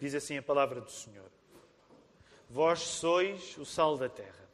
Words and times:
Diz 0.00 0.14
assim 0.14 0.36
a 0.36 0.42
palavra 0.42 0.80
do 0.80 0.90
Senhor: 0.90 1.30
Vós 2.50 2.80
sois 2.80 3.56
o 3.58 3.64
sal 3.64 3.96
da 3.96 4.08
terra. 4.08 4.46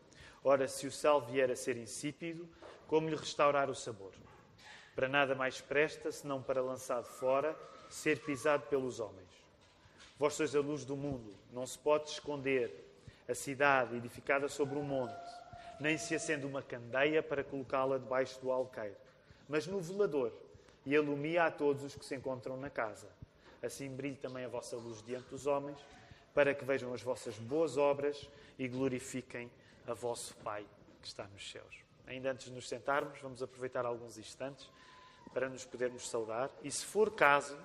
Ora, 0.44 0.66
se 0.66 0.86
o 0.86 0.92
sal 0.92 1.20
vier 1.20 1.50
a 1.50 1.56
ser 1.56 1.76
insípido, 1.76 2.48
como 2.86 3.08
lhe 3.08 3.16
restaurar 3.16 3.70
o 3.70 3.74
sabor? 3.74 4.12
Para 4.94 5.08
nada 5.08 5.34
mais 5.34 5.60
presta, 5.60 6.12
senão 6.12 6.42
para 6.42 6.60
lançado 6.60 7.04
fora, 7.04 7.56
ser 7.88 8.20
pisado 8.20 8.66
pelos 8.66 9.00
homens. 9.00 9.30
Vós 10.18 10.34
sois 10.34 10.54
a 10.54 10.60
luz 10.60 10.84
do 10.84 10.96
mundo, 10.96 11.34
não 11.52 11.66
se 11.66 11.78
pode 11.78 12.10
esconder 12.10 12.88
a 13.28 13.34
cidade 13.34 13.96
edificada 13.96 14.48
sobre 14.48 14.78
um 14.78 14.82
monte, 14.82 15.14
nem 15.80 15.96
se 15.96 16.14
acende 16.14 16.46
uma 16.46 16.62
candeia 16.62 17.22
para 17.22 17.42
colocá-la 17.42 17.98
debaixo 17.98 18.40
do 18.40 18.52
alqueire, 18.52 18.96
mas 19.48 19.66
no 19.66 19.80
velador, 19.80 20.32
e 20.84 20.94
alumia 20.96 21.44
a 21.44 21.50
todos 21.50 21.82
os 21.82 21.94
que 21.94 22.04
se 22.04 22.14
encontram 22.14 22.56
na 22.56 22.70
casa. 22.70 23.08
Assim 23.62 23.88
brilhe 23.88 24.16
também 24.16 24.44
a 24.44 24.48
vossa 24.48 24.76
luz 24.76 25.02
diante 25.02 25.28
dos 25.28 25.46
homens, 25.46 25.78
para 26.34 26.54
que 26.54 26.64
vejam 26.64 26.92
as 26.92 27.02
vossas 27.02 27.36
boas 27.36 27.76
obras 27.76 28.28
e 28.58 28.66
glorifiquem 28.66 29.50
a 29.86 29.94
vosso 29.94 30.34
Pai 30.36 30.66
que 31.00 31.08
está 31.08 31.24
nos 31.24 31.50
céus. 31.50 31.76
Ainda 32.06 32.30
antes 32.30 32.46
de 32.46 32.52
nos 32.52 32.68
sentarmos, 32.68 33.18
vamos 33.20 33.42
aproveitar 33.42 33.86
alguns 33.86 34.18
instantes 34.18 34.68
para 35.32 35.48
nos 35.48 35.64
podermos 35.64 36.08
saudar. 36.08 36.50
E 36.62 36.70
se 36.70 36.84
for 36.84 37.10
caso, 37.12 37.56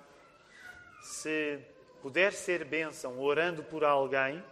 se 1.02 1.60
puder 2.02 2.32
ser 2.32 2.64
bênção 2.64 3.18
orando 3.20 3.62
por 3.64 3.84
alguém, 3.84 4.42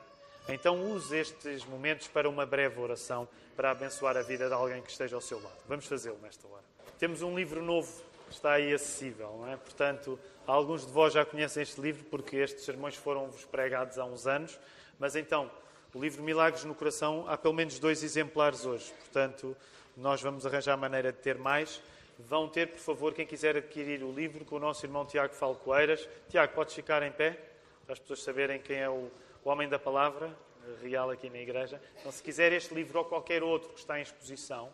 então 0.48 0.92
use 0.92 1.16
estes 1.16 1.64
momentos 1.64 2.08
para 2.08 2.28
uma 2.28 2.46
breve 2.46 2.78
oração 2.80 3.28
para 3.56 3.70
abençoar 3.70 4.16
a 4.16 4.22
vida 4.22 4.48
de 4.48 4.54
alguém 4.54 4.82
que 4.82 4.90
esteja 4.90 5.16
ao 5.16 5.22
seu 5.22 5.40
lado. 5.42 5.58
Vamos 5.66 5.86
fazê-lo 5.86 6.18
nesta 6.18 6.46
hora. 6.46 6.64
Temos 6.98 7.22
um 7.22 7.36
livro 7.36 7.62
novo 7.62 7.92
está 8.30 8.52
aí 8.52 8.72
acessível, 8.72 9.38
não 9.40 9.48
é? 9.52 9.56
Portanto, 9.56 10.18
alguns 10.46 10.86
de 10.86 10.92
vós 10.92 11.12
já 11.12 11.24
conhecem 11.24 11.62
este 11.62 11.80
livro 11.80 12.04
porque 12.04 12.36
estes 12.36 12.64
sermões 12.64 12.94
foram-vos 12.94 13.44
pregados 13.44 13.98
há 13.98 14.04
uns 14.04 14.26
anos, 14.26 14.58
mas 14.98 15.16
então, 15.16 15.50
o 15.94 16.00
livro 16.00 16.22
Milagres 16.22 16.64
no 16.64 16.74
Coração, 16.74 17.24
há 17.28 17.36
pelo 17.36 17.54
menos 17.54 17.78
dois 17.78 18.02
exemplares 18.02 18.66
hoje. 18.66 18.92
Portanto, 18.98 19.56
nós 19.96 20.20
vamos 20.20 20.44
arranjar 20.44 20.76
maneira 20.76 21.12
de 21.12 21.18
ter 21.18 21.38
mais. 21.38 21.80
Vão 22.18 22.48
ter, 22.48 22.68
por 22.68 22.78
favor, 22.78 23.14
quem 23.14 23.26
quiser 23.26 23.56
adquirir 23.56 24.02
o 24.02 24.12
livro 24.12 24.44
com 24.44 24.56
o 24.56 24.58
nosso 24.58 24.84
irmão 24.84 25.04
Tiago 25.04 25.34
Falcoeiras. 25.34 26.08
Tiago, 26.28 26.54
podes 26.54 26.74
ficar 26.74 27.02
em 27.02 27.12
pé, 27.12 27.38
para 27.84 27.92
as 27.92 27.98
pessoas 27.98 28.22
saberem 28.22 28.58
quem 28.58 28.78
é 28.78 28.88
o, 28.88 29.10
o 29.44 29.48
homem 29.48 29.68
da 29.68 29.78
palavra 29.78 30.34
real 30.82 31.10
aqui 31.10 31.30
na 31.30 31.38
igreja. 31.38 31.80
Então, 32.00 32.10
se 32.10 32.22
quiser 32.22 32.52
este 32.52 32.74
livro 32.74 32.98
ou 32.98 33.04
qualquer 33.04 33.42
outro 33.42 33.70
que 33.70 33.78
está 33.78 33.98
em 33.98 34.02
exposição, 34.02 34.70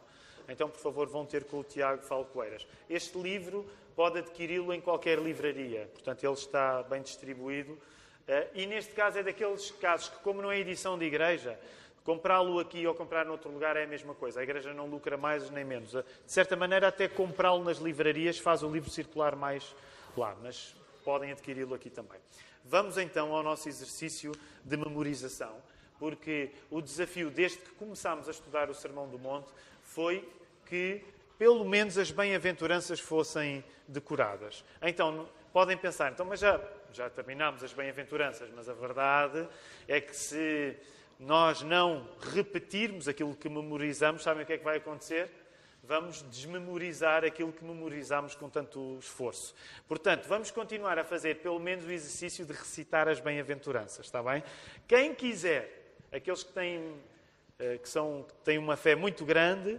então, 0.49 0.69
por 0.69 0.81
favor, 0.81 1.09
vão 1.09 1.25
ter 1.25 1.45
com 1.45 1.61
o 1.61 1.65
Tiago 1.65 2.03
Falcoeiras. 2.03 2.67
Este 2.89 3.19
livro 3.19 3.67
pode 3.95 4.19
adquiri-lo 4.19 4.73
em 4.73 4.81
qualquer 4.81 5.19
livraria, 5.19 5.89
portanto, 5.93 6.25
ele 6.25 6.35
está 6.35 6.83
bem 6.83 7.03
distribuído. 7.03 7.79
Eh, 8.27 8.49
e 8.55 8.67
neste 8.67 8.93
caso 8.93 9.19
é 9.19 9.23
daqueles 9.23 9.71
casos 9.73 10.09
que, 10.09 10.17
como 10.17 10.41
não 10.41 10.51
é 10.51 10.59
edição 10.59 10.99
de 10.99 11.05
igreja, 11.05 11.59
comprá-lo 12.05 12.59
aqui 12.59 12.87
ou 12.87 12.95
comprar 12.95 13.25
noutro 13.25 13.51
lugar 13.51 13.77
é 13.77 13.85
a 13.85 13.87
mesma 13.87 14.15
coisa. 14.15 14.41
A 14.41 14.43
igreja 14.43 14.73
não 14.73 14.87
lucra 14.87 15.17
mais 15.17 15.51
nem 15.51 15.65
menos. 15.65 15.95
Eh, 15.95 16.03
de 16.25 16.33
certa 16.33 16.57
maneira, 16.57 16.89
até 16.89 17.09
comprá-lo 17.09 17.65
nas 17.65 17.79
livrarias 17.79 18.39
faz 18.39 18.63
o 18.63 18.71
livro 18.71 18.91
circular 18.91 19.37
mais 19.37 19.75
lá, 20.17 20.37
mas 20.43 20.75
podem 21.05 21.33
adquiri-lo 21.33 21.75
aqui 21.75 21.91
também. 21.91 22.19
Vamos 22.65 22.97
então 22.97 23.35
ao 23.35 23.43
nosso 23.43 23.69
exercício 23.69 24.33
de 24.65 24.77
memorização, 24.77 25.57
porque 25.99 26.51
o 26.71 26.81
desafio 26.81 27.29
desde 27.31 27.59
que 27.59 27.71
começámos 27.73 28.29
a 28.29 28.31
estudar 28.31 28.71
o 28.71 28.75
Sermão 28.75 29.09
do 29.09 29.19
Monte 29.19 29.49
foi 29.95 30.29
que 30.67 31.05
pelo 31.39 31.65
menos 31.65 31.99
as 31.99 32.11
bem-aventuranças 32.11 33.01
fossem 33.01 33.65
decoradas. 33.87 34.65
Então, 34.81 35.29
podem 35.53 35.77
pensar, 35.77 36.13
então, 36.13 36.25
mas 36.25 36.41
já, 36.41 36.61
já 36.93 37.11
terminámos 37.11 37.63
as 37.65 37.73
bem-aventuranças, 37.73 38.49
mas 38.55 38.69
a 38.69 38.75
verdade 38.75 39.49
é 39.89 40.01
que 40.01 40.17
se 40.17 40.77
nós 41.19 41.63
não 41.63 42.09
repetirmos 42.33 43.07
aquilo 43.07 43.35
que 43.35 43.49
memorizamos, 43.49 44.23
sabem 44.23 44.45
o 44.45 44.47
que 44.47 44.55
é 44.55 44.59
que 44.59 44.65
vai 44.65 44.79
acontecer? 44.79 45.31
Vamos 45.85 46.23
desmemorizar 46.31 47.25
aquilo 47.25 47.53
que 47.53 47.65
memorizamos 47.65 48.35
com 48.37 48.49
tanto 48.49 48.99
esforço. 49.01 49.53
Portanto, 49.89 50.27
vamos 50.29 50.51
continuar 50.51 50.99
a 50.99 51.05
fazer 51.05 51.37
pelo 51.37 51.59
menos 51.59 51.85
o 51.85 51.91
exercício 51.91 52.47
de 52.47 52.53
recitar 52.53 53.09
as 53.09 53.19
bem-aventuranças, 53.19 54.07
está 54.07 54.23
bem? 54.23 54.45
Quem 54.87 55.13
quiser, 55.13 55.97
aqueles 56.13 56.45
que 56.45 56.53
têm, 56.53 56.95
que, 57.83 57.89
são, 57.89 58.27
têm 58.45 58.59
uma 58.59 58.77
fé 58.77 58.95
muito 58.95 59.25
grande, 59.25 59.79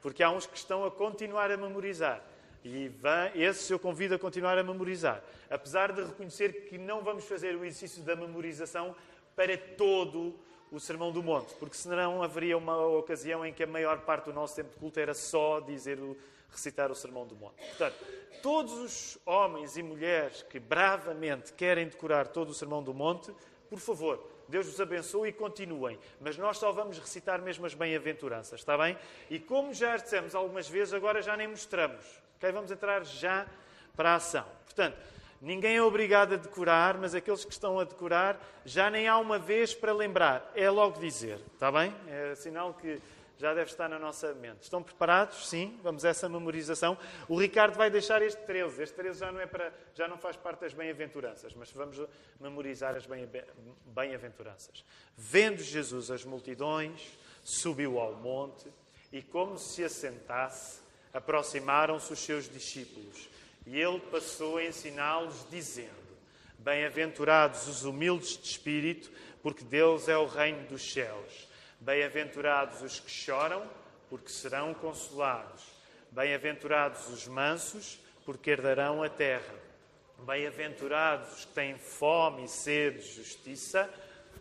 porque 0.00 0.22
há 0.22 0.30
uns 0.30 0.46
que 0.46 0.56
estão 0.56 0.84
a 0.84 0.90
continuar 0.90 1.50
a 1.50 1.56
memorizar. 1.56 2.22
E 2.64 2.90
esses 3.34 3.68
eu 3.70 3.78
convido 3.78 4.14
a 4.14 4.18
continuar 4.18 4.58
a 4.58 4.62
memorizar. 4.62 5.22
Apesar 5.48 5.92
de 5.92 6.02
reconhecer 6.04 6.66
que 6.68 6.76
não 6.76 7.02
vamos 7.02 7.24
fazer 7.24 7.54
o 7.54 7.64
exercício 7.64 8.02
da 8.02 8.16
memorização 8.16 8.94
para 9.34 9.56
todo 9.56 10.38
o 10.70 10.78
Sermão 10.78 11.10
do 11.10 11.22
Monte, 11.22 11.54
porque 11.54 11.76
senão 11.76 12.22
haveria 12.22 12.58
uma 12.58 12.76
ocasião 12.86 13.44
em 13.46 13.52
que 13.52 13.62
a 13.62 13.66
maior 13.66 14.00
parte 14.00 14.26
do 14.26 14.32
nosso 14.32 14.56
tempo 14.56 14.70
de 14.70 14.76
culto 14.76 15.00
era 15.00 15.14
só 15.14 15.60
dizer 15.60 15.98
o, 15.98 16.16
recitar 16.50 16.90
o 16.90 16.94
Sermão 16.94 17.26
do 17.26 17.34
Monte. 17.36 17.56
Portanto, 17.68 17.96
todos 18.42 18.72
os 18.72 19.18
homens 19.24 19.76
e 19.76 19.82
mulheres 19.82 20.42
que 20.42 20.60
bravamente 20.60 21.52
querem 21.54 21.88
decorar 21.88 22.28
todo 22.28 22.50
o 22.50 22.54
Sermão 22.54 22.82
do 22.82 22.92
Monte, 22.92 23.32
por 23.70 23.78
favor, 23.78 24.22
Deus 24.48 24.66
vos 24.66 24.80
abençoe 24.80 25.28
e 25.28 25.32
continuem. 25.32 25.98
Mas 26.20 26.38
nós 26.38 26.56
só 26.56 26.72
vamos 26.72 26.98
recitar 26.98 27.40
mesmo 27.42 27.66
as 27.66 27.74
bem-aventuranças, 27.74 28.60
está 28.60 28.76
bem? 28.78 28.96
E 29.28 29.38
como 29.38 29.74
já 29.74 29.96
dissemos 29.96 30.34
algumas 30.34 30.68
vezes, 30.68 30.94
agora 30.94 31.20
já 31.20 31.36
nem 31.36 31.46
mostramos. 31.46 32.04
Okay? 32.38 32.50
Vamos 32.50 32.70
entrar 32.70 33.04
já 33.04 33.46
para 33.94 34.12
a 34.12 34.14
ação. 34.14 34.46
Portanto, 34.64 34.96
ninguém 35.40 35.76
é 35.76 35.82
obrigado 35.82 36.34
a 36.34 36.36
decorar, 36.36 36.96
mas 36.96 37.14
aqueles 37.14 37.44
que 37.44 37.52
estão 37.52 37.78
a 37.78 37.84
decorar, 37.84 38.40
já 38.64 38.88
nem 38.88 39.06
há 39.06 39.18
uma 39.18 39.38
vez 39.38 39.74
para 39.74 39.92
lembrar. 39.92 40.50
É 40.54 40.70
logo 40.70 40.98
dizer, 40.98 41.38
está 41.52 41.70
bem? 41.70 41.94
É 42.08 42.34
sinal 42.34 42.74
que 42.74 43.00
já 43.38 43.54
deve 43.54 43.70
estar 43.70 43.88
na 43.88 43.98
nossa 43.98 44.34
mente. 44.34 44.62
Estão 44.62 44.82
preparados? 44.82 45.48
Sim, 45.48 45.78
vamos 45.82 46.04
a 46.04 46.08
essa 46.08 46.28
memorização. 46.28 46.98
O 47.28 47.40
Ricardo 47.40 47.76
vai 47.76 47.88
deixar 47.88 48.20
este 48.20 48.42
13. 48.42 48.82
Este 48.82 48.96
13 48.96 49.20
já 49.20 49.32
não, 49.32 49.40
é 49.40 49.46
para, 49.46 49.72
já 49.94 50.08
não 50.08 50.18
faz 50.18 50.36
parte 50.36 50.60
das 50.60 50.74
bem-aventuranças, 50.74 51.54
mas 51.54 51.70
vamos 51.70 52.04
memorizar 52.40 52.96
as 52.96 53.06
bem-aventuranças. 53.86 54.84
Vendo 55.16 55.62
Jesus 55.62 56.10
as 56.10 56.24
multidões, 56.24 57.16
subiu 57.44 58.00
ao 58.00 58.14
monte 58.14 58.66
e, 59.12 59.22
como 59.22 59.56
se 59.56 59.84
assentasse, 59.84 60.80
aproximaram-se 61.14 62.12
os 62.12 62.18
seus 62.18 62.48
discípulos. 62.48 63.28
E 63.64 63.78
ele 63.78 64.00
passou 64.00 64.56
a 64.56 64.64
ensiná-los, 64.64 65.46
dizendo: 65.48 66.08
Bem-aventurados 66.58 67.68
os 67.68 67.84
humildes 67.84 68.36
de 68.36 68.48
espírito, 68.48 69.12
porque 69.42 69.62
deles 69.62 70.08
é 70.08 70.18
o 70.18 70.26
reino 70.26 70.66
dos 70.66 70.92
céus. 70.92 71.47
Bem-aventurados 71.80 72.82
os 72.82 72.98
que 72.98 73.10
choram, 73.10 73.62
porque 74.10 74.30
serão 74.30 74.74
consolados. 74.74 75.62
Bem-aventurados 76.10 77.08
os 77.08 77.28
mansos, 77.28 78.00
porque 78.24 78.50
herdarão 78.50 79.02
a 79.02 79.08
terra. 79.08 79.54
Bem-aventurados 80.18 81.38
os 81.38 81.44
que 81.44 81.52
têm 81.52 81.78
fome 81.78 82.44
e 82.44 82.48
sede 82.48 82.98
de 82.98 83.14
justiça, 83.14 83.88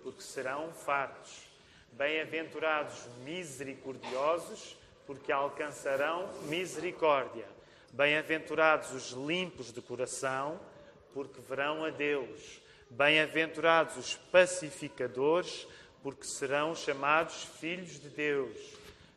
porque 0.01 0.23
serão 0.23 0.73
fartos. 0.73 1.47
Bem-aventurados 1.91 3.05
os 3.05 3.15
misericordiosos, 3.17 4.75
porque 5.05 5.31
alcançarão 5.31 6.27
misericórdia. 6.43 7.45
Bem-aventurados 7.93 8.91
os 8.91 9.11
limpos 9.11 9.71
de 9.71 9.81
coração, 9.81 10.59
porque 11.13 11.39
verão 11.41 11.85
a 11.85 11.91
Deus. 11.91 12.61
Bem-aventurados 12.89 13.97
os 13.97 14.15
pacificadores, 14.15 15.67
porque 16.01 16.25
serão 16.25 16.75
chamados 16.75 17.43
filhos 17.59 17.99
de 17.99 18.09
Deus. 18.09 18.55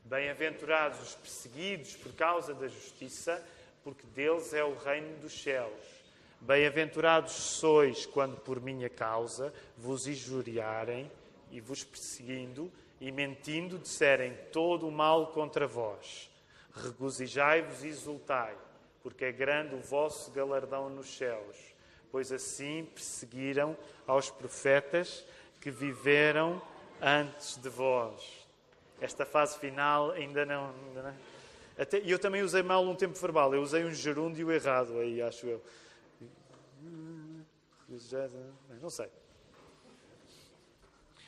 Bem-aventurados 0.05 1.01
os 1.01 1.15
perseguidos 1.15 1.95
por 1.97 2.13
causa 2.15 2.53
da 2.55 2.67
justiça, 2.67 3.45
porque 3.85 4.07
deles 4.09 4.53
é 4.53 4.65
o 4.65 4.77
reino 4.77 5.19
dos 5.19 5.33
céus. 5.33 6.01
Bem-aventurados 6.41 7.33
sois 7.33 8.07
quando 8.07 8.37
por 8.37 8.61
minha 8.61 8.89
causa 8.89 9.53
vos 9.77 10.07
injuriarem 10.07 11.11
e 11.51 11.61
vos 11.61 11.85
perseguindo 11.85 12.73
e 13.01 13.13
mentindo 13.13 13.79
disserem 13.79 14.35
todo 14.51 14.89
o 14.89 14.93
mal 14.93 15.29
contra 15.29 15.67
vós. 15.67 16.31
Regozijai-vos 16.75 17.85
e 17.85 17.89
exultai, 17.89 18.57
porque 19.03 19.27
é 19.27 19.33
grande 19.33 19.75
o 19.75 19.81
vosso 19.81 20.31
galardão 20.31 20.89
nos 20.89 21.17
céus, 21.17 21.57
pois 22.11 22.33
assim 22.33 22.89
perseguiram 22.95 23.77
aos 24.07 24.31
profetas 24.31 25.25
que 25.61 25.71
viveram 25.71 26.61
antes 27.01 27.57
de 27.57 27.69
vós. 27.69 28.47
Esta 29.01 29.25
fase 29.25 29.59
final 29.59 30.11
ainda 30.11 30.45
não. 30.45 30.75
Ainda 30.89 31.03
não. 31.03 31.15
Até, 31.79 31.99
eu 32.05 32.19
também 32.19 32.43
usei 32.43 32.63
mal 32.63 32.85
um 32.85 32.95
tempo 32.95 33.19
verbal. 33.19 33.55
Eu 33.55 33.63
usei 33.63 33.85
um 33.85 33.93
gerúndio 33.93 34.53
errado 34.53 34.99
aí, 34.99 35.23
acho 35.23 35.47
eu. 35.47 35.63
Não 38.81 38.91
sei. 38.91 39.09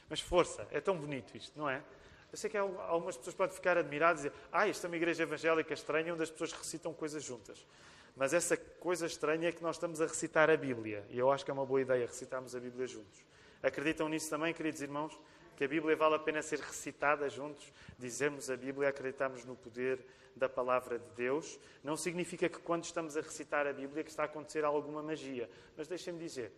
Mas 0.09 0.21
força, 0.21 0.67
é 0.71 0.81
tão 0.81 0.97
bonito 0.97 1.35
isto, 1.37 1.59
não 1.59 1.69
é? 1.69 1.83
Eu 2.31 2.39
sei 2.39 2.49
que 2.49 2.57
algumas 2.57 3.17
pessoas 3.17 3.35
podem 3.35 3.55
ficar 3.55 3.77
admiradas 3.77 4.25
e 4.25 4.29
dizer: 4.29 4.41
Ah, 4.51 4.69
isto 4.69 4.85
é 4.85 4.89
uma 4.89 4.97
igreja 4.97 5.23
evangélica 5.23 5.73
estranha 5.73 6.13
onde 6.13 6.23
as 6.23 6.31
pessoas 6.31 6.53
recitam 6.53 6.93
coisas 6.93 7.23
juntas. 7.23 7.67
Mas 8.15 8.35
essa 8.35 8.57
coisa 8.57 9.07
estranha 9.07 9.49
é 9.49 9.53
que 9.53 9.63
nós 9.63 9.77
estamos 9.77 10.01
a 10.01 10.07
recitar 10.07 10.51
a 10.51 10.57
Bíblia. 10.57 11.05
E 11.09 11.19
eu 11.19 11.31
acho 11.33 11.45
que 11.45 11.51
é 11.51 11.55
uma 11.55 11.65
boa 11.65 11.81
ideia 11.81 12.07
recitarmos 12.07 12.55
a 12.55 12.61
Bíblia 12.61 12.87
juntos. 12.87 13.25
Acreditam 13.63 14.09
nisso 14.09 14.29
também, 14.29 14.53
queridos 14.53 14.83
irmãos? 14.83 15.19
Que 15.63 15.67
a 15.67 15.69
Bíblia 15.69 15.95
vale 15.95 16.17
a 16.17 16.19
pena 16.19 16.43
ser 16.43 16.59
recitada 16.59 17.31
juntos? 17.31 17.73
Dizermos 17.97 18.51
a 18.51 18.57
Bíblia, 18.57 18.89
acreditamos 18.89 19.45
no 19.45 19.55
poder 19.55 20.05
da 20.35 20.49
palavra 20.49 20.99
de 20.99 21.09
Deus. 21.15 21.57
Não 21.85 21.97
significa 21.97 22.49
que 22.49 22.59
quando 22.59 22.83
estamos 22.83 23.17
a 23.17 23.21
recitar 23.21 23.65
a 23.69 23.73
Bíblia 23.73 24.03
que 24.03 24.11
está 24.11 24.25
a 24.25 24.27
acontecer 24.27 24.65
alguma 24.65 25.05
magia. 25.05 25.49
Mas 25.77 25.87
deixem-me 25.87 26.19
dizer, 26.19 26.51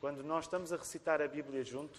quando 0.00 0.22
nós 0.22 0.44
estamos 0.44 0.72
a 0.72 0.76
recitar 0.76 1.20
a 1.20 1.26
Bíblia 1.26 1.64
junto, 1.64 1.98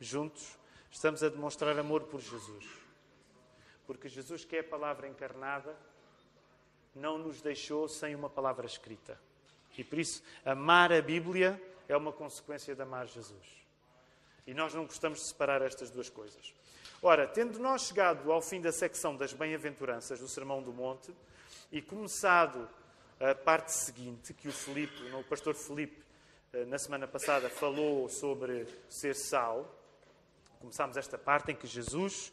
juntos, 0.00 0.56
estamos 0.90 1.22
a 1.22 1.28
demonstrar 1.28 1.78
amor 1.78 2.04
por 2.04 2.22
Jesus. 2.22 2.64
Porque 3.86 4.08
Jesus, 4.08 4.46
que 4.46 4.56
é 4.56 4.60
a 4.60 4.64
palavra 4.64 5.06
encarnada, 5.06 5.76
não 6.94 7.18
nos 7.18 7.42
deixou 7.42 7.86
sem 7.86 8.14
uma 8.14 8.30
palavra 8.30 8.64
escrita. 8.64 9.20
E 9.76 9.84
por 9.84 9.98
isso, 9.98 10.22
amar 10.42 10.90
a 10.90 11.02
Bíblia 11.02 11.62
é 11.86 11.94
uma 11.94 12.12
consequência 12.12 12.74
de 12.74 12.80
amar 12.80 13.06
Jesus. 13.06 13.65
E 14.46 14.54
nós 14.54 14.72
não 14.72 14.84
gostamos 14.86 15.20
de 15.20 15.26
separar 15.26 15.62
estas 15.62 15.90
duas 15.90 16.08
coisas. 16.08 16.54
Ora, 17.02 17.26
tendo 17.26 17.58
nós 17.58 17.82
chegado 17.82 18.32
ao 18.32 18.40
fim 18.40 18.60
da 18.60 18.72
secção 18.72 19.16
das 19.16 19.32
bem-aventuranças 19.32 20.18
do 20.18 20.28
Sermão 20.28 20.62
do 20.62 20.72
Monte 20.72 21.12
e 21.70 21.82
começado 21.82 22.68
a 23.20 23.34
parte 23.34 23.72
seguinte, 23.72 24.32
que 24.34 24.48
o 24.48 24.52
o 25.18 25.24
pastor 25.24 25.54
Filipe, 25.54 26.02
eh, 26.52 26.64
na 26.64 26.78
semana 26.78 27.06
passada 27.06 27.48
falou 27.48 28.08
sobre 28.08 28.66
ser 28.88 29.14
sal, 29.14 29.74
começámos 30.60 30.96
esta 30.96 31.18
parte 31.18 31.52
em 31.52 31.54
que 31.54 31.66
Jesus 31.66 32.32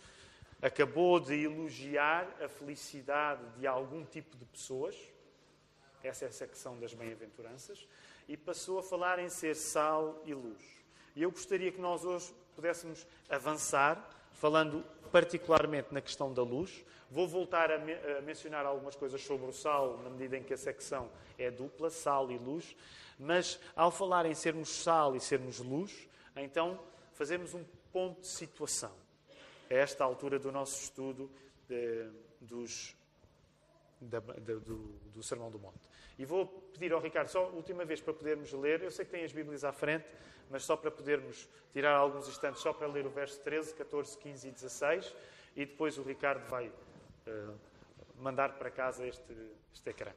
acabou 0.62 1.20
de 1.20 1.44
elogiar 1.44 2.26
a 2.42 2.48
felicidade 2.48 3.44
de 3.58 3.68
algum 3.68 4.06
tipo 4.06 4.38
de 4.38 4.46
pessoas, 4.46 4.96
essa 6.02 6.26
é 6.26 6.28
a 6.28 6.32
secção 6.32 6.80
das 6.80 6.94
bem-aventuranças, 6.94 7.88
e 8.28 8.38
passou 8.38 8.80
a 8.80 8.84
falar 8.84 9.20
em 9.20 9.30
ser 9.30 9.56
sal 9.56 10.22
e 10.26 10.34
luz. 10.34 10.83
E 11.16 11.22
eu 11.22 11.32
gostaria 11.32 11.72
que 11.72 11.80
nós 11.80 12.04
hoje 12.04 12.34
pudéssemos 12.56 13.06
avançar, 13.30 14.10
falando 14.32 14.84
particularmente 15.12 15.94
na 15.94 16.02
questão 16.02 16.34
da 16.34 16.42
luz. 16.42 16.84
Vou 17.10 17.28
voltar 17.28 17.72
a, 17.72 17.78
me 17.78 17.94
a 17.94 18.22
mencionar 18.22 18.66
algumas 18.66 18.96
coisas 18.96 19.22
sobre 19.22 19.48
o 19.48 19.54
sal, 19.54 20.00
na 20.00 20.10
medida 20.10 20.38
em 20.38 20.44
que 20.44 20.54
a 20.54 20.58
secção 20.58 21.10
é 21.38 21.52
dupla, 21.52 21.90
sal 21.90 22.32
e 22.32 22.38
luz. 22.38 22.76
Mas 23.20 23.60
ao 23.76 23.92
falar 23.92 24.26
em 24.26 24.34
sermos 24.34 24.70
sal 24.70 25.16
e 25.16 25.20
sermos 25.20 25.60
luz, 25.60 26.08
então 26.36 26.80
fazemos 27.14 27.54
um 27.54 27.64
ponto 27.92 28.22
de 28.22 28.28
situação 28.28 28.92
a 29.70 29.74
esta 29.74 30.04
altura 30.04 30.40
do 30.40 30.52
nosso 30.52 30.82
estudo 30.82 31.30
de, 31.68 32.10
dos, 32.42 32.96
da, 34.02 34.20
do, 34.20 34.78
do 35.14 35.24
Sermão 35.24 35.52
do 35.52 35.60
Monte. 35.60 35.93
E 36.18 36.26
vou 36.26 36.46
pedir 36.74 36.94
ao 36.94 37.00
Ricardo, 37.00 37.28
só 37.28 37.50
última 37.50 37.86
vez 37.86 38.02
para 38.02 38.14
podermos 38.14 38.52
ler, 38.54 38.82
eu 38.82 38.92
sei 38.92 39.06
que 39.06 39.12
tem 39.12 39.24
as 39.24 39.32
Bíblias 39.32 39.64
à 39.64 39.72
frente, 39.72 40.06
mas 40.50 40.64
só 40.64 40.76
para 40.76 40.92
podermos 40.92 41.50
tirar 41.72 41.96
alguns 41.96 42.28
instantes, 42.28 42.62
só 42.62 42.72
para 42.72 42.88
ler 42.88 43.06
o 43.06 43.10
verso 43.10 43.40
13, 43.42 43.74
14, 43.74 44.18
15 44.18 44.48
e 44.48 44.52
16, 44.52 45.16
e 45.56 45.66
depois 45.66 45.98
o 45.98 46.04
Ricardo 46.04 46.48
vai 46.48 46.68
uh, 46.68 47.56
mandar 48.18 48.58
para 48.58 48.70
casa 48.70 49.06
este, 49.08 49.36
este 49.74 49.90
ecrã. 49.90 50.12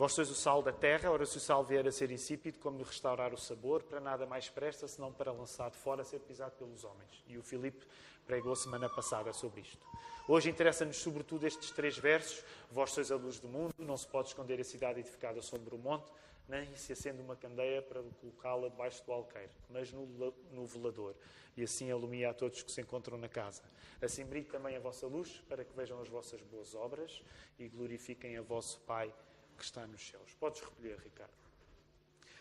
Vós 0.00 0.14
sois 0.14 0.30
o 0.30 0.34
sal 0.34 0.62
da 0.62 0.72
terra, 0.72 1.10
ora 1.10 1.26
se 1.26 1.36
o 1.36 1.40
sal 1.40 1.62
vier 1.62 1.86
a 1.86 1.92
ser 1.92 2.10
insípido, 2.10 2.58
como 2.58 2.82
restaurar 2.82 3.34
o 3.34 3.36
sabor, 3.36 3.82
para 3.82 4.00
nada 4.00 4.24
mais 4.24 4.48
presta, 4.48 4.88
senão 4.88 5.12
para 5.12 5.30
lançado 5.30 5.74
fora, 5.74 6.02
ser 6.02 6.20
pisado 6.20 6.52
pelos 6.52 6.84
homens. 6.84 7.22
E 7.26 7.36
o 7.36 7.42
Filipe 7.42 7.86
pregou 8.24 8.56
semana 8.56 8.88
passada 8.88 9.30
sobre 9.34 9.60
isto. 9.60 9.86
Hoje 10.26 10.48
interessa-nos 10.48 10.96
sobretudo 10.96 11.46
estes 11.46 11.70
três 11.72 11.98
versos. 11.98 12.42
Vós 12.70 12.92
sois 12.92 13.10
a 13.12 13.16
luz 13.16 13.38
do 13.38 13.46
mundo, 13.46 13.74
não 13.78 13.94
se 13.94 14.06
pode 14.06 14.28
esconder 14.28 14.58
a 14.58 14.64
cidade 14.64 15.00
edificada 15.00 15.42
sobre 15.42 15.74
o 15.74 15.78
monte, 15.78 16.10
nem 16.48 16.74
se 16.76 16.94
acende 16.94 17.20
uma 17.20 17.36
candeia 17.36 17.82
para 17.82 18.02
colocá-la 18.22 18.70
debaixo 18.70 19.04
do 19.04 19.12
alqueire, 19.12 19.52
mas 19.68 19.92
no, 19.92 20.06
no 20.50 20.64
velador, 20.64 21.14
e 21.54 21.62
assim 21.62 21.90
alumia 21.90 22.30
a 22.30 22.32
todos 22.32 22.62
que 22.62 22.72
se 22.72 22.80
encontram 22.80 23.18
na 23.18 23.28
casa. 23.28 23.62
Assim 24.00 24.24
brilhe 24.24 24.46
também 24.46 24.74
a 24.76 24.80
vossa 24.80 25.06
luz, 25.06 25.42
para 25.46 25.62
que 25.62 25.76
vejam 25.76 26.00
as 26.00 26.08
vossas 26.08 26.40
boas 26.40 26.74
obras 26.74 27.22
e 27.58 27.68
glorifiquem 27.68 28.38
a 28.38 28.40
vosso 28.40 28.80
Pai 28.86 29.12
que 29.60 29.66
está 29.66 29.86
nos 29.86 30.00
céus. 30.08 30.34
Podes 30.40 30.62
recolher, 30.62 30.98
Ricardo. 30.98 31.30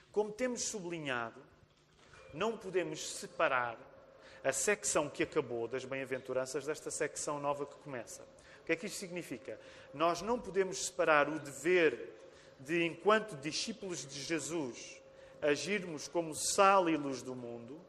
Como 0.09 0.31
temos 0.31 0.61
sublinhado, 0.61 1.41
não 2.33 2.57
podemos 2.57 3.05
separar 3.15 3.77
a 4.41 4.53
secção 4.53 5.09
que 5.09 5.23
acabou 5.23 5.67
das 5.67 5.83
bem-aventuranças 5.83 6.65
desta 6.65 6.89
secção 6.89 7.39
nova 7.41 7.65
que 7.65 7.75
começa. 7.75 8.23
O 8.61 8.65
que 8.65 8.71
é 8.71 8.75
que 8.77 8.85
isto 8.85 8.97
significa? 8.97 9.59
Nós 9.93 10.21
não 10.21 10.39
podemos 10.39 10.85
separar 10.85 11.27
o 11.27 11.39
dever 11.39 12.15
de, 12.57 12.85
enquanto 12.85 13.35
discípulos 13.35 14.05
de 14.05 14.21
Jesus, 14.21 15.01
agirmos 15.41 16.07
como 16.07 16.33
sal 16.33 16.89
e 16.89 16.95
luz 16.95 17.21
do 17.21 17.35
mundo, 17.35 17.81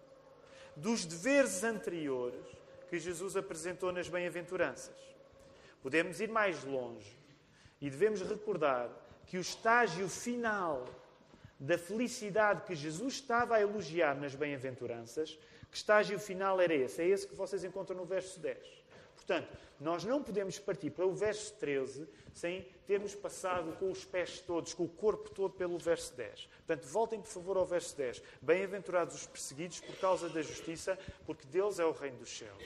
dos 0.74 1.04
deveres 1.04 1.62
anteriores 1.62 2.44
que 2.88 2.98
Jesus 2.98 3.36
apresentou 3.36 3.92
nas 3.92 4.08
bem-aventuranças. 4.08 4.96
Podemos 5.82 6.20
ir 6.20 6.28
mais 6.28 6.64
longe 6.64 7.16
e 7.80 7.88
devemos 7.88 8.22
recordar 8.22 8.90
que 9.30 9.38
o 9.38 9.40
estágio 9.40 10.08
final 10.08 10.84
da 11.56 11.78
felicidade 11.78 12.62
que 12.62 12.74
Jesus 12.74 13.14
estava 13.14 13.54
a 13.54 13.60
elogiar 13.60 14.16
nas 14.16 14.34
bem-aventuranças, 14.34 15.38
que 15.70 15.76
estágio 15.76 16.18
final 16.18 16.60
era 16.60 16.74
esse? 16.74 17.00
É 17.00 17.06
esse 17.06 17.28
que 17.28 17.36
vocês 17.36 17.62
encontram 17.62 17.96
no 17.96 18.04
verso 18.04 18.40
10. 18.40 18.58
Portanto, 19.14 19.56
nós 19.78 20.02
não 20.02 20.20
podemos 20.20 20.58
partir 20.58 20.90
para 20.90 21.06
o 21.06 21.14
verso 21.14 21.54
13 21.60 22.08
sem 22.34 22.66
termos 22.88 23.14
passado 23.14 23.70
com 23.78 23.92
os 23.92 24.04
pés 24.04 24.40
todos, 24.40 24.74
com 24.74 24.82
o 24.82 24.88
corpo 24.88 25.30
todo 25.30 25.54
pelo 25.54 25.78
verso 25.78 26.12
10. 26.16 26.48
Portanto, 26.66 26.88
voltem, 26.88 27.20
por 27.20 27.28
favor, 27.28 27.56
ao 27.56 27.64
verso 27.64 27.96
10. 27.96 28.20
Bem-aventurados 28.42 29.14
os 29.14 29.26
perseguidos 29.28 29.78
por 29.78 29.94
causa 30.00 30.28
da 30.28 30.42
justiça, 30.42 30.98
porque 31.24 31.46
deles 31.46 31.78
é 31.78 31.84
o 31.84 31.92
reino 31.92 32.18
dos 32.18 32.36
céus. 32.36 32.64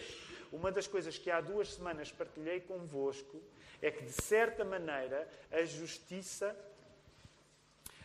Uma 0.51 0.73
das 0.73 0.87
coisas 0.87 1.19
que 1.19 1.31
há 1.31 1.43
duas 1.43 1.75
semanas 1.75 2.11
partilhei 2.11 2.61
convosco 2.61 3.39
é 3.87 3.91
que, 3.91 4.03
de 4.03 4.13
certa 4.13 4.65
maneira, 4.65 5.29
a 5.53 5.63
justiça, 5.63 6.57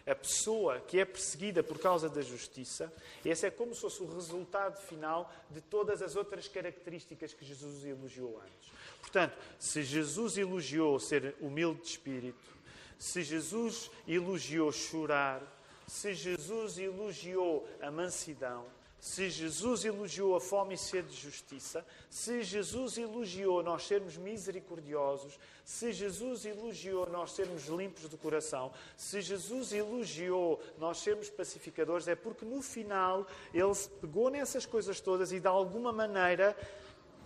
a 0.06 0.14
pessoa 0.14 0.82
que 0.82 1.00
é 1.00 1.06
perseguida 1.06 1.64
por 1.64 1.80
causa 1.80 2.10
da 2.10 2.22
justiça, 2.22 2.92
esse 3.24 3.48
é 3.48 3.50
como 3.50 3.74
se 3.74 3.80
fosse 3.80 4.04
o 4.04 4.14
resultado 4.14 4.78
final 4.82 5.34
de 5.50 5.62
todas 5.62 6.02
as 6.02 6.18
outras 6.18 6.50
características 6.50 7.34
que 7.34 7.46
Jesus 7.46 7.86
elogiou 7.86 8.42
antes. 8.42 8.74
Portanto, 9.00 9.38
se 9.58 9.82
Jesus 9.82 10.38
elogiou 10.38 11.00
ser 11.00 11.34
humilde 11.40 11.82
de 11.82 11.88
espírito, 11.88 12.50
se 12.98 13.24
Jesus 13.24 13.90
elogiou 14.06 14.74
chorar, 14.74 15.42
se 15.88 16.14
Jesus 16.14 16.78
elogiou 16.78 17.66
a 17.82 17.90
mansidão, 17.90 18.66
se 19.00 19.30
Jesus 19.30 19.86
elogiou 19.86 20.36
a 20.36 20.42
fome 20.42 20.74
e 20.74 20.78
sede 20.78 21.10
de 21.10 21.16
justiça, 21.16 21.86
se 22.10 22.44
Jesus 22.44 22.98
elogiou 22.98 23.64
nós 23.64 23.84
sermos 23.88 24.18
misericordiosos, 24.18 25.40
se 25.64 25.94
Jesus 25.94 26.46
elogiou 26.46 27.10
nós 27.10 27.32
sermos 27.32 27.68
limpos 27.68 28.10
de 28.10 28.18
coração, 28.18 28.74
se 28.98 29.22
Jesus 29.22 29.72
elogiou 29.72 30.62
nós 30.78 30.98
sermos 30.98 31.30
pacificadores, 31.30 32.08
é 32.10 32.16
porque 32.16 32.44
no 32.44 32.62
final 32.62 33.26
ele 33.54 33.74
se 33.74 33.90
pegou 33.90 34.30
nessas 34.30 34.66
coisas 34.66 35.00
todas 35.00 35.32
e 35.32 35.40
de 35.40 35.48
alguma 35.48 35.94
maneira 35.94 36.58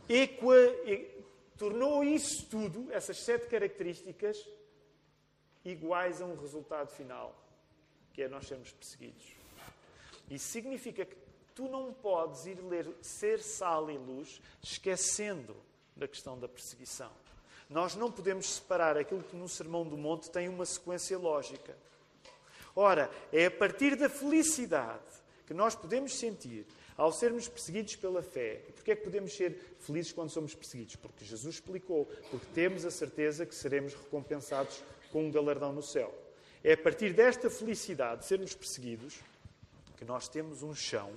equa, 0.07 0.55
tornou 1.57 2.03
isso 2.03 2.45
tudo, 2.45 2.91
essas 2.91 3.17
sete 3.17 3.47
características, 3.47 4.47
iguais 5.65 6.21
a 6.21 6.25
um 6.25 6.35
resultado 6.35 6.89
final, 6.91 7.35
que 8.13 8.21
é 8.21 8.27
nós 8.27 8.45
sermos 8.45 8.71
perseguidos. 8.71 9.33
Isso 10.29 10.47
significa 10.49 11.05
que 11.05 11.22
Tu 11.55 11.67
não 11.67 11.93
podes 11.93 12.45
ir 12.45 12.59
ler 12.61 12.87
ser 13.01 13.39
sal 13.39 13.89
e 13.89 13.97
luz 13.97 14.41
esquecendo 14.61 15.55
da 15.95 16.07
questão 16.07 16.39
da 16.39 16.47
perseguição. 16.47 17.11
Nós 17.69 17.95
não 17.95 18.11
podemos 18.11 18.47
separar 18.47 18.97
aquilo 18.97 19.23
que 19.23 19.35
no 19.35 19.47
Sermão 19.47 19.85
do 19.85 19.97
Monte 19.97 20.29
tem 20.29 20.49
uma 20.49 20.65
sequência 20.65 21.17
lógica. 21.17 21.75
Ora, 22.75 23.09
é 23.31 23.45
a 23.45 23.51
partir 23.51 23.95
da 23.95 24.09
felicidade 24.09 25.03
que 25.45 25.53
nós 25.53 25.75
podemos 25.75 26.15
sentir 26.15 26.65
ao 26.97 27.11
sermos 27.11 27.47
perseguidos 27.47 27.95
pela 27.95 28.21
fé. 28.21 28.61
E 28.67 28.71
porquê 28.71 28.91
é 28.91 28.95
que 28.95 29.03
podemos 29.03 29.35
ser 29.35 29.75
felizes 29.79 30.11
quando 30.11 30.29
somos 30.29 30.55
perseguidos? 30.55 30.95
Porque 30.95 31.25
Jesus 31.25 31.55
explicou, 31.55 32.05
porque 32.29 32.45
temos 32.53 32.85
a 32.85 32.91
certeza 32.91 33.45
que 33.45 33.55
seremos 33.55 33.93
recompensados 33.93 34.83
com 35.11 35.25
um 35.25 35.31
galardão 35.31 35.71
no 35.73 35.83
céu. 35.83 36.13
É 36.63 36.73
a 36.73 36.77
partir 36.77 37.13
desta 37.13 37.49
felicidade 37.49 38.21
de 38.21 38.27
sermos 38.27 38.55
perseguidos 38.55 39.19
que 39.97 40.05
nós 40.05 40.27
temos 40.27 40.63
um 40.63 40.73
chão 40.73 41.11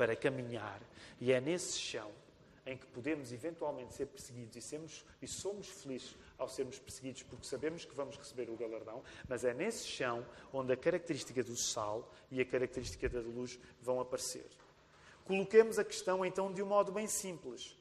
para 0.00 0.16
caminhar. 0.16 0.80
E 1.20 1.30
é 1.30 1.42
nesse 1.42 1.78
chão 1.78 2.10
em 2.64 2.74
que 2.74 2.86
podemos 2.86 3.34
eventualmente 3.34 3.92
ser 3.92 4.06
perseguidos 4.06 4.56
e, 4.56 4.62
sermos, 4.62 5.04
e 5.20 5.28
somos 5.28 5.68
felizes 5.68 6.16
ao 6.38 6.48
sermos 6.48 6.78
perseguidos 6.78 7.22
porque 7.22 7.46
sabemos 7.46 7.84
que 7.84 7.94
vamos 7.94 8.16
receber 8.16 8.48
o 8.48 8.56
galardão, 8.56 9.02
mas 9.28 9.44
é 9.44 9.52
nesse 9.52 9.86
chão 9.86 10.26
onde 10.54 10.72
a 10.72 10.76
característica 10.76 11.44
do 11.44 11.54
sal 11.54 12.10
e 12.30 12.40
a 12.40 12.46
característica 12.46 13.10
da 13.10 13.20
luz 13.20 13.60
vão 13.82 14.00
aparecer. 14.00 14.46
Coloquemos 15.26 15.78
a 15.78 15.84
questão 15.84 16.24
então 16.24 16.50
de 16.50 16.62
um 16.62 16.66
modo 16.66 16.90
bem 16.90 17.06
simples. 17.06 17.76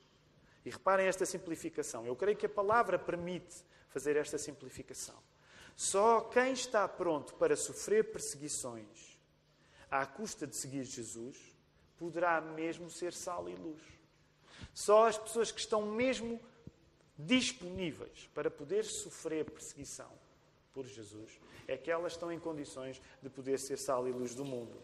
E 0.65 0.69
reparem 0.69 1.07
esta 1.07 1.25
simplificação. 1.25 2.05
Eu 2.05 2.17
creio 2.17 2.37
que 2.37 2.47
a 2.47 2.49
palavra 2.49 2.99
permite 2.99 3.63
fazer 3.87 4.17
esta 4.17 4.37
simplificação. 4.37 5.15
Só 5.73 6.19
quem 6.19 6.51
está 6.51 6.85
pronto 6.85 7.33
para 7.35 7.55
sofrer 7.55 8.11
perseguições 8.11 9.17
à 9.89 10.05
custa 10.05 10.45
de 10.45 10.57
seguir 10.57 10.83
Jesus 10.83 11.57
poderá 11.99 12.39
mesmo 12.39 12.89
ser 12.89 13.13
sal 13.13 13.49
e 13.49 13.55
luz. 13.55 13.81
Só 14.73 15.07
as 15.07 15.17
pessoas 15.17 15.51
que 15.51 15.59
estão 15.59 15.85
mesmo 15.85 16.39
disponíveis 17.17 18.29
para 18.33 18.49
poder 18.49 18.85
sofrer 18.85 19.43
perseguição 19.45 20.09
por 20.73 20.85
Jesus 20.85 21.37
é 21.67 21.75
que 21.75 21.91
elas 21.91 22.13
estão 22.13 22.31
em 22.31 22.39
condições 22.39 23.01
de 23.21 23.29
poder 23.29 23.59
ser 23.59 23.77
sal 23.77 24.07
e 24.07 24.11
luz 24.11 24.33
do 24.33 24.45
mundo. 24.45 24.81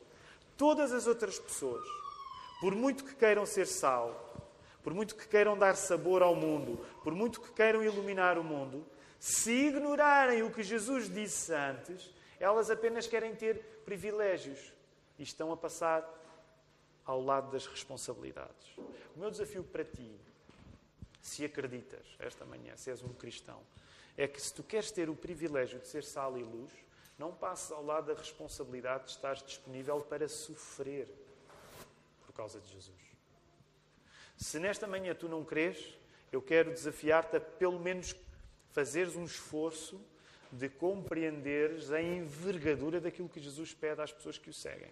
Todas 0.57 0.91
as 0.91 1.07
outras 1.07 1.39
pessoas, 1.39 1.87
por 2.59 2.75
muito 2.75 3.05
que 3.05 3.15
queiram 3.15 3.45
ser 3.45 3.65
sal, 3.65 4.53
por 4.83 4.93
muito 4.93 5.15
que 5.15 5.27
queiram 5.27 5.57
dar 5.57 5.75
sabor 5.75 6.21
ao 6.21 6.35
mundo, 6.35 6.85
por 7.03 7.13
muito 7.13 7.41
que 7.41 7.51
queiram 7.53 7.83
iluminar 7.83 8.37
o 8.37 8.43
mundo, 8.43 8.85
se 9.19 9.51
ignorarem 9.51 10.43
o 10.43 10.51
que 10.51 10.61
Jesus 10.61 11.09
disse 11.09 11.53
antes, 11.53 12.13
elas 12.39 12.69
apenas 12.69 13.07
querem 13.07 13.33
ter 13.33 13.81
privilégios 13.85 14.73
e 15.17 15.23
estão 15.23 15.51
a 15.51 15.57
passar 15.57 16.03
ao 17.05 17.21
lado 17.21 17.51
das 17.51 17.67
responsabilidades. 17.67 18.77
O 19.15 19.19
meu 19.19 19.29
desafio 19.29 19.63
para 19.63 19.83
ti, 19.83 20.19
se 21.21 21.45
acreditas 21.45 22.05
esta 22.19 22.45
manhã, 22.45 22.75
se 22.75 22.89
és 22.89 23.03
um 23.03 23.13
cristão, 23.13 23.61
é 24.17 24.27
que 24.27 24.41
se 24.41 24.53
tu 24.53 24.63
queres 24.63 24.91
ter 24.91 25.09
o 25.09 25.15
privilégio 25.15 25.79
de 25.79 25.87
ser 25.87 26.03
sal 26.03 26.37
e 26.37 26.43
luz, 26.43 26.71
não 27.17 27.33
passes 27.33 27.71
ao 27.71 27.83
lado 27.83 28.07
da 28.07 28.19
responsabilidade 28.19 29.05
de 29.05 29.11
estar 29.11 29.35
disponível 29.35 30.01
para 30.01 30.27
sofrer 30.27 31.07
por 32.25 32.33
causa 32.33 32.59
de 32.59 32.69
Jesus. 32.71 32.95
Se 34.37 34.59
nesta 34.59 34.85
manhã 34.85 35.15
tu 35.15 35.29
não 35.29 35.43
crês, 35.43 35.97
eu 36.31 36.41
quero 36.41 36.71
desafiar-te 36.71 37.37
a 37.37 37.41
pelo 37.41 37.79
menos 37.79 38.15
fazeres 38.71 39.15
um 39.15 39.23
esforço 39.23 40.01
de 40.51 40.67
compreenderes 40.69 41.91
a 41.91 42.01
envergadura 42.01 42.99
daquilo 42.99 43.29
que 43.29 43.39
Jesus 43.39 43.73
pede 43.73 44.01
às 44.01 44.11
pessoas 44.11 44.37
que 44.37 44.49
o 44.49 44.53
seguem. 44.53 44.91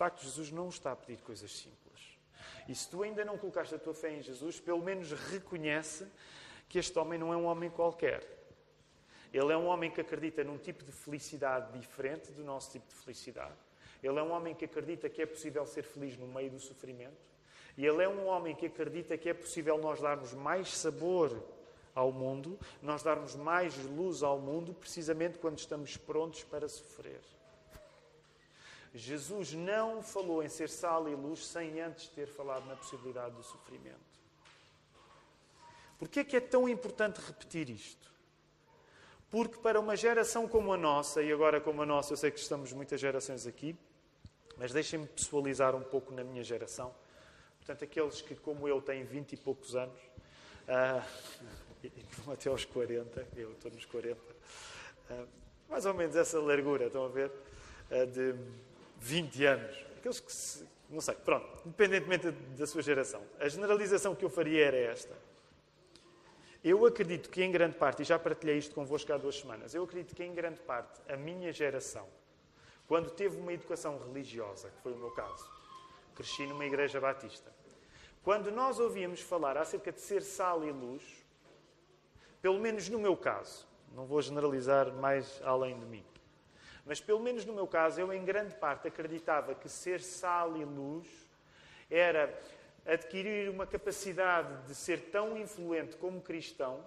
Facto, 0.00 0.22
Jesus 0.22 0.50
não 0.50 0.70
está 0.70 0.92
a 0.92 0.96
pedir 0.96 1.20
coisas 1.20 1.54
simples. 1.54 2.18
E 2.66 2.74
se 2.74 2.88
tu 2.88 3.02
ainda 3.02 3.22
não 3.22 3.36
colocaste 3.36 3.74
a 3.74 3.78
tua 3.78 3.92
fé 3.92 4.10
em 4.10 4.22
Jesus, 4.22 4.58
pelo 4.58 4.82
menos 4.82 5.12
reconhece 5.12 6.06
que 6.70 6.78
este 6.78 6.98
homem 6.98 7.18
não 7.18 7.34
é 7.34 7.36
um 7.36 7.44
homem 7.44 7.68
qualquer. 7.68 8.26
Ele 9.30 9.52
é 9.52 9.56
um 9.58 9.66
homem 9.66 9.90
que 9.90 10.00
acredita 10.00 10.42
num 10.42 10.56
tipo 10.56 10.82
de 10.82 10.90
felicidade 10.90 11.78
diferente 11.78 12.32
do 12.32 12.42
nosso 12.42 12.70
tipo 12.70 12.88
de 12.88 12.94
felicidade. 12.94 13.52
Ele 14.02 14.18
é 14.18 14.22
um 14.22 14.30
homem 14.32 14.54
que 14.54 14.64
acredita 14.64 15.06
que 15.10 15.20
é 15.20 15.26
possível 15.26 15.66
ser 15.66 15.82
feliz 15.82 16.16
no 16.16 16.26
meio 16.26 16.50
do 16.50 16.58
sofrimento. 16.58 17.20
E 17.76 17.84
ele 17.84 18.02
é 18.02 18.08
um 18.08 18.24
homem 18.24 18.56
que 18.56 18.64
acredita 18.64 19.18
que 19.18 19.28
é 19.28 19.34
possível 19.34 19.76
nós 19.76 20.00
darmos 20.00 20.32
mais 20.32 20.74
sabor 20.78 21.44
ao 21.94 22.10
mundo, 22.10 22.58
nós 22.80 23.02
darmos 23.02 23.36
mais 23.36 23.76
luz 23.84 24.22
ao 24.22 24.38
mundo, 24.38 24.72
precisamente 24.72 25.36
quando 25.36 25.58
estamos 25.58 25.98
prontos 25.98 26.42
para 26.42 26.70
sofrer. 26.70 27.20
Jesus 28.94 29.52
não 29.52 30.02
falou 30.02 30.42
em 30.42 30.48
ser 30.48 30.68
sal 30.68 31.08
e 31.08 31.14
luz 31.14 31.46
sem 31.46 31.80
antes 31.80 32.08
ter 32.08 32.26
falado 32.26 32.66
na 32.66 32.74
possibilidade 32.74 33.34
do 33.34 33.42
sofrimento. 33.42 34.10
Por 35.98 36.08
que 36.08 36.20
é 36.20 36.24
que 36.24 36.36
é 36.36 36.40
tão 36.40 36.68
importante 36.68 37.20
repetir 37.20 37.70
isto? 37.70 38.10
Porque 39.30 39.58
para 39.58 39.78
uma 39.78 39.94
geração 39.94 40.48
como 40.48 40.72
a 40.72 40.76
nossa, 40.76 41.22
e 41.22 41.32
agora 41.32 41.60
como 41.60 41.82
a 41.82 41.86
nossa, 41.86 42.12
eu 42.12 42.16
sei 42.16 42.32
que 42.32 42.40
estamos 42.40 42.72
muitas 42.72 43.00
gerações 43.00 43.46
aqui, 43.46 43.76
mas 44.56 44.72
deixem-me 44.72 45.06
pessoalizar 45.06 45.76
um 45.76 45.82
pouco 45.82 46.12
na 46.12 46.24
minha 46.24 46.42
geração. 46.42 46.92
Portanto, 47.58 47.84
aqueles 47.84 48.20
que, 48.20 48.34
como 48.34 48.66
eu, 48.66 48.82
têm 48.82 49.04
20 49.04 49.34
e 49.34 49.36
poucos 49.36 49.76
anos, 49.76 50.00
uh, 50.66 51.06
e 51.84 51.90
vão 52.24 52.34
até 52.34 52.48
aos 52.48 52.64
40, 52.64 53.28
eu 53.36 53.52
estou 53.52 53.70
nos 53.70 53.84
40, 53.84 54.18
uh, 54.18 54.18
ah, 55.10 55.26
mais 55.68 55.86
ou 55.86 55.94
menos 55.94 56.16
essa 56.16 56.40
largura, 56.40 56.86
estão 56.86 57.04
a 57.04 57.08
ver? 57.08 57.30
Uh, 57.90 58.06
de 58.06 58.34
20 59.00 59.44
anos. 59.44 59.84
Aqueles 59.96 60.20
que 60.20 60.32
se, 60.32 60.66
não 60.88 61.00
sei, 61.00 61.14
pronto, 61.14 61.46
independentemente 61.66 62.30
da 62.30 62.66
sua 62.66 62.82
geração. 62.82 63.22
A 63.38 63.48
generalização 63.48 64.14
que 64.14 64.24
eu 64.24 64.30
faria 64.30 64.64
era 64.66 64.76
esta. 64.76 65.16
Eu 66.62 66.84
acredito 66.84 67.30
que, 67.30 67.42
em 67.42 67.50
grande 67.50 67.76
parte, 67.76 68.02
e 68.02 68.04
já 68.04 68.18
partilhei 68.18 68.58
isto 68.58 68.74
convosco 68.74 69.10
há 69.12 69.16
duas 69.16 69.38
semanas, 69.38 69.74
eu 69.74 69.82
acredito 69.82 70.14
que, 70.14 70.22
em 70.22 70.34
grande 70.34 70.60
parte, 70.60 71.00
a 71.08 71.16
minha 71.16 71.50
geração, 71.52 72.06
quando 72.86 73.10
teve 73.10 73.38
uma 73.38 73.52
educação 73.52 73.98
religiosa, 73.98 74.68
que 74.68 74.82
foi 74.82 74.92
o 74.92 74.96
meu 74.96 75.10
caso, 75.12 75.50
cresci 76.14 76.46
numa 76.46 76.66
igreja 76.66 77.00
batista, 77.00 77.50
quando 78.22 78.50
nós 78.50 78.78
ouvíamos 78.78 79.20
falar 79.20 79.56
acerca 79.56 79.90
de 79.90 80.00
ser 80.00 80.22
sal 80.22 80.62
e 80.62 80.70
luz, 80.70 81.02
pelo 82.42 82.60
menos 82.60 82.90
no 82.90 82.98
meu 82.98 83.16
caso, 83.16 83.66
não 83.94 84.04
vou 84.04 84.20
generalizar 84.20 84.92
mais 84.92 85.40
além 85.42 85.78
de 85.78 85.86
mim, 85.86 86.04
mas 86.84 87.00
pelo 87.00 87.20
menos 87.20 87.44
no 87.44 87.52
meu 87.52 87.66
caso, 87.66 88.00
eu 88.00 88.12
em 88.12 88.24
grande 88.24 88.54
parte 88.54 88.88
acreditava 88.88 89.54
que 89.54 89.68
ser 89.68 90.00
sal 90.00 90.56
e 90.56 90.64
luz 90.64 91.06
era 91.90 92.32
adquirir 92.86 93.50
uma 93.50 93.66
capacidade 93.66 94.66
de 94.66 94.74
ser 94.74 95.10
tão 95.10 95.36
influente 95.36 95.96
como 95.96 96.20
cristão 96.20 96.84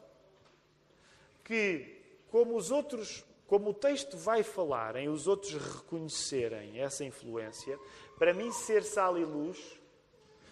que, 1.44 2.02
como 2.32 2.56
os 2.56 2.72
outros, 2.72 3.24
como 3.48 3.70
o 3.72 3.74
texto 3.74 4.18
vai 4.18 4.44
falar, 4.44 4.96
em 4.96 5.10
os 5.10 5.28
outros 5.28 5.54
reconhecerem 5.54 6.80
essa 6.80 7.04
influência, 7.04 7.78
para 8.18 8.34
mim 8.34 8.52
ser 8.52 8.84
sal 8.84 9.18
e 9.18 9.26
luz 9.26 9.80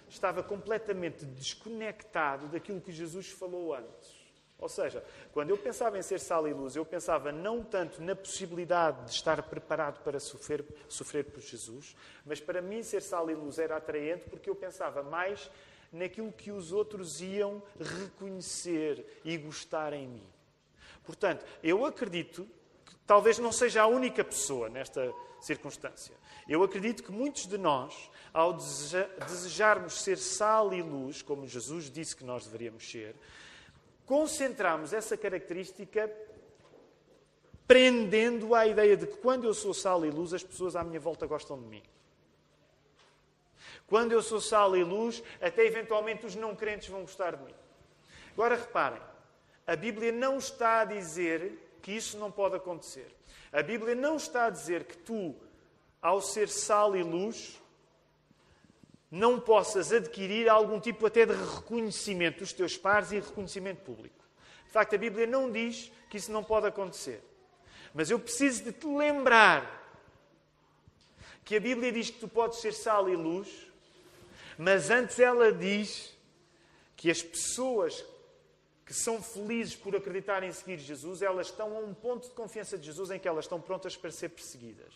estava 0.09 0.43
completamente 0.43 1.25
desconectado 1.25 2.47
daquilo 2.47 2.81
que 2.81 2.91
Jesus 2.91 3.29
falou 3.29 3.73
antes. 3.73 4.20
Ou 4.61 4.69
seja, 4.69 5.03
quando 5.33 5.49
eu 5.49 5.57
pensava 5.57 5.97
em 5.97 6.03
ser 6.03 6.19
sal 6.19 6.47
e 6.47 6.53
luz, 6.53 6.75
eu 6.75 6.85
pensava 6.85 7.31
não 7.31 7.63
tanto 7.63 7.99
na 7.99 8.15
possibilidade 8.15 9.05
de 9.05 9.11
estar 9.11 9.41
preparado 9.41 10.03
para 10.03 10.19
sofrer, 10.19 10.63
sofrer 10.87 11.25
por 11.25 11.41
Jesus, 11.41 11.95
mas 12.23 12.39
para 12.39 12.61
mim 12.61 12.83
ser 12.83 13.01
sal 13.01 13.29
e 13.31 13.33
luz 13.33 13.57
era 13.57 13.75
atraente 13.75 14.29
porque 14.29 14.47
eu 14.47 14.55
pensava 14.55 15.01
mais 15.01 15.49
naquilo 15.91 16.31
que 16.31 16.51
os 16.51 16.71
outros 16.71 17.21
iam 17.21 17.61
reconhecer 17.79 19.19
e 19.25 19.35
gostar 19.35 19.93
em 19.93 20.07
mim. 20.07 20.27
Portanto, 21.03 21.43
eu 21.63 21.83
acredito 21.83 22.47
que 22.85 22.95
talvez 23.07 23.39
não 23.39 23.51
seja 23.51 23.81
a 23.81 23.87
única 23.87 24.23
pessoa 24.23 24.69
nesta 24.69 25.11
circunstância. 25.41 26.15
Eu 26.47 26.61
acredito 26.61 27.01
que 27.01 27.11
muitos 27.11 27.47
de 27.47 27.57
nós, 27.57 28.11
ao 28.31 28.53
desejarmos 28.53 30.03
ser 30.03 30.19
sal 30.19 30.71
e 30.71 30.83
luz, 30.83 31.23
como 31.23 31.47
Jesus 31.47 31.89
disse 31.89 32.15
que 32.15 32.23
nós 32.23 32.45
deveríamos 32.45 32.89
ser, 32.89 33.15
concentramos 34.05 34.93
essa 34.93 35.15
característica 35.15 36.11
prendendo 37.67 38.53
a 38.53 38.67
ideia 38.67 38.97
de 38.97 39.07
que 39.07 39.17
quando 39.17 39.45
eu 39.45 39.53
sou 39.53 39.73
sal 39.73 40.05
e 40.05 40.09
luz, 40.09 40.33
as 40.33 40.43
pessoas 40.43 40.75
à 40.75 40.83
minha 40.83 40.99
volta 40.99 41.25
gostam 41.25 41.57
de 41.57 41.65
mim. 41.67 41.83
Quando 43.87 44.11
eu 44.11 44.21
sou 44.21 44.41
sal 44.41 44.75
e 44.75 44.83
luz, 44.83 45.23
até 45.41 45.65
eventualmente 45.65 46.25
os 46.25 46.35
não 46.35 46.55
crentes 46.55 46.89
vão 46.89 47.01
gostar 47.01 47.35
de 47.35 47.43
mim. 47.43 47.55
Agora 48.33 48.55
reparem, 48.55 49.01
a 49.65 49.75
Bíblia 49.75 50.11
não 50.11 50.37
está 50.37 50.81
a 50.81 50.85
dizer 50.85 51.77
que 51.81 51.91
isso 51.91 52.17
não 52.17 52.31
pode 52.31 52.55
acontecer. 52.55 53.07
A 53.51 53.61
Bíblia 53.61 53.95
não 53.95 54.17
está 54.17 54.45
a 54.45 54.49
dizer 54.49 54.85
que 54.85 54.97
tu, 54.97 55.35
ao 56.01 56.21
ser 56.21 56.49
sal 56.49 56.95
e 56.95 57.03
luz, 57.03 57.61
não 59.11 59.37
possas 59.37 59.91
adquirir 59.91 60.47
algum 60.47 60.79
tipo 60.79 61.05
até 61.05 61.25
de 61.25 61.33
reconhecimento 61.33 62.39
dos 62.39 62.53
teus 62.53 62.77
pares 62.77 63.11
e 63.11 63.19
reconhecimento 63.19 63.81
público. 63.81 64.23
De 64.65 64.71
facto, 64.71 64.95
a 64.95 64.97
Bíblia 64.97 65.27
não 65.27 65.51
diz 65.51 65.91
que 66.09 66.15
isso 66.15 66.31
não 66.31 66.41
pode 66.41 66.65
acontecer. 66.65 67.21
Mas 67.93 68.09
eu 68.09 68.17
preciso 68.17 68.63
de 68.63 68.71
te 68.71 68.87
lembrar 68.87 69.79
que 71.43 71.57
a 71.57 71.59
Bíblia 71.59 71.91
diz 71.91 72.09
que 72.09 72.19
tu 72.19 72.27
podes 72.29 72.59
ser 72.59 72.71
sal 72.71 73.09
e 73.09 73.15
luz, 73.17 73.49
mas 74.57 74.89
antes 74.89 75.19
ela 75.19 75.51
diz 75.51 76.17
que 76.95 77.11
as 77.11 77.21
pessoas 77.21 78.05
que 78.85 78.93
são 78.93 79.21
felizes 79.21 79.75
por 79.75 79.93
acreditar 79.93 80.43
em 80.43 80.51
seguir 80.53 80.77
Jesus, 80.77 81.21
elas 81.21 81.47
estão 81.47 81.75
a 81.75 81.79
um 81.79 81.93
ponto 81.93 82.29
de 82.29 82.33
confiança 82.33 82.77
de 82.77 82.85
Jesus 82.85 83.11
em 83.11 83.19
que 83.19 83.27
elas 83.27 83.45
estão 83.45 83.59
prontas 83.59 83.97
para 83.97 84.11
ser 84.11 84.29
perseguidas. 84.29 84.93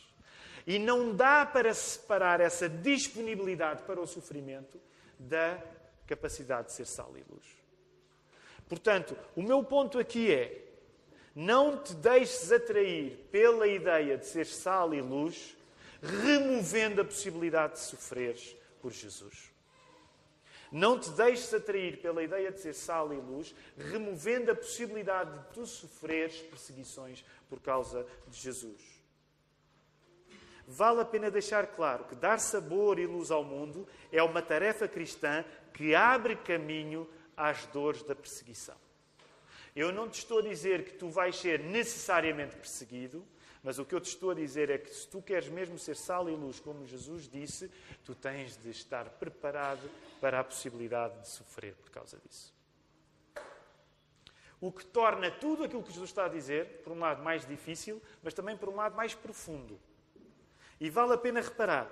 E 0.65 0.79
não 0.79 1.15
dá 1.15 1.45
para 1.45 1.73
separar 1.73 2.41
essa 2.41 2.67
disponibilidade 2.67 3.83
para 3.83 4.01
o 4.01 4.07
sofrimento 4.07 4.81
da 5.19 5.61
capacidade 6.07 6.67
de 6.67 6.73
ser 6.73 6.85
sal 6.85 7.13
e 7.15 7.23
luz. 7.31 7.45
Portanto, 8.67 9.15
o 9.35 9.43
meu 9.43 9.63
ponto 9.63 9.99
aqui 9.99 10.33
é: 10.33 10.65
não 11.35 11.77
te 11.77 11.93
deixes 11.93 12.51
atrair 12.51 13.27
pela 13.31 13.67
ideia 13.67 14.17
de 14.17 14.25
ser 14.25 14.47
sal 14.47 14.93
e 14.93 15.01
luz, 15.01 15.55
removendo 16.01 17.01
a 17.01 17.05
possibilidade 17.05 17.73
de 17.73 17.79
sofreres 17.81 18.55
por 18.81 18.91
Jesus. 18.91 19.53
Não 20.71 20.99
te 20.99 21.11
deixes 21.11 21.53
atrair 21.53 22.01
pela 22.01 22.23
ideia 22.23 22.51
de 22.51 22.59
ser 22.59 22.73
sal 22.73 23.13
e 23.13 23.17
luz, 23.17 23.53
removendo 23.77 24.51
a 24.51 24.55
possibilidade 24.55 25.37
de 25.37 25.45
tu 25.53 25.65
sofreres 25.67 26.37
perseguições 26.41 27.23
por 27.47 27.61
causa 27.61 28.05
de 28.27 28.39
Jesus 28.39 28.94
vale 30.67 31.01
a 31.01 31.05
pena 31.05 31.29
deixar 31.29 31.67
claro 31.67 32.05
que 32.05 32.15
dar 32.15 32.39
sabor 32.39 32.99
e 32.99 33.05
luz 33.05 33.31
ao 33.31 33.43
mundo 33.43 33.87
é 34.11 34.21
uma 34.23 34.41
tarefa 34.41 34.87
cristã 34.87 35.43
que 35.73 35.93
abre 35.93 36.35
caminho 36.35 37.07
às 37.35 37.65
dores 37.67 38.03
da 38.03 38.15
perseguição. 38.15 38.75
Eu 39.75 39.91
não 39.91 40.07
te 40.07 40.19
estou 40.19 40.39
a 40.39 40.41
dizer 40.41 40.85
que 40.85 40.93
tu 40.93 41.09
vais 41.09 41.35
ser 41.35 41.59
necessariamente 41.59 42.55
perseguido, 42.55 43.25
mas 43.61 43.77
o 43.77 43.83
que 43.83 43.93
eu 43.93 43.99
te 43.99 44.07
estou 44.07 44.31
a 44.31 44.35
dizer 44.35 44.69
é 44.69 44.77
que 44.77 44.93
se 44.93 45.07
tu 45.07 45.21
queres 45.21 45.49
mesmo 45.49 45.77
ser 45.77 45.95
sal 45.95 46.29
e 46.29 46.35
luz, 46.35 46.59
como 46.59 46.85
Jesus 46.85 47.27
disse, 47.27 47.69
tu 48.03 48.15
tens 48.15 48.55
de 48.55 48.69
estar 48.69 49.09
preparado 49.09 49.89
para 50.21 50.39
a 50.39 50.43
possibilidade 50.43 51.19
de 51.19 51.27
sofrer 51.27 51.73
por 51.75 51.89
causa 51.89 52.17
disso. 52.25 52.53
O 54.61 54.71
que 54.71 54.85
torna 54.85 55.29
tudo 55.29 55.63
aquilo 55.63 55.83
que 55.83 55.91
Jesus 55.91 56.09
está 56.09 56.25
a 56.25 56.29
dizer, 56.29 56.81
por 56.83 56.93
um 56.93 56.99
lado, 56.99 57.21
mais 57.21 57.45
difícil, 57.45 58.01
mas 58.23 58.33
também 58.33 58.55
por 58.55 58.69
um 58.69 58.75
lado 58.75 58.95
mais 58.95 59.13
profundo. 59.13 59.79
E 60.79 60.89
vale 60.89 61.13
a 61.13 61.17
pena 61.17 61.41
reparar. 61.41 61.89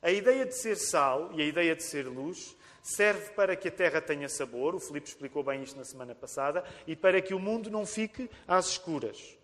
A 0.00 0.10
ideia 0.10 0.44
de 0.44 0.54
ser 0.54 0.76
sal 0.76 1.30
e 1.32 1.42
a 1.42 1.44
ideia 1.44 1.76
de 1.76 1.82
ser 1.82 2.06
luz 2.08 2.56
serve 2.82 3.30
para 3.30 3.54
que 3.54 3.68
a 3.68 3.70
terra 3.70 4.00
tenha 4.00 4.28
sabor, 4.28 4.74
o 4.74 4.80
Filipe 4.80 5.08
explicou 5.08 5.44
bem 5.44 5.62
isto 5.62 5.76
na 5.76 5.84
semana 5.84 6.14
passada, 6.14 6.64
e 6.86 6.96
para 6.96 7.22
que 7.22 7.32
o 7.32 7.38
mundo 7.38 7.70
não 7.70 7.86
fique 7.86 8.28
às 8.46 8.70
escuras. 8.70 9.36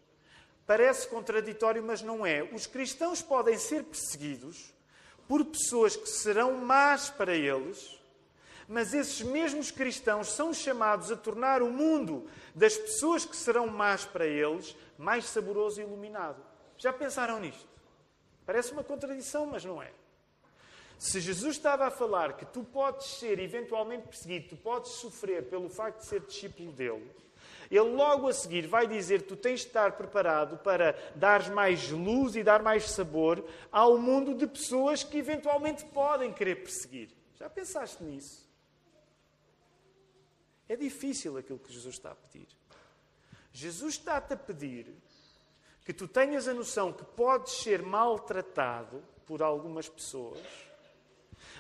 Parece 0.66 1.06
contraditório, 1.08 1.82
mas 1.82 2.02
não 2.02 2.26
é. 2.26 2.42
Os 2.42 2.66
cristãos 2.66 3.22
podem 3.22 3.56
ser 3.56 3.84
perseguidos 3.84 4.74
por 5.28 5.44
pessoas 5.44 5.94
que 5.94 6.08
serão 6.08 6.58
más 6.58 7.08
para 7.08 7.36
eles, 7.36 7.98
mas 8.66 8.92
esses 8.92 9.22
mesmos 9.22 9.70
cristãos 9.70 10.32
são 10.32 10.52
chamados 10.52 11.12
a 11.12 11.16
tornar 11.16 11.62
o 11.62 11.70
mundo 11.70 12.28
das 12.54 12.76
pessoas 12.76 13.24
que 13.24 13.36
serão 13.36 13.66
más 13.68 14.04
para 14.04 14.26
eles 14.26 14.76
mais 14.98 15.24
saboroso 15.26 15.80
e 15.80 15.84
iluminado. 15.84 16.42
Já 16.76 16.92
pensaram 16.92 17.38
nisto? 17.38 17.67
Parece 18.48 18.72
uma 18.72 18.82
contradição, 18.82 19.44
mas 19.44 19.62
não 19.62 19.82
é. 19.82 19.92
Se 20.98 21.20
Jesus 21.20 21.56
estava 21.56 21.84
a 21.84 21.90
falar 21.90 22.34
que 22.34 22.46
tu 22.46 22.64
podes 22.64 23.06
ser 23.18 23.38
eventualmente 23.38 24.08
perseguido, 24.08 24.48
tu 24.48 24.56
podes 24.56 24.92
sofrer 24.92 25.50
pelo 25.50 25.68
facto 25.68 25.98
de 25.98 26.06
ser 26.06 26.20
discípulo 26.20 26.72
dele, 26.72 27.14
ele 27.70 27.90
logo 27.90 28.26
a 28.26 28.32
seguir 28.32 28.66
vai 28.66 28.86
dizer 28.86 29.20
que 29.20 29.28
tu 29.28 29.36
tens 29.36 29.60
de 29.60 29.66
estar 29.66 29.92
preparado 29.98 30.56
para 30.56 30.98
dar 31.14 31.50
mais 31.50 31.90
luz 31.90 32.36
e 32.36 32.42
dar 32.42 32.62
mais 32.62 32.84
sabor 32.88 33.44
ao 33.70 33.98
mundo 33.98 34.34
de 34.34 34.46
pessoas 34.46 35.04
que 35.04 35.18
eventualmente 35.18 35.84
podem 35.84 36.32
querer 36.32 36.62
perseguir. 36.62 37.10
Já 37.34 37.50
pensaste 37.50 38.02
nisso? 38.02 38.48
É 40.66 40.74
difícil 40.74 41.36
aquilo 41.36 41.58
que 41.58 41.70
Jesus 41.70 41.96
está 41.96 42.12
a 42.12 42.14
pedir. 42.14 42.48
Jesus 43.52 43.96
está-te 43.96 44.32
a 44.32 44.36
pedir 44.38 44.96
que 45.88 45.92
tu 45.94 46.06
tenhas 46.06 46.46
a 46.46 46.52
noção 46.52 46.92
que 46.92 47.02
podes 47.02 47.50
ser 47.62 47.80
maltratado 47.80 49.02
por 49.24 49.42
algumas 49.42 49.88
pessoas, 49.88 50.38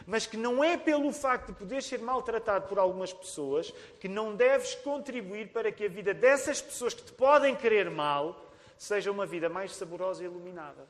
mas 0.06 0.26
que 0.26 0.36
não 0.36 0.62
é 0.62 0.76
pelo 0.76 1.10
facto 1.14 1.46
de 1.46 1.58
poderes 1.58 1.86
ser 1.86 2.00
maltratado 2.00 2.68
por 2.68 2.78
algumas 2.78 3.10
pessoas 3.10 3.72
que 3.98 4.06
não 4.06 4.36
deves 4.36 4.74
contribuir 4.74 5.48
para 5.48 5.72
que 5.72 5.86
a 5.86 5.88
vida 5.88 6.12
dessas 6.12 6.60
pessoas 6.60 6.92
que 6.92 7.04
te 7.04 7.12
podem 7.12 7.56
querer 7.56 7.88
mal 7.90 8.52
seja 8.76 9.10
uma 9.10 9.24
vida 9.24 9.48
mais 9.48 9.74
saborosa 9.74 10.22
e 10.22 10.26
iluminada. 10.26 10.86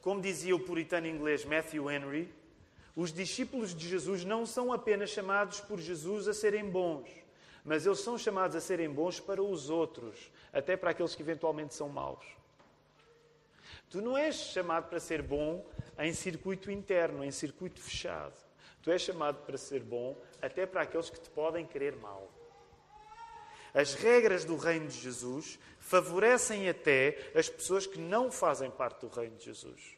Como 0.00 0.22
dizia 0.22 0.56
o 0.56 0.60
puritano 0.60 1.06
inglês 1.06 1.44
Matthew 1.44 1.90
Henry, 1.90 2.34
os 2.96 3.12
discípulos 3.12 3.74
de 3.74 3.86
Jesus 3.86 4.24
não 4.24 4.46
são 4.46 4.72
apenas 4.72 5.10
chamados 5.10 5.60
por 5.60 5.78
Jesus 5.78 6.26
a 6.28 6.32
serem 6.32 6.70
bons, 6.70 7.23
mas 7.64 7.86
eles 7.86 8.00
são 8.00 8.18
chamados 8.18 8.54
a 8.54 8.60
serem 8.60 8.90
bons 8.90 9.18
para 9.18 9.42
os 9.42 9.70
outros, 9.70 10.30
até 10.52 10.76
para 10.76 10.90
aqueles 10.90 11.14
que 11.14 11.22
eventualmente 11.22 11.74
são 11.74 11.88
maus. 11.88 12.24
Tu 13.88 14.02
não 14.02 14.16
és 14.18 14.34
chamado 14.34 14.88
para 14.88 15.00
ser 15.00 15.22
bom 15.22 15.64
em 15.98 16.12
circuito 16.12 16.70
interno, 16.70 17.24
em 17.24 17.30
circuito 17.30 17.80
fechado. 17.80 18.34
Tu 18.82 18.90
és 18.90 19.00
chamado 19.00 19.38
para 19.46 19.56
ser 19.56 19.82
bom 19.82 20.16
até 20.42 20.66
para 20.66 20.82
aqueles 20.82 21.08
que 21.08 21.18
te 21.18 21.30
podem 21.30 21.66
querer 21.66 21.96
mal. 21.96 22.30
As 23.72 23.94
regras 23.94 24.44
do 24.44 24.56
reino 24.56 24.86
de 24.86 25.00
Jesus 25.00 25.58
favorecem 25.78 26.68
até 26.68 27.32
as 27.34 27.48
pessoas 27.48 27.86
que 27.86 27.98
não 27.98 28.30
fazem 28.30 28.70
parte 28.70 29.00
do 29.00 29.08
reino 29.08 29.36
de 29.36 29.46
Jesus. 29.46 29.96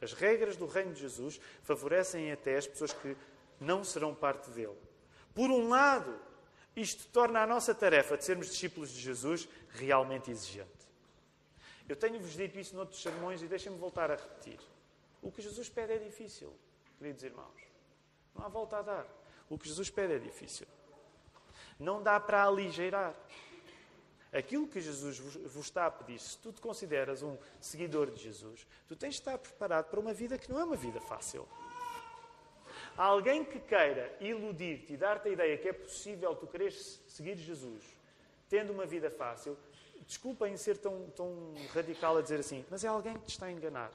As 0.00 0.12
regras 0.12 0.56
do 0.56 0.66
reino 0.66 0.92
de 0.92 1.00
Jesus 1.00 1.40
favorecem 1.62 2.32
até 2.32 2.56
as 2.56 2.66
pessoas 2.66 2.92
que 2.92 3.16
não 3.60 3.84
serão 3.84 4.14
parte 4.14 4.50
dele. 4.50 4.78
Por 5.34 5.50
um 5.50 5.68
lado, 5.68 6.18
isto 6.80 7.06
torna 7.08 7.42
a 7.42 7.46
nossa 7.46 7.74
tarefa 7.74 8.16
de 8.16 8.24
sermos 8.24 8.48
discípulos 8.48 8.90
de 8.90 9.00
Jesus 9.00 9.48
realmente 9.70 10.30
exigente. 10.30 10.70
Eu 11.88 11.96
tenho-vos 11.96 12.32
dito 12.32 12.58
isso 12.58 12.76
noutros 12.76 13.00
sermões 13.00 13.42
e 13.42 13.46
deixem-me 13.46 13.78
voltar 13.78 14.10
a 14.10 14.16
repetir. 14.16 14.60
O 15.22 15.32
que 15.32 15.40
Jesus 15.40 15.68
pede 15.68 15.94
é 15.94 15.98
difícil, 15.98 16.54
queridos 16.98 17.22
irmãos. 17.22 17.60
Não 18.34 18.44
há 18.44 18.48
volta 18.48 18.78
a 18.78 18.82
dar. 18.82 19.06
O 19.48 19.58
que 19.58 19.66
Jesus 19.66 19.88
pede 19.88 20.12
é 20.12 20.18
difícil. 20.18 20.66
Não 21.78 22.02
dá 22.02 22.20
para 22.20 22.44
aligeirar. 22.44 23.14
Aquilo 24.30 24.68
que 24.68 24.80
Jesus 24.80 25.18
vos 25.18 25.64
está 25.64 25.86
a 25.86 25.90
pedir, 25.90 26.18
se 26.18 26.36
tu 26.36 26.52
te 26.52 26.60
consideras 26.60 27.22
um 27.22 27.38
seguidor 27.58 28.10
de 28.10 28.22
Jesus, 28.22 28.66
tu 28.86 28.94
tens 28.94 29.14
de 29.14 29.20
estar 29.20 29.38
preparado 29.38 29.86
para 29.86 29.98
uma 29.98 30.12
vida 30.12 30.36
que 30.36 30.52
não 30.52 30.60
é 30.60 30.64
uma 30.64 30.76
vida 30.76 31.00
fácil. 31.00 31.48
Alguém 32.98 33.44
que 33.44 33.60
queira 33.60 34.12
iludir-te 34.20 34.94
e 34.94 34.96
dar-te 34.96 35.28
a 35.28 35.30
ideia 35.30 35.56
que 35.56 35.68
é 35.68 35.72
possível 35.72 36.34
tu 36.34 36.48
quereres 36.48 37.00
seguir 37.06 37.36
Jesus 37.36 37.84
tendo 38.48 38.72
uma 38.72 38.84
vida 38.84 39.08
fácil, 39.08 39.56
desculpem 40.04 40.56
ser 40.56 40.78
tão, 40.78 41.08
tão 41.10 41.54
radical 41.72 42.16
a 42.16 42.22
dizer 42.22 42.40
assim, 42.40 42.64
mas 42.68 42.82
é 42.82 42.88
alguém 42.88 43.14
que 43.14 43.26
te 43.26 43.30
está 43.30 43.46
a 43.46 43.52
enganar. 43.52 43.92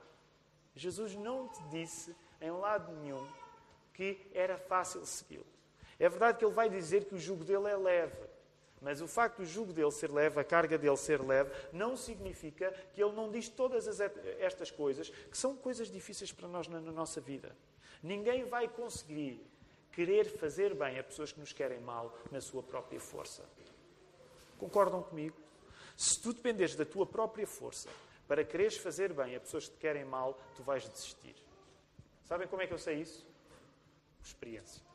Jesus 0.74 1.16
não 1.16 1.50
te 1.50 1.62
disse 1.64 2.16
em 2.40 2.52
lado 2.52 2.94
nenhum 3.02 3.28
que 3.94 4.26
era 4.34 4.58
fácil 4.58 5.06
segui-lo. 5.06 5.46
É 6.00 6.08
verdade 6.08 6.38
que 6.38 6.46
ele 6.46 6.54
vai 6.54 6.70
dizer 6.70 7.04
que 7.04 7.16
o 7.16 7.20
jugo 7.20 7.44
dele 7.44 7.68
é 7.68 7.76
leve. 7.76 8.33
Mas 8.84 9.02
o 9.02 9.08
facto 9.08 9.38
do 9.38 9.46
jugo 9.46 9.72
dele 9.72 9.92
ser 9.92 10.12
leve, 10.12 10.42
a 10.42 10.44
carga 10.44 10.78
dele 10.78 10.98
ser 10.98 11.22
leve, 11.22 11.50
não 11.72 11.96
significa 11.96 12.70
que 12.94 13.02
ele 13.02 13.14
não 13.14 13.32
diz 13.32 13.48
todas 13.48 13.88
estas 14.40 14.70
coisas, 14.70 15.10
que 15.10 15.38
são 15.38 15.56
coisas 15.56 15.90
difíceis 15.90 16.34
para 16.34 16.50
nós 16.50 16.68
na, 16.68 16.82
na 16.82 16.92
nossa 16.92 17.22
vida. 17.22 17.56
Ninguém 18.04 18.44
vai 18.44 18.68
conseguir 18.68 19.42
querer 19.94 20.26
fazer 20.26 20.76
bem 20.76 21.00
a 21.00 21.04
pessoas 21.04 21.32
que 21.32 21.40
nos 21.40 21.54
querem 21.54 21.80
mal 21.80 22.14
na 22.30 22.42
sua 22.42 22.62
própria 22.62 23.00
força. 23.00 23.46
Concordam 24.60 25.02
comigo? 25.02 25.38
Se 25.96 26.22
tu 26.22 26.34
dependes 26.34 26.76
da 26.76 26.84
tua 26.84 27.06
própria 27.06 27.48
força 27.48 27.90
para 28.28 28.44
quereres 28.44 28.76
fazer 28.76 29.14
bem 29.14 29.36
a 29.36 29.40
pessoas 29.40 29.70
que 29.70 29.76
te 29.76 29.80
querem 29.80 30.04
mal, 30.04 30.38
tu 30.58 30.64
vais 30.64 30.88
desistir. 30.90 31.36
Sabem 32.26 32.50
como 32.50 32.62
é 32.62 32.68
que 32.68 32.74
eu 32.74 32.80
sei 32.80 33.00
isso? 33.00 33.26
Experiência. 34.22 34.93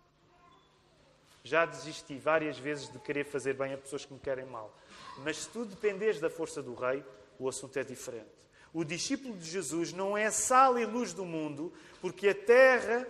Já 1.44 1.64
desisti 1.64 2.18
várias 2.18 2.58
vezes 2.58 2.90
de 2.90 2.98
querer 2.98 3.24
fazer 3.24 3.54
bem 3.54 3.72
a 3.72 3.78
pessoas 3.78 4.04
que 4.04 4.12
me 4.12 4.20
querem 4.20 4.44
mal. 4.44 4.76
Mas 5.18 5.38
se 5.38 5.48
tu 5.48 5.64
dependes 5.64 6.20
da 6.20 6.28
força 6.28 6.62
do 6.62 6.74
rei, 6.74 7.04
o 7.38 7.48
assunto 7.48 7.78
é 7.78 7.84
diferente. 7.84 8.26
O 8.72 8.84
discípulo 8.84 9.36
de 9.36 9.48
Jesus 9.48 9.92
não 9.92 10.16
é 10.16 10.30
sal 10.30 10.78
e 10.78 10.84
luz 10.84 11.12
do 11.12 11.24
mundo, 11.24 11.72
porque 12.00 12.28
a 12.28 12.34
terra 12.34 13.06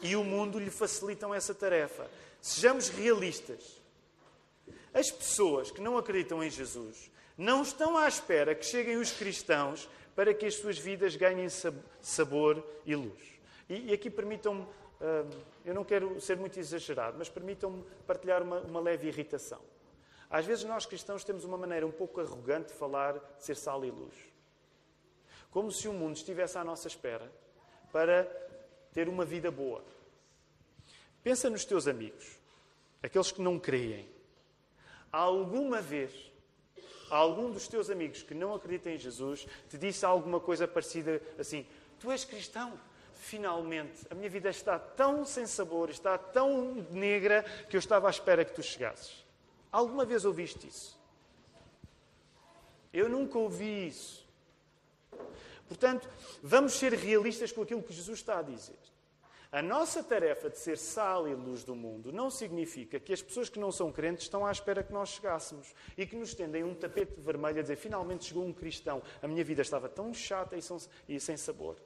e 0.00 0.14
o 0.14 0.22
mundo 0.22 0.58
lhe 0.58 0.70
facilitam 0.70 1.34
essa 1.34 1.54
tarefa. 1.54 2.08
Sejamos 2.40 2.88
realistas. 2.88 3.80
As 4.94 5.10
pessoas 5.10 5.70
que 5.70 5.80
não 5.80 5.98
acreditam 5.98 6.42
em 6.42 6.50
Jesus 6.50 7.10
não 7.36 7.62
estão 7.62 7.96
à 7.96 8.08
espera 8.08 8.54
que 8.54 8.64
cheguem 8.64 8.96
os 8.96 9.12
cristãos 9.12 9.88
para 10.14 10.34
que 10.34 10.46
as 10.46 10.54
suas 10.54 10.78
vidas 10.78 11.14
ganhem 11.14 11.48
sabor 12.00 12.64
e 12.84 12.96
luz. 12.96 13.22
E, 13.68 13.92
aqui 13.92 14.10
permitam-me 14.10 14.66
eu 15.64 15.74
não 15.74 15.84
quero 15.84 16.20
ser 16.20 16.36
muito 16.36 16.58
exagerado, 16.58 17.16
mas 17.18 17.28
permitam-me 17.28 17.84
partilhar 18.06 18.42
uma, 18.42 18.60
uma 18.60 18.80
leve 18.80 19.06
irritação. 19.08 19.60
Às 20.30 20.44
vezes 20.44 20.64
nós 20.64 20.84
cristãos 20.84 21.24
temos 21.24 21.44
uma 21.44 21.56
maneira 21.56 21.86
um 21.86 21.92
pouco 21.92 22.20
arrogante 22.20 22.68
de 22.68 22.74
falar 22.74 23.14
de 23.14 23.44
ser 23.44 23.56
sal 23.56 23.84
e 23.84 23.90
luz. 23.90 24.14
Como 25.50 25.72
se 25.72 25.88
o 25.88 25.92
mundo 25.92 26.16
estivesse 26.16 26.58
à 26.58 26.64
nossa 26.64 26.88
espera 26.88 27.30
para 27.92 28.24
ter 28.92 29.08
uma 29.08 29.24
vida 29.24 29.50
boa. 29.50 29.82
Pensa 31.22 31.48
nos 31.48 31.64
teus 31.64 31.86
amigos, 31.86 32.38
aqueles 33.02 33.32
que 33.32 33.40
não 33.40 33.58
creem. 33.58 34.08
Alguma 35.10 35.80
vez, 35.80 36.12
algum 37.08 37.50
dos 37.50 37.66
teus 37.66 37.88
amigos 37.88 38.22
que 38.22 38.34
não 38.34 38.54
acreditam 38.54 38.92
em 38.92 38.98
Jesus 38.98 39.46
te 39.70 39.78
disse 39.78 40.04
alguma 40.04 40.38
coisa 40.38 40.68
parecida 40.68 41.22
assim: 41.38 41.66
Tu 41.98 42.10
és 42.10 42.24
cristão? 42.24 42.78
Finalmente, 43.18 44.06
a 44.10 44.14
minha 44.14 44.30
vida 44.30 44.48
está 44.48 44.78
tão 44.78 45.24
sem 45.24 45.46
sabor, 45.46 45.90
está 45.90 46.16
tão 46.16 46.86
negra, 46.90 47.44
que 47.68 47.76
eu 47.76 47.78
estava 47.78 48.06
à 48.06 48.10
espera 48.10 48.44
que 48.44 48.54
tu 48.54 48.62
chegasses. 48.62 49.24
Alguma 49.70 50.04
vez 50.04 50.24
ouviste 50.24 50.66
isso? 50.66 50.98
Eu 52.92 53.08
nunca 53.08 53.38
ouvi 53.38 53.88
isso. 53.88 54.26
Portanto, 55.66 56.08
vamos 56.42 56.72
ser 56.72 56.94
realistas 56.94 57.52
com 57.52 57.62
aquilo 57.62 57.82
que 57.82 57.92
Jesus 57.92 58.18
está 58.18 58.38
a 58.38 58.42
dizer. 58.42 58.78
A 59.50 59.62
nossa 59.62 60.02
tarefa 60.02 60.50
de 60.50 60.58
ser 60.58 60.76
sal 60.76 61.26
e 61.26 61.34
luz 61.34 61.64
do 61.64 61.74
mundo 61.74 62.12
não 62.12 62.30
significa 62.30 63.00
que 63.00 63.14
as 63.14 63.22
pessoas 63.22 63.48
que 63.48 63.58
não 63.58 63.72
são 63.72 63.90
crentes 63.90 64.24
estão 64.24 64.44
à 64.44 64.52
espera 64.52 64.82
que 64.82 64.92
nós 64.92 65.08
chegássemos 65.08 65.74
e 65.96 66.06
que 66.06 66.16
nos 66.16 66.34
tendem 66.34 66.64
um 66.64 66.74
tapete 66.74 67.18
vermelho 67.18 67.58
a 67.58 67.62
dizer 67.62 67.76
finalmente 67.76 68.26
chegou 68.26 68.44
um 68.44 68.52
cristão. 68.52 69.02
A 69.22 69.28
minha 69.28 69.42
vida 69.42 69.62
estava 69.62 69.88
tão 69.88 70.12
chata 70.12 70.56
e 71.08 71.20
sem 71.20 71.36
sabor. 71.36 71.76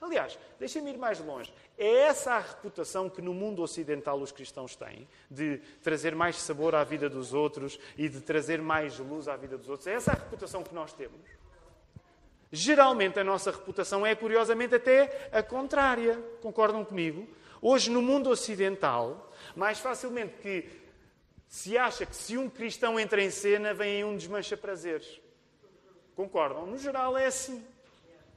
Aliás, 0.00 0.38
deixem-me 0.58 0.90
ir 0.90 0.98
mais 0.98 1.18
longe. 1.18 1.52
É 1.76 2.02
essa 2.02 2.34
a 2.34 2.38
reputação 2.38 3.10
que 3.10 3.20
no 3.20 3.34
mundo 3.34 3.62
ocidental 3.62 4.20
os 4.20 4.30
cristãos 4.30 4.76
têm, 4.76 5.08
de 5.30 5.58
trazer 5.82 6.14
mais 6.14 6.36
sabor 6.36 6.74
à 6.74 6.84
vida 6.84 7.08
dos 7.08 7.34
outros 7.34 7.78
e 7.96 8.08
de 8.08 8.20
trazer 8.20 8.62
mais 8.62 8.98
luz 8.98 9.26
à 9.26 9.36
vida 9.36 9.58
dos 9.58 9.68
outros. 9.68 9.86
É 9.86 9.94
essa 9.94 10.12
a 10.12 10.14
reputação 10.14 10.62
que 10.62 10.74
nós 10.74 10.92
temos. 10.92 11.20
Geralmente 12.50 13.18
a 13.18 13.24
nossa 13.24 13.50
reputação 13.50 14.06
é, 14.06 14.14
curiosamente, 14.14 14.74
até 14.74 15.28
a 15.32 15.42
contrária. 15.42 16.16
Concordam 16.40 16.84
comigo? 16.84 17.28
Hoje, 17.60 17.90
no 17.90 18.00
mundo 18.00 18.30
ocidental, 18.30 19.30
mais 19.54 19.80
facilmente 19.80 20.34
que 20.40 20.64
se 21.48 21.76
acha 21.76 22.06
que 22.06 22.14
se 22.14 22.38
um 22.38 22.48
cristão 22.48 23.00
entra 23.00 23.22
em 23.22 23.30
cena, 23.30 23.74
vem 23.74 24.04
um 24.04 24.16
desmancha 24.16 24.56
prazeres. 24.56 25.20
Concordam? 26.14 26.66
No 26.66 26.78
geral 26.78 27.18
é 27.18 27.26
assim. 27.26 27.64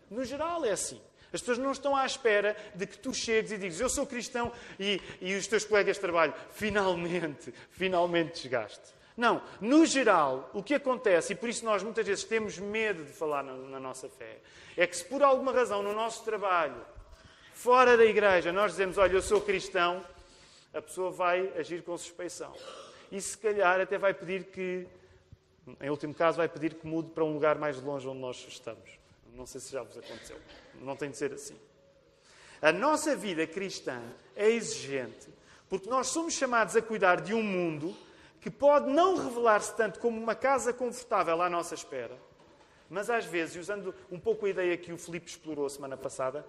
No 0.09 0.25
geral 0.25 0.65
é 0.65 0.71
assim. 0.71 1.01
As 1.33 1.39
pessoas 1.39 1.57
não 1.57 1.71
estão 1.71 1.95
à 1.95 2.05
espera 2.05 2.55
de 2.75 2.85
que 2.85 2.97
tu 2.97 3.13
chegues 3.13 3.51
e 3.51 3.57
digas 3.57 3.79
eu 3.79 3.89
sou 3.89 4.05
cristão 4.05 4.51
e, 4.79 5.01
e 5.21 5.33
os 5.35 5.47
teus 5.47 5.63
colegas 5.63 5.95
de 5.95 6.01
trabalho 6.01 6.33
finalmente, 6.51 7.53
finalmente 7.71 8.39
chegaste. 8.39 9.01
Não, 9.15 9.41
no 9.59 9.85
geral, 9.85 10.49
o 10.53 10.63
que 10.63 10.73
acontece, 10.73 11.33
e 11.33 11.35
por 11.35 11.49
isso 11.49 11.63
nós 11.65 11.83
muitas 11.83 12.05
vezes 12.05 12.23
temos 12.23 12.57
medo 12.57 13.03
de 13.03 13.11
falar 13.11 13.43
na, 13.43 13.53
na 13.53 13.79
nossa 13.79 14.09
fé, 14.09 14.39
é 14.75 14.87
que 14.87 14.95
se 14.95 15.05
por 15.05 15.21
alguma 15.21 15.51
razão 15.51 15.83
no 15.83 15.93
nosso 15.93 16.23
trabalho, 16.23 16.81
fora 17.53 17.97
da 17.97 18.05
igreja, 18.05 18.51
nós 18.51 18.71
dizemos, 18.71 18.97
olha, 18.97 19.13
eu 19.13 19.21
sou 19.21 19.41
cristão, 19.41 20.03
a 20.73 20.81
pessoa 20.81 21.11
vai 21.11 21.51
agir 21.57 21.83
com 21.83 21.97
suspeição. 21.97 22.53
E 23.11 23.19
se 23.19 23.37
calhar 23.37 23.79
até 23.81 23.97
vai 23.97 24.13
pedir 24.13 24.45
que, 24.45 24.87
em 25.81 25.89
último 25.89 26.13
caso, 26.13 26.37
vai 26.37 26.47
pedir 26.47 26.75
que 26.75 26.87
mude 26.87 27.11
para 27.11 27.25
um 27.25 27.33
lugar 27.33 27.57
mais 27.57 27.81
longe 27.81 28.07
onde 28.07 28.19
nós 28.19 28.45
estamos. 28.47 29.00
Não 29.33 29.45
sei 29.45 29.61
se 29.61 29.71
já 29.71 29.83
vos 29.83 29.97
aconteceu. 29.97 30.37
Não 30.75 30.95
tem 30.95 31.09
de 31.09 31.17
ser 31.17 31.33
assim. 31.33 31.57
A 32.61 32.71
nossa 32.71 33.15
vida 33.15 33.47
cristã 33.47 34.01
é 34.35 34.49
exigente 34.49 35.29
porque 35.71 35.89
nós 35.89 36.07
somos 36.07 36.33
chamados 36.33 36.75
a 36.75 36.81
cuidar 36.81 37.21
de 37.21 37.33
um 37.33 37.41
mundo 37.41 37.95
que 38.41 38.51
pode 38.51 38.91
não 38.91 39.15
revelar-se 39.15 39.73
tanto 39.75 39.99
como 39.99 40.19
uma 40.19 40.35
casa 40.35 40.73
confortável 40.73 41.41
à 41.41 41.49
nossa 41.49 41.73
espera, 41.73 42.17
mas 42.89 43.09
às 43.09 43.23
vezes, 43.23 43.55
usando 43.55 43.95
um 44.11 44.19
pouco 44.19 44.45
a 44.45 44.49
ideia 44.49 44.75
que 44.77 44.91
o 44.91 44.97
Filipe 44.97 45.29
explorou 45.29 45.69
semana 45.69 45.95
passada, 45.95 46.45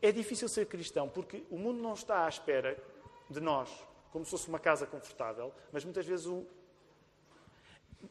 é 0.00 0.10
difícil 0.10 0.48
ser 0.48 0.66
cristão 0.66 1.06
porque 1.06 1.44
o 1.50 1.58
mundo 1.58 1.82
não 1.82 1.92
está 1.92 2.24
à 2.24 2.28
espera 2.28 2.82
de 3.28 3.40
nós 3.40 3.68
como 4.10 4.24
se 4.24 4.30
fosse 4.30 4.48
uma 4.48 4.58
casa 4.58 4.86
confortável, 4.86 5.52
mas 5.70 5.84
muitas 5.84 6.06
vezes 6.06 6.26
o... 6.26 6.46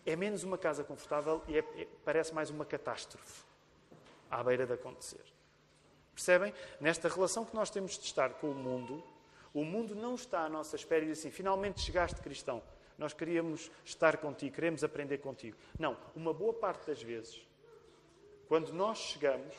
é 0.05 0.15
menos 0.15 0.43
uma 0.43 0.57
casa 0.57 0.83
confortável 0.83 1.41
e 1.47 1.57
é, 1.57 1.59
é, 1.59 1.87
parece 2.03 2.33
mais 2.33 2.49
uma 2.49 2.65
catástrofe 2.65 3.43
à 4.29 4.43
beira 4.43 4.65
de 4.65 4.73
acontecer. 4.73 5.23
Percebem? 6.13 6.53
Nesta 6.79 7.07
relação 7.07 7.45
que 7.45 7.55
nós 7.55 7.69
temos 7.69 7.97
de 7.97 8.05
estar 8.05 8.29
com 8.35 8.51
o 8.51 8.55
mundo, 8.55 9.03
o 9.53 9.63
mundo 9.63 9.95
não 9.95 10.15
está 10.15 10.41
à 10.41 10.49
nossa 10.49 10.75
espera 10.75 11.03
e 11.03 11.07
diz 11.07 11.19
assim: 11.19 11.31
finalmente 11.31 11.81
chegaste, 11.81 12.21
cristão. 12.21 12.61
Nós 12.97 13.13
queríamos 13.13 13.71
estar 13.85 14.17
contigo, 14.17 14.53
queremos 14.53 14.83
aprender 14.83 15.19
contigo. 15.19 15.55
Não, 15.79 15.97
uma 16.13 16.33
boa 16.33 16.53
parte 16.53 16.87
das 16.87 17.01
vezes, 17.01 17.41
quando 18.47 18.73
nós 18.73 18.97
chegamos, 18.97 19.55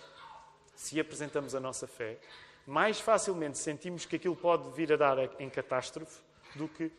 se 0.75 1.01
apresentamos 1.01 1.55
a 1.55 1.61
nossa 1.61 1.87
fé, 1.87 2.19
mais 2.67 3.01
facilmente 3.01 3.57
sentimos 3.57 4.05
que 4.05 4.17
aquilo 4.17 4.37
pode 4.37 4.71
vir 4.73 4.93
a 4.93 4.97
dar 4.97 5.41
em 5.41 5.49
catástrofe 5.49 6.23
do 6.55 6.69
que 6.69 6.93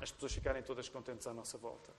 as 0.00 0.10
pessoas 0.10 0.32
ficarem 0.32 0.62
todas 0.62 0.88
contentes 0.88 1.26
à 1.26 1.32
nossa 1.32 1.56
volta. 1.56 1.92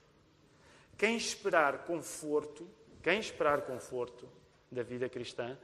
Quem 0.98 1.16
esperar 1.16 1.84
conforto, 1.84 2.68
quem 3.00 3.20
esperar 3.20 3.62
conforto 3.62 4.28
da 4.70 4.82
vida 4.82 5.08
cristã, 5.08 5.56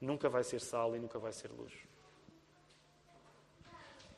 nunca 0.00 0.28
vai 0.28 0.42
ser 0.42 0.60
sal 0.60 0.96
e 0.96 0.98
nunca 0.98 1.16
vai 1.16 1.32
ser 1.32 1.48
luz. 1.52 1.72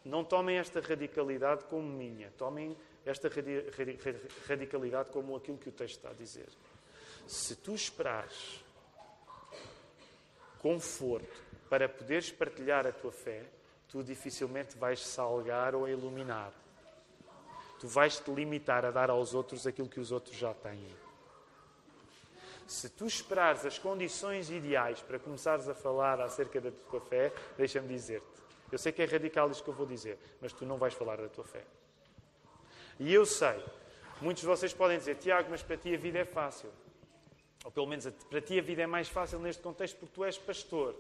Não 0.03 0.25
tomem 0.25 0.57
esta 0.57 0.81
radicalidade 0.81 1.65
como 1.65 1.87
minha, 1.87 2.31
tomem 2.39 2.75
esta 3.05 3.29
radicalidade 4.49 5.11
como 5.11 5.37
aquilo 5.37 5.59
que 5.59 5.69
o 5.69 5.73
texto 5.73 5.97
está 5.97 6.09
a 6.11 6.15
dizer. 6.15 6.49
Se 7.27 7.55
tu 7.55 7.75
esperares 7.75 8.65
conforto 10.59 11.43
para 11.69 11.89
poderes 11.89 12.31
partilhar 12.33 12.87
a 12.87 12.93
tua 12.93 13.13
fé, 13.13 13.45
tu 13.89 14.03
dificilmente 14.03 14.79
vais 14.79 15.01
salgar 15.01 15.75
ou 15.75 15.87
iluminar. 15.87 16.53
Tu 17.83 17.89
vais 17.89 18.17
te 18.17 18.31
limitar 18.31 18.85
a 18.85 18.93
dar 18.93 19.11
aos 19.11 19.35
outros 19.35 19.67
aquilo 19.67 19.89
que 19.89 19.99
os 19.99 20.13
outros 20.13 20.37
já 20.37 20.55
têm. 20.55 20.87
Se 22.65 22.89
tu 22.89 23.07
esperares 23.07 23.67
as 23.67 23.77
condições 23.77 24.51
ideais 24.51 25.03
para 25.03 25.19
começares 25.19 25.69
a 25.69 25.75
falar 25.75 26.21
acerca 26.21 26.61
da 26.61 26.71
tua 26.71 27.01
fé, 27.01 27.33
deixa-me 27.57 27.89
dizer-te, 27.89 28.41
eu 28.71 28.79
sei 28.79 28.93
que 28.93 29.03
é 29.03 29.05
radical 29.05 29.51
isto 29.51 29.65
que 29.65 29.71
eu 29.71 29.75
vou 29.75 29.85
dizer, 29.85 30.17
mas 30.41 30.53
tu 30.53 30.65
não 30.65 30.79
vais 30.79 30.95
falar 30.95 31.17
da 31.17 31.29
tua 31.29 31.43
fé. 31.43 31.65
E 33.01 33.13
eu 33.13 33.27
sei, 33.27 33.61
muitos 34.21 34.43
de 34.43 34.47
vocês 34.47 34.73
podem 34.73 34.97
dizer, 34.97 35.17
Tiago, 35.17 35.51
mas 35.51 35.61
para 35.61 35.77
ti 35.77 35.93
a 35.93 35.99
vida 35.99 36.21
é 36.21 36.25
fácil. 36.25 36.71
Ou 37.65 37.73
pelo 37.73 37.89
menos 37.89 38.09
para 38.31 38.41
ti 38.41 38.61
a 38.61 38.63
vida 38.63 38.83
é 38.83 38.87
mais 38.87 39.09
fácil 39.09 39.41
neste 39.41 39.61
contexto 39.61 39.99
porque 39.99 40.15
tu 40.15 40.23
és 40.23 40.39
pastor. 40.39 40.95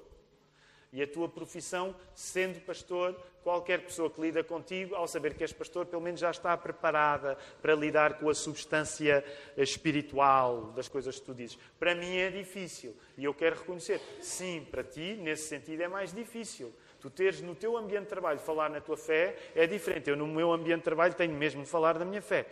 E 0.92 1.02
a 1.02 1.06
tua 1.06 1.26
profissão, 1.26 1.96
sendo 2.14 2.60
pastor, 2.60 3.18
qualquer 3.42 3.82
pessoa 3.82 4.10
que 4.10 4.20
lida 4.20 4.44
contigo, 4.44 4.94
ao 4.94 5.08
saber 5.08 5.32
que 5.34 5.42
és 5.42 5.52
pastor, 5.52 5.86
pelo 5.86 6.02
menos 6.02 6.20
já 6.20 6.30
está 6.30 6.54
preparada 6.54 7.38
para 7.62 7.74
lidar 7.74 8.18
com 8.18 8.28
a 8.28 8.34
substância 8.34 9.24
espiritual 9.56 10.66
das 10.72 10.88
coisas 10.88 11.18
que 11.18 11.24
tu 11.24 11.34
dizes. 11.34 11.58
Para 11.78 11.94
mim 11.94 12.16
é 12.16 12.30
difícil. 12.30 12.94
E 13.16 13.24
eu 13.24 13.32
quero 13.32 13.56
reconhecer, 13.56 14.00
sim, 14.20 14.66
para 14.70 14.84
ti, 14.84 15.14
nesse 15.14 15.48
sentido, 15.48 15.80
é 15.82 15.88
mais 15.88 16.12
difícil. 16.12 16.74
Tu 17.00 17.08
teres 17.08 17.40
no 17.40 17.54
teu 17.54 17.76
ambiente 17.76 18.04
de 18.04 18.10
trabalho 18.10 18.38
falar 18.38 18.68
na 18.68 18.80
tua 18.80 18.96
fé 18.96 19.36
é 19.54 19.66
diferente. 19.66 20.10
Eu, 20.10 20.16
no 20.16 20.26
meu 20.26 20.52
ambiente 20.52 20.80
de 20.80 20.84
trabalho, 20.84 21.14
tenho 21.14 21.34
mesmo 21.34 21.64
falar 21.64 21.98
da 21.98 22.04
minha 22.04 22.22
fé. 22.22 22.46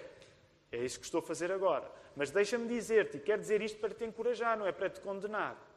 É 0.73 0.79
isso 0.79 0.99
que 0.99 1.05
estou 1.05 1.21
a 1.21 1.23
fazer 1.23 1.53
agora. 1.53 1.91
Mas 2.17 2.31
deixa-me 2.31 2.67
dizer-te, 2.67 3.19
e 3.19 3.21
quero 3.21 3.41
dizer 3.41 3.61
isto 3.61 3.79
para 3.79 3.95
te 3.95 4.05
encorajar, 4.05 4.59
não 4.59 4.67
é 4.67 4.73
para 4.73 4.89
te 4.89 5.01
condenar. 5.01 5.70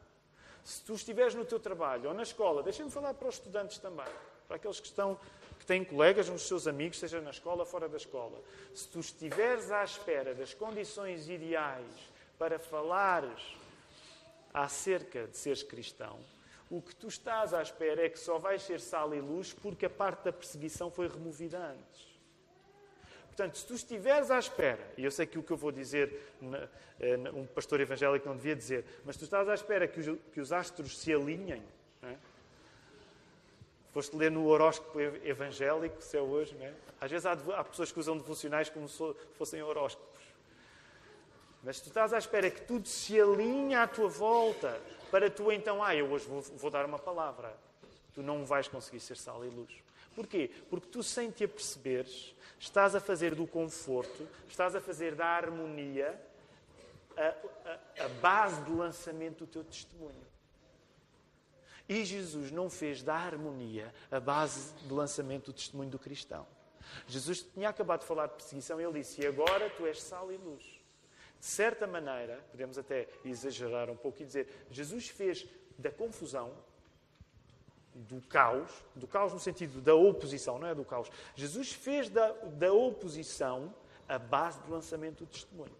Se 0.64 0.82
tu 0.82 0.94
estiveres 0.94 1.34
no 1.34 1.44
teu 1.44 1.60
trabalho 1.60 2.08
ou 2.08 2.14
na 2.14 2.22
escola, 2.22 2.62
deixa-me 2.62 2.90
falar 2.90 3.12
para 3.12 3.28
os 3.28 3.34
estudantes 3.34 3.78
também, 3.78 4.06
para 4.48 4.56
aqueles 4.56 4.80
que 4.80 4.86
estão 4.86 5.18
que 5.58 5.66
têm 5.66 5.84
colegas, 5.84 6.28
uns 6.28 6.42
seus 6.42 6.66
amigos, 6.66 6.98
seja 6.98 7.20
na 7.20 7.30
escola 7.30 7.60
ou 7.60 7.66
fora 7.66 7.88
da 7.88 7.96
escola. 7.96 8.38
Se 8.74 8.88
tu 8.88 9.00
estiveres 9.00 9.70
à 9.70 9.82
espera 9.84 10.34
das 10.34 10.52
condições 10.52 11.28
ideais 11.28 11.86
para 12.38 12.58
falares 12.58 13.56
acerca 14.52 15.26
de 15.26 15.36
seres 15.36 15.62
cristão, 15.62 16.18
o 16.70 16.82
que 16.82 16.94
tu 16.94 17.08
estás 17.08 17.54
à 17.54 17.62
espera 17.62 18.04
é 18.04 18.08
que 18.08 18.18
só 18.18 18.38
vais 18.38 18.62
ser 18.62 18.80
sal 18.80 19.14
e 19.14 19.20
luz 19.20 19.52
porque 19.52 19.86
a 19.86 19.90
parte 19.90 20.24
da 20.24 20.32
perseguição 20.32 20.90
foi 20.90 21.08
removida 21.08 21.58
antes. 21.58 22.13
Portanto, 23.34 23.58
se 23.58 23.66
tu 23.66 23.74
estiveres 23.74 24.30
à 24.30 24.38
espera, 24.38 24.78
e 24.96 25.04
eu 25.04 25.10
sei 25.10 25.26
que 25.26 25.36
o 25.36 25.42
que 25.42 25.50
eu 25.50 25.56
vou 25.56 25.72
dizer, 25.72 26.32
eh, 27.00 27.16
um 27.34 27.44
pastor 27.44 27.80
evangélico 27.80 28.28
não 28.28 28.36
devia 28.36 28.54
dizer, 28.54 28.84
mas 29.04 29.16
tu 29.16 29.24
estás 29.24 29.48
à 29.48 29.54
espera 29.54 29.88
que 29.88 29.98
os, 29.98 30.18
que 30.32 30.40
os 30.40 30.52
astros 30.52 30.96
se 30.96 31.12
alinhem. 31.12 31.60
É? 32.04 32.14
Foste 33.92 34.14
ler 34.14 34.30
no 34.30 34.46
horóscopo 34.46 35.00
evangélico, 35.00 36.00
se 36.00 36.16
é 36.16 36.20
hoje, 36.20 36.56
é? 36.60 36.72
Às 37.00 37.10
vezes 37.10 37.26
há, 37.26 37.32
há 37.32 37.64
pessoas 37.64 37.90
que 37.90 37.98
usam 37.98 38.16
devocionais 38.16 38.68
como 38.68 38.88
se 38.88 39.02
fossem 39.36 39.60
horóscopos. 39.60 40.22
Mas 41.64 41.80
tu 41.80 41.88
estás 41.88 42.12
à 42.12 42.18
espera 42.18 42.48
que 42.48 42.60
tudo 42.60 42.86
se 42.86 43.20
alinhe 43.20 43.74
à 43.74 43.88
tua 43.88 44.08
volta, 44.08 44.80
para 45.10 45.28
tu 45.28 45.50
então, 45.50 45.82
ah, 45.82 45.92
eu 45.92 46.08
hoje 46.08 46.26
vou, 46.26 46.40
vou 46.40 46.70
dar 46.70 46.86
uma 46.86 47.00
palavra. 47.00 47.52
Tu 48.14 48.22
não 48.22 48.44
vais 48.44 48.68
conseguir 48.68 49.00
ser 49.00 49.16
sal 49.16 49.44
e 49.44 49.48
luz. 49.48 49.72
Porquê? 50.14 50.50
Porque 50.70 50.88
tu, 50.88 51.02
sem 51.02 51.30
te 51.30 51.44
aperceberes, 51.44 52.34
estás 52.58 52.94
a 52.94 53.00
fazer 53.00 53.34
do 53.34 53.46
conforto, 53.46 54.28
estás 54.48 54.74
a 54.74 54.80
fazer 54.80 55.14
da 55.14 55.26
harmonia 55.26 56.20
a, 57.16 58.02
a, 58.02 58.04
a 58.04 58.08
base 58.20 58.62
de 58.62 58.72
lançamento 58.72 59.38
do 59.40 59.46
teu 59.46 59.64
testemunho. 59.64 60.24
E 61.88 62.04
Jesus 62.04 62.50
não 62.50 62.70
fez 62.70 63.02
da 63.02 63.14
harmonia 63.14 63.92
a 64.10 64.18
base 64.18 64.72
de 64.86 64.92
lançamento 64.92 65.46
do 65.46 65.52
testemunho 65.52 65.90
do 65.90 65.98
cristão. 65.98 66.46
Jesus 67.06 67.42
tinha 67.42 67.68
acabado 67.68 68.00
de 68.00 68.06
falar 68.06 68.26
de 68.26 68.34
perseguição 68.34 68.80
e 68.80 68.84
ele 68.84 69.00
disse: 69.00 69.20
E 69.20 69.26
agora 69.26 69.68
tu 69.70 69.86
és 69.86 70.02
sal 70.02 70.32
e 70.32 70.36
luz. 70.36 70.62
De 71.38 71.46
certa 71.46 71.86
maneira, 71.86 72.42
podemos 72.50 72.78
até 72.78 73.06
exagerar 73.22 73.90
um 73.90 73.96
pouco 73.96 74.22
e 74.22 74.24
dizer, 74.24 74.66
Jesus 74.70 75.08
fez 75.08 75.46
da 75.76 75.90
confusão, 75.90 76.54
do 77.94 78.20
caos, 78.22 78.70
do 78.94 79.06
caos 79.06 79.32
no 79.32 79.38
sentido 79.38 79.80
da 79.80 79.94
oposição, 79.94 80.58
não 80.58 80.66
é 80.66 80.74
do 80.74 80.84
caos. 80.84 81.10
Jesus 81.34 81.72
fez 81.72 82.08
da, 82.08 82.32
da 82.32 82.72
oposição 82.72 83.74
a 84.08 84.18
base 84.18 84.60
de 84.62 84.70
lançamento 84.70 85.24
do 85.24 85.26
testemunho. 85.26 85.74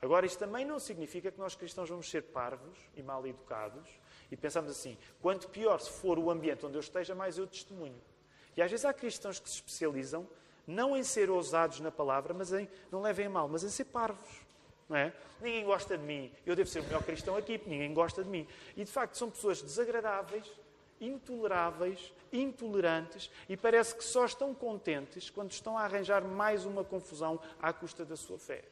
Agora, 0.00 0.26
isto 0.26 0.38
também 0.38 0.64
não 0.64 0.78
significa 0.78 1.30
que 1.30 1.38
nós 1.38 1.54
cristãos 1.54 1.88
vamos 1.88 2.10
ser 2.10 2.22
parvos 2.22 2.76
e 2.96 3.02
mal 3.02 3.24
educados 3.26 3.88
e 4.30 4.36
pensamos 4.36 4.70
assim: 4.70 4.98
quanto 5.20 5.48
pior 5.48 5.78
for 5.80 6.18
o 6.18 6.30
ambiente 6.30 6.66
onde 6.66 6.76
eu 6.76 6.80
esteja, 6.80 7.14
mais 7.14 7.38
eu 7.38 7.46
testemunho. 7.46 8.00
E 8.56 8.62
às 8.62 8.70
vezes 8.70 8.84
há 8.84 8.92
cristãos 8.92 9.38
que 9.38 9.48
se 9.48 9.56
especializam 9.56 10.28
não 10.66 10.96
em 10.96 11.02
ser 11.02 11.30
ousados 11.30 11.80
na 11.80 11.90
palavra, 11.90 12.34
mas 12.34 12.52
em, 12.52 12.68
não 12.90 13.00
levem 13.00 13.28
mal, 13.28 13.48
mas 13.48 13.64
em 13.64 13.68
ser 13.68 13.84
parvos 13.86 14.42
é? 14.96 15.12
Ninguém 15.40 15.64
gosta 15.64 15.96
de 15.96 16.04
mim. 16.04 16.32
Eu 16.44 16.54
devo 16.54 16.68
ser 16.68 16.80
o 16.80 16.84
melhor 16.84 17.02
cristão 17.02 17.36
aqui, 17.36 17.60
ninguém 17.66 17.92
gosta 17.92 18.22
de 18.22 18.28
mim. 18.28 18.46
E 18.76 18.84
de 18.84 18.90
facto 18.90 19.16
são 19.16 19.30
pessoas 19.30 19.62
desagradáveis, 19.62 20.46
intoleráveis, 21.02 22.14
intolerantes 22.32 23.30
e 23.48 23.56
parece 23.56 23.94
que 23.94 24.04
só 24.04 24.24
estão 24.24 24.54
contentes 24.54 25.28
quando 25.28 25.50
estão 25.50 25.76
a 25.76 25.82
arranjar 25.82 26.22
mais 26.22 26.64
uma 26.64 26.84
confusão 26.84 27.38
à 27.60 27.72
custa 27.72 28.04
da 28.04 28.16
sua 28.16 28.38
fé. 28.38 28.64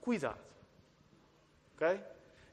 Cuidado. 0.00 0.38
Ok? 1.74 2.00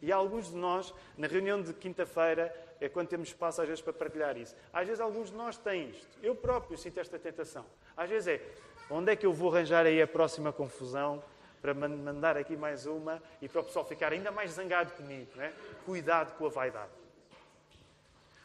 E 0.02 0.12
alguns 0.12 0.50
de 0.50 0.56
nós, 0.56 0.94
na 1.18 1.28
reunião 1.28 1.62
de 1.62 1.74
quinta-feira, 1.74 2.54
é 2.82 2.90
quando 2.90 3.08
temos 3.08 3.30
espaço 3.30 3.62
às 3.62 3.68
vezes 3.68 3.82
para 3.82 3.94
partilhar 3.94 4.38
isso. 4.38 4.56
Às 4.74 4.88
vezes 4.88 5.00
alguns 5.00 5.30
de 5.30 5.36
nós 5.36 5.58
têm 5.58 5.90
isto. 5.90 6.18
Eu 6.22 6.36
próprio 6.36 6.78
sinto 6.78 7.00
esta 7.00 7.20
tentação. 7.20 7.66
Às 7.96 8.10
vezes 8.10 8.28
é, 8.28 8.42
onde 8.90 9.12
é 9.12 9.16
que 9.16 9.26
eu 9.26 9.32
vou 9.32 9.54
arranjar 9.54 9.86
aí 9.86 10.02
a 10.02 10.08
próxima 10.08 10.52
confusão 10.52 11.24
para 11.62 11.74
mandar 11.74 12.36
aqui 12.36 12.58
mais 12.58 12.86
uma 12.86 13.24
e 13.42 13.48
para 13.48 13.62
o 13.62 13.64
pessoal 13.64 13.86
ficar 13.86 14.12
ainda 14.12 14.32
mais 14.32 14.52
zangado 14.52 14.92
comigo? 14.94 15.32
Não 15.36 15.44
é? 15.44 15.54
Cuidado 15.86 16.38
com 16.38 16.46
a 16.46 16.50
vaidade. 16.50 17.03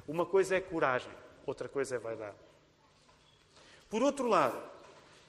Uma 0.08 0.24
coisa 0.24 0.56
é 0.56 0.60
coragem, 0.60 1.12
outra 1.46 1.68
coisa 1.68 1.96
é 1.96 1.98
vaidade. 1.98 2.36
Por 3.90 4.02
outro 4.02 4.26
lado, 4.26 4.58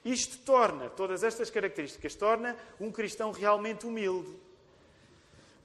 isto 0.04 0.38
torna, 0.38 0.88
todas 0.88 1.22
estas 1.22 1.50
características, 1.50 2.14
torna 2.14 2.56
um 2.80 2.90
cristão 2.90 3.30
realmente 3.30 3.86
humilde. 3.86 4.34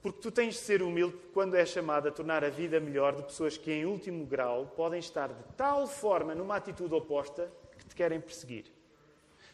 Porque 0.02 0.20
tu 0.20 0.30
tens 0.30 0.54
de 0.54 0.60
ser 0.60 0.82
humilde 0.82 1.16
quando 1.32 1.54
é 1.54 1.64
chamado 1.64 2.08
a 2.08 2.12
tornar 2.12 2.44
a 2.44 2.50
vida 2.50 2.78
melhor 2.78 3.16
de 3.16 3.22
pessoas 3.22 3.56
que, 3.56 3.72
em 3.72 3.86
último 3.86 4.26
grau, 4.26 4.66
podem 4.76 5.00
estar 5.00 5.28
de 5.28 5.42
tal 5.56 5.86
forma 5.86 6.34
numa 6.34 6.56
atitude 6.56 6.94
oposta 6.94 7.50
que 7.78 7.86
te 7.86 7.94
querem 7.94 8.20
perseguir. 8.20 8.66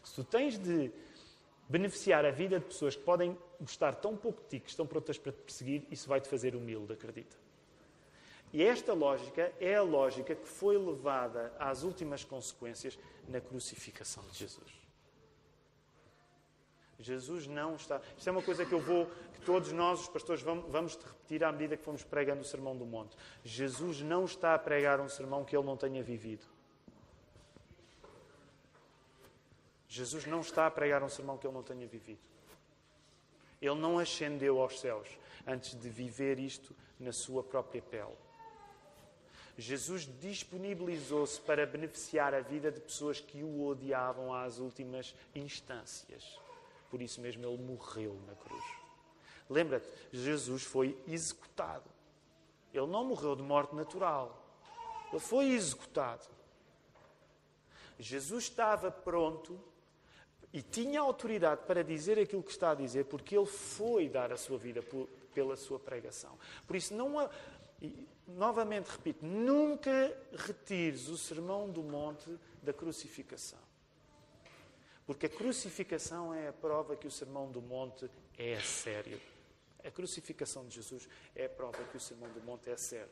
Se 0.03 0.13
tu 0.15 0.23
tens 0.25 0.57
de 0.57 0.91
beneficiar 1.69 2.25
a 2.25 2.31
vida 2.31 2.59
de 2.59 2.65
pessoas 2.65 2.95
que 2.95 3.01
podem 3.01 3.37
gostar 3.59 3.95
tão 3.95 4.17
pouco 4.17 4.41
de 4.43 4.49
ti, 4.49 4.59
que 4.59 4.69
estão 4.69 4.85
prontas 4.85 5.17
para 5.17 5.31
te 5.31 5.39
perseguir, 5.39 5.87
isso 5.89 6.07
vai 6.09 6.19
te 6.19 6.27
fazer 6.27 6.53
humilde, 6.53 6.91
acredita. 6.91 7.42
E 8.53 8.63
esta 8.63 8.93
lógica 8.93 9.51
é 9.59 9.75
a 9.75 9.81
lógica 9.81 10.35
que 10.35 10.47
foi 10.47 10.77
levada 10.77 11.51
às 11.57 11.81
últimas 11.81 12.23
consequências 12.23 12.99
na 13.27 13.41
crucificação 13.41 14.23
de 14.31 14.37
Jesus. 14.37 14.71
Jesus 16.99 17.47
não 17.47 17.75
está. 17.75 17.99
Isto 18.15 18.27
é 18.27 18.31
uma 18.31 18.43
coisa 18.43 18.63
que 18.63 18.71
eu 18.71 18.79
vou, 18.79 19.07
que 19.33 19.41
todos 19.41 19.71
nós, 19.71 20.01
os 20.01 20.07
pastores, 20.07 20.43
vamos, 20.43 20.71
vamos 20.71 20.95
repetir 20.95 21.43
à 21.43 21.51
medida 21.51 21.75
que 21.75 21.83
fomos 21.83 22.03
pregando 22.03 22.41
o 22.41 22.45
Sermão 22.45 22.77
do 22.77 22.85
Monte. 22.85 23.17
Jesus 23.43 24.01
não 24.01 24.23
está 24.23 24.53
a 24.53 24.59
pregar 24.59 25.01
um 25.01 25.09
sermão 25.09 25.43
que 25.43 25.57
ele 25.57 25.65
não 25.65 25.75
tenha 25.75 26.03
vivido. 26.03 26.45
Jesus 29.89 30.27
não 30.27 30.41
está 30.41 30.67
a 30.67 30.71
pregar 30.71 31.03
um 31.03 31.09
sermão 31.09 31.37
que 31.37 31.45
ele 31.45 31.53
não 31.55 31.63
tenha 31.63 31.87
vivido. 31.87 32.21
Ele 33.59 33.75
não 33.75 33.97
ascendeu 33.97 34.61
aos 34.61 34.79
céus 34.79 35.07
antes 35.45 35.79
de 35.79 35.89
viver 35.89 36.39
isto 36.39 36.75
na 36.99 37.11
sua 37.11 37.43
própria 37.43 37.81
pele. 37.81 38.22
Jesus 39.57 40.09
disponibilizou-se 40.19 41.39
para 41.39 41.65
beneficiar 41.65 42.33
a 42.33 42.41
vida 42.41 42.71
de 42.71 42.79
pessoas 42.79 43.19
que 43.19 43.43
o 43.43 43.65
odiavam 43.65 44.33
às 44.33 44.57
últimas 44.57 45.15
instâncias. 45.35 46.39
Por 46.89 47.01
isso 47.01 47.21
mesmo 47.21 47.45
ele 47.45 47.61
morreu 47.61 48.19
na 48.27 48.35
cruz. 48.35 48.63
Lembra-te, 49.49 49.87
Jesus 50.11 50.63
foi 50.63 50.97
executado. 51.07 51.89
Ele 52.73 52.87
não 52.87 53.03
morreu 53.03 53.35
de 53.35 53.43
morte 53.43 53.75
natural. 53.75 54.43
Ele 55.11 55.19
foi 55.19 55.49
executado. 55.51 56.27
Jesus 57.99 58.45
estava 58.45 58.89
pronto 58.89 59.59
e 60.51 60.61
tinha 60.61 61.01
autoridade 61.01 61.61
para 61.65 61.83
dizer 61.83 62.19
aquilo 62.19 62.43
que 62.43 62.51
está 62.51 62.71
a 62.71 62.75
dizer, 62.75 63.05
porque 63.05 63.37
ele 63.37 63.45
foi 63.45 64.09
dar 64.09 64.31
a 64.31 64.37
sua 64.37 64.57
vida 64.57 64.81
por, 64.81 65.07
pela 65.33 65.55
sua 65.55 65.79
pregação. 65.79 66.37
Por 66.67 66.75
isso, 66.75 66.93
não 66.93 67.29
e, 67.83 68.07
novamente 68.25 68.87
repito, 68.87 69.25
nunca 69.25 70.17
retires 70.31 71.09
o 71.09 71.17
sermão 71.17 71.69
do 71.69 71.83
monte 71.83 72.35
da 72.63 72.73
crucificação. 72.73 73.59
Porque 75.05 75.25
a 75.25 75.29
crucificação 75.29 76.33
é 76.33 76.47
a 76.47 76.53
prova 76.53 76.95
que 76.95 77.07
o 77.07 77.11
Sermão 77.11 77.51
do 77.51 77.61
Monte 77.61 78.09
é 78.37 78.57
sério. 78.61 79.19
A 79.83 79.91
crucificação 79.91 80.65
de 80.65 80.75
Jesus 80.75 81.09
é 81.35 81.45
a 81.45 81.49
prova 81.49 81.83
que 81.91 81.97
o 81.97 81.99
Sermão 81.99 82.29
do 82.29 82.41
Monte 82.41 82.69
é 82.69 82.77
sério. 82.77 83.11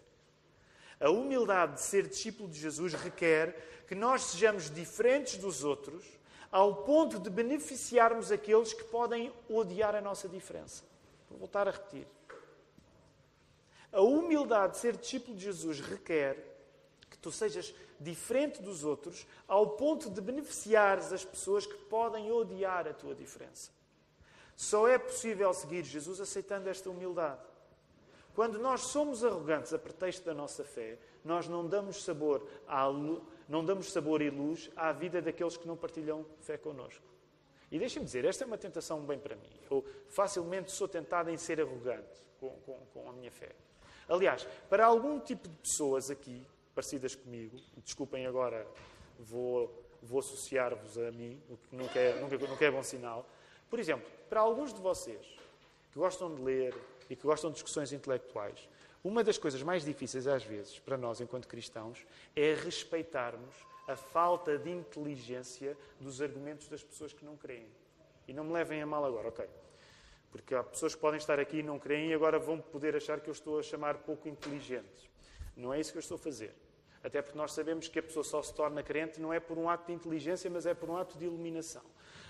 A 1.01 1.09
humildade 1.09 1.73
de 1.73 1.81
ser 1.81 2.07
discípulo 2.07 2.47
de 2.47 2.59
Jesus 2.59 2.93
requer 2.93 3.83
que 3.87 3.95
nós 3.95 4.23
sejamos 4.23 4.69
diferentes 4.69 5.37
dos 5.37 5.63
outros, 5.65 6.05
ao 6.49 6.83
ponto 6.83 7.19
de 7.19 7.29
beneficiarmos 7.29 8.31
aqueles 8.31 8.71
que 8.71 8.83
podem 8.85 9.33
odiar 9.49 9.95
a 9.95 10.01
nossa 10.01 10.29
diferença. 10.29 10.83
Vou 11.29 11.39
voltar 11.39 11.67
a 11.67 11.71
repetir. 11.71 12.07
A 13.91 14.01
humildade 14.01 14.73
de 14.73 14.79
ser 14.79 14.95
discípulo 14.95 15.35
de 15.35 15.43
Jesus 15.43 15.79
requer 15.79 16.37
que 17.09 17.17
tu 17.17 17.31
sejas 17.31 17.73
diferente 17.99 18.61
dos 18.61 18.83
outros, 18.83 19.27
ao 19.47 19.71
ponto 19.71 20.09
de 20.09 20.21
beneficiares 20.21 21.13
as 21.13 21.23
pessoas 21.23 21.65
que 21.65 21.75
podem 21.85 22.31
odiar 22.31 22.87
a 22.87 22.93
tua 22.93 23.13
diferença. 23.13 23.71
Só 24.55 24.87
é 24.87 24.97
possível 24.97 25.53
seguir 25.53 25.83
Jesus 25.83 26.19
aceitando 26.19 26.69
esta 26.69 26.89
humildade. 26.89 27.41
Quando 28.33 28.59
nós 28.59 28.81
somos 28.81 29.23
arrogantes 29.23 29.73
a 29.73 29.79
pretexto 29.79 30.25
da 30.25 30.33
nossa 30.33 30.63
fé, 30.63 30.97
nós 31.23 31.47
não 31.47 31.67
damos 31.67 32.03
sabor, 32.03 32.47
à, 32.67 32.89
não 33.47 33.63
damos 33.63 33.91
sabor 33.91 34.21
e 34.21 34.29
luz 34.29 34.71
à 34.75 34.91
vida 34.91 35.21
daqueles 35.21 35.57
que 35.57 35.67
não 35.67 35.75
partilham 35.75 36.25
fé 36.39 36.57
connosco. 36.57 37.03
E 37.71 37.77
deixem-me 37.77 38.05
dizer, 38.05 38.25
esta 38.25 38.43
é 38.43 38.47
uma 38.47 38.57
tentação 38.57 39.01
bem 39.01 39.19
para 39.19 39.35
mim. 39.35 39.49
Eu 39.69 39.85
facilmente 40.07 40.71
sou 40.71 40.87
tentado 40.87 41.29
em 41.29 41.37
ser 41.37 41.59
arrogante 41.61 42.25
com, 42.39 42.49
com, 42.65 42.79
com 42.93 43.09
a 43.09 43.13
minha 43.13 43.31
fé. 43.31 43.53
Aliás, 44.11 44.45
para 44.69 44.85
algum 44.85 45.21
tipo 45.21 45.47
de 45.47 45.55
pessoas 45.55 46.11
aqui, 46.11 46.45
parecidas 46.75 47.15
comigo, 47.15 47.57
desculpem 47.77 48.25
agora, 48.25 48.67
vou, 49.17 49.73
vou 50.03 50.19
associar-vos 50.19 50.97
a 50.97 51.11
mim, 51.11 51.41
o 51.49 51.55
que 51.55 51.73
nunca 51.73 51.97
é, 51.97 52.19
nunca, 52.19 52.37
nunca 52.37 52.65
é 52.65 52.69
bom 52.69 52.83
sinal. 52.83 53.25
Por 53.69 53.79
exemplo, 53.79 54.05
para 54.29 54.41
alguns 54.41 54.73
de 54.73 54.81
vocês 54.81 55.25
que 55.93 55.97
gostam 55.97 56.35
de 56.35 56.41
ler 56.41 56.75
e 57.09 57.15
que 57.15 57.25
gostam 57.25 57.51
de 57.51 57.53
discussões 57.53 57.93
intelectuais, 57.93 58.67
uma 59.01 59.23
das 59.23 59.37
coisas 59.37 59.63
mais 59.63 59.85
difíceis 59.85 60.27
às 60.27 60.43
vezes 60.43 60.77
para 60.77 60.97
nós, 60.97 61.21
enquanto 61.21 61.47
cristãos, 61.47 62.05
é 62.35 62.53
respeitarmos 62.53 63.55
a 63.87 63.95
falta 63.95 64.57
de 64.57 64.69
inteligência 64.69 65.77
dos 66.01 66.21
argumentos 66.21 66.67
das 66.67 66.83
pessoas 66.83 67.13
que 67.13 67.23
não 67.23 67.37
creem. 67.37 67.67
E 68.27 68.33
não 68.33 68.43
me 68.43 68.51
levem 68.51 68.81
a 68.81 68.85
mal 68.85 69.05
agora, 69.05 69.29
ok? 69.29 69.47
Porque 70.31 70.55
há 70.55 70.63
pessoas 70.63 70.95
que 70.95 71.01
podem 71.01 71.17
estar 71.17 71.39
aqui 71.39 71.57
e 71.57 71.63
não 71.63 71.77
creem 71.77 72.11
e 72.11 72.13
agora 72.13 72.39
vão 72.39 72.59
poder 72.59 72.95
achar 72.95 73.19
que 73.19 73.29
eu 73.29 73.33
estou 73.33 73.59
a 73.59 73.63
chamar 73.63 73.97
pouco 73.99 74.29
inteligentes. 74.29 75.09
Não 75.55 75.73
é 75.73 75.79
isso 75.79 75.91
que 75.91 75.97
eu 75.97 76.01
estou 76.01 76.15
a 76.15 76.19
fazer. 76.19 76.53
Até 77.03 77.21
porque 77.21 77.37
nós 77.37 77.51
sabemos 77.51 77.87
que 77.87 77.99
a 77.99 78.03
pessoa 78.03 78.23
só 78.23 78.41
se 78.41 78.53
torna 78.53 78.81
crente 78.83 79.19
não 79.19 79.33
é 79.33 79.39
por 79.39 79.57
um 79.57 79.69
ato 79.69 79.87
de 79.87 79.93
inteligência, 79.93 80.49
mas 80.49 80.65
é 80.65 80.73
por 80.73 80.89
um 80.89 80.95
ato 80.95 81.17
de 81.17 81.25
iluminação. 81.25 81.81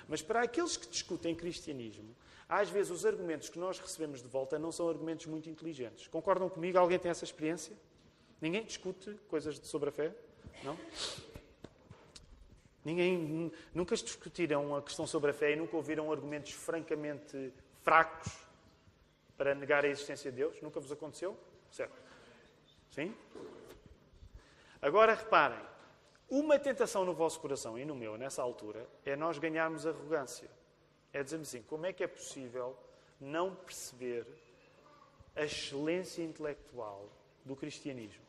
Mas 0.07 0.21
para 0.21 0.41
aqueles 0.41 0.77
que 0.77 0.87
discutem 0.87 1.35
cristianismo, 1.35 2.15
às 2.47 2.69
vezes 2.69 2.91
os 2.91 3.05
argumentos 3.05 3.49
que 3.49 3.59
nós 3.59 3.79
recebemos 3.79 4.21
de 4.21 4.27
volta 4.27 4.57
não 4.57 4.71
são 4.71 4.89
argumentos 4.89 5.25
muito 5.25 5.49
inteligentes. 5.49 6.07
Concordam 6.07 6.49
comigo? 6.49 6.77
Alguém 6.77 6.97
tem 6.97 7.11
essa 7.11 7.23
experiência? 7.23 7.75
Ninguém 8.41 8.63
discute 8.63 9.13
coisas 9.29 9.59
sobre 9.63 9.89
a 9.89 9.91
fé? 9.91 10.13
Não? 10.63 10.77
Ninguém, 12.83 13.51
nunca 13.73 13.95
discutiram 13.95 14.75
a 14.75 14.81
questão 14.81 15.05
sobre 15.05 15.31
a 15.31 15.33
fé 15.33 15.53
e 15.53 15.55
nunca 15.55 15.77
ouviram 15.77 16.11
argumentos 16.11 16.51
francamente 16.51 17.53
fracos 17.83 18.31
para 19.37 19.55
negar 19.55 19.85
a 19.85 19.87
existência 19.87 20.31
de 20.31 20.37
Deus? 20.37 20.61
Nunca 20.61 20.79
vos 20.79 20.91
aconteceu? 20.91 21.37
Certo. 21.71 21.95
Sim? 22.91 23.15
Agora 24.81 25.13
reparem, 25.13 25.59
uma 26.29 26.57
tentação 26.57 27.05
no 27.05 27.13
vosso 27.13 27.39
coração 27.39 27.77
e 27.77 27.85
no 27.85 27.93
meu, 27.93 28.17
nessa 28.17 28.41
altura, 28.41 28.87
é 29.05 29.15
nós 29.15 29.37
ganharmos 29.37 29.85
arrogância. 29.85 30.49
É 31.13 31.21
dizer-me 31.21 31.43
assim: 31.43 31.61
como 31.63 31.85
é 31.85 31.93
que 31.93 32.03
é 32.03 32.07
possível 32.07 32.75
não 33.19 33.53
perceber 33.53 34.25
a 35.35 35.43
excelência 35.43 36.23
intelectual 36.23 37.09
do 37.43 37.55
cristianismo? 37.55 38.23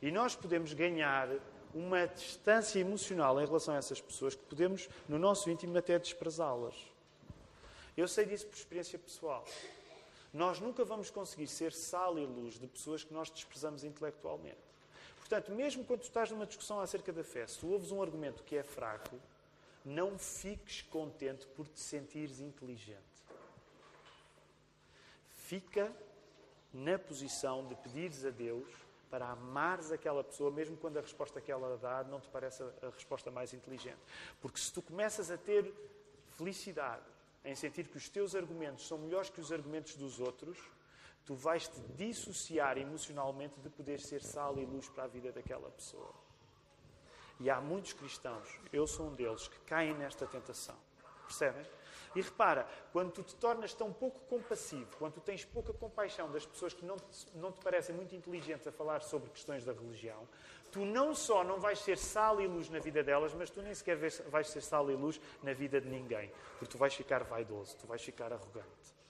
E 0.00 0.10
nós 0.10 0.34
podemos 0.34 0.72
ganhar 0.72 1.28
uma 1.72 2.06
distância 2.06 2.78
emocional 2.80 3.40
em 3.40 3.46
relação 3.46 3.74
a 3.74 3.78
essas 3.78 4.00
pessoas 4.00 4.34
que 4.34 4.42
podemos, 4.42 4.88
no 5.08 5.18
nosso 5.18 5.48
íntimo, 5.48 5.78
até 5.78 5.98
desprezá-las. 5.98 6.91
Eu 7.96 8.08
sei 8.08 8.24
disso 8.24 8.46
por 8.46 8.56
experiência 8.56 8.98
pessoal. 8.98 9.44
Nós 10.32 10.58
nunca 10.58 10.84
vamos 10.84 11.10
conseguir 11.10 11.46
ser 11.46 11.72
sal 11.72 12.18
e 12.18 12.24
luz 12.24 12.58
de 12.58 12.66
pessoas 12.66 13.04
que 13.04 13.12
nós 13.12 13.30
desprezamos 13.30 13.84
intelectualmente. 13.84 14.56
Portanto, 15.18 15.52
mesmo 15.52 15.84
quando 15.84 16.00
tu 16.00 16.04
estás 16.04 16.30
numa 16.30 16.46
discussão 16.46 16.80
acerca 16.80 17.12
da 17.12 17.22
fé, 17.22 17.46
se 17.46 17.64
ouves 17.66 17.90
um 17.90 18.02
argumento 18.02 18.42
que 18.42 18.56
é 18.56 18.62
fraco, 18.62 19.18
não 19.84 20.18
fiques 20.18 20.82
contente 20.82 21.46
por 21.48 21.68
te 21.68 21.80
sentires 21.80 22.40
inteligente. 22.40 23.02
Fica 25.28 25.92
na 26.72 26.98
posição 26.98 27.66
de 27.66 27.74
pedires 27.74 28.24
a 28.24 28.30
Deus 28.30 28.66
para 29.10 29.28
amares 29.28 29.92
aquela 29.92 30.24
pessoa, 30.24 30.50
mesmo 30.50 30.76
quando 30.78 30.96
a 30.96 31.02
resposta 31.02 31.40
que 31.42 31.52
ela 31.52 31.76
dá 31.76 32.02
não 32.04 32.18
te 32.18 32.28
parece 32.30 32.62
a 32.62 32.88
resposta 32.94 33.30
mais 33.30 33.52
inteligente. 33.52 33.98
Porque 34.40 34.58
se 34.58 34.72
tu 34.72 34.80
começas 34.80 35.30
a 35.30 35.36
ter 35.36 35.70
felicidade 36.30 37.04
em 37.44 37.54
sentir 37.54 37.88
que 37.88 37.96
os 37.96 38.08
teus 38.08 38.34
argumentos 38.34 38.86
são 38.86 38.98
melhores 38.98 39.30
que 39.30 39.40
os 39.40 39.52
argumentos 39.52 39.96
dos 39.96 40.20
outros, 40.20 40.58
tu 41.24 41.34
vais 41.34 41.68
te 41.68 41.80
dissociar 41.96 42.78
emocionalmente 42.78 43.60
de 43.60 43.68
poder 43.68 44.00
ser 44.00 44.22
sal 44.22 44.58
e 44.58 44.64
luz 44.64 44.88
para 44.88 45.04
a 45.04 45.08
vida 45.08 45.32
daquela 45.32 45.70
pessoa. 45.70 46.12
E 47.40 47.50
há 47.50 47.60
muitos 47.60 47.92
cristãos, 47.92 48.48
eu 48.72 48.86
sou 48.86 49.08
um 49.08 49.14
deles, 49.14 49.48
que 49.48 49.58
caem 49.60 49.94
nesta 49.94 50.26
tentação. 50.26 50.76
Percebem? 51.26 51.66
E 52.14 52.20
repara, 52.20 52.66
quando 52.92 53.10
tu 53.10 53.22
te 53.22 53.34
tornas 53.36 53.72
tão 53.74 53.92
pouco 53.92 54.20
compassivo, 54.28 54.96
quando 54.98 55.14
tu 55.14 55.20
tens 55.20 55.44
pouca 55.44 55.72
compaixão 55.72 56.30
das 56.30 56.44
pessoas 56.44 56.74
que 56.74 56.84
não 56.84 56.96
te, 56.96 57.26
não 57.34 57.52
te 57.52 57.60
parecem 57.60 57.94
muito 57.94 58.14
inteligentes 58.14 58.66
a 58.66 58.72
falar 58.72 59.02
sobre 59.02 59.30
questões 59.30 59.64
da 59.64 59.72
religião, 59.72 60.28
tu 60.70 60.84
não 60.84 61.14
só 61.14 61.42
não 61.42 61.58
vais 61.58 61.78
ser 61.78 61.98
sal 61.98 62.40
e 62.40 62.46
luz 62.46 62.68
na 62.68 62.78
vida 62.78 63.02
delas, 63.02 63.32
mas 63.34 63.50
tu 63.50 63.62
nem 63.62 63.74
sequer 63.74 63.96
vais 63.96 64.48
ser 64.48 64.60
sal 64.60 64.90
e 64.90 64.94
luz 64.94 65.20
na 65.42 65.52
vida 65.52 65.80
de 65.80 65.88
ninguém. 65.88 66.30
Porque 66.58 66.72
tu 66.72 66.78
vais 66.78 66.94
ficar 66.94 67.24
vaidoso, 67.24 67.76
tu 67.76 67.86
vais 67.86 68.02
ficar 68.02 68.32
arrogante. 68.32 69.01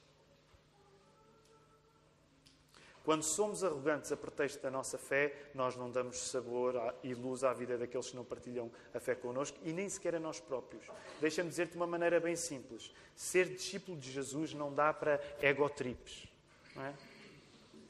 Quando 3.04 3.22
somos 3.22 3.64
arrogantes 3.64 4.12
a 4.12 4.16
pretexto 4.16 4.62
da 4.62 4.70
nossa 4.70 4.96
fé, 4.96 5.34
nós 5.54 5.76
não 5.76 5.90
damos 5.90 6.18
sabor 6.30 6.94
e 7.02 7.14
luz 7.14 7.42
à 7.42 7.52
vida 7.52 7.76
daqueles 7.76 8.10
que 8.10 8.16
não 8.16 8.24
partilham 8.24 8.70
a 8.94 9.00
fé 9.00 9.14
connosco 9.14 9.58
e 9.62 9.72
nem 9.72 9.88
sequer 9.88 10.14
a 10.14 10.20
nós 10.20 10.38
próprios. 10.38 10.86
Deixa-me 11.20 11.48
dizer-te 11.48 11.72
de 11.72 11.76
uma 11.76 11.86
maneira 11.86 12.20
bem 12.20 12.36
simples: 12.36 12.92
ser 13.16 13.48
discípulo 13.48 13.98
de 13.98 14.10
Jesus 14.10 14.54
não 14.54 14.72
dá 14.72 14.92
para 14.92 15.20
egotrips. 15.40 16.28
Não 16.76 16.84
é? 16.84 16.94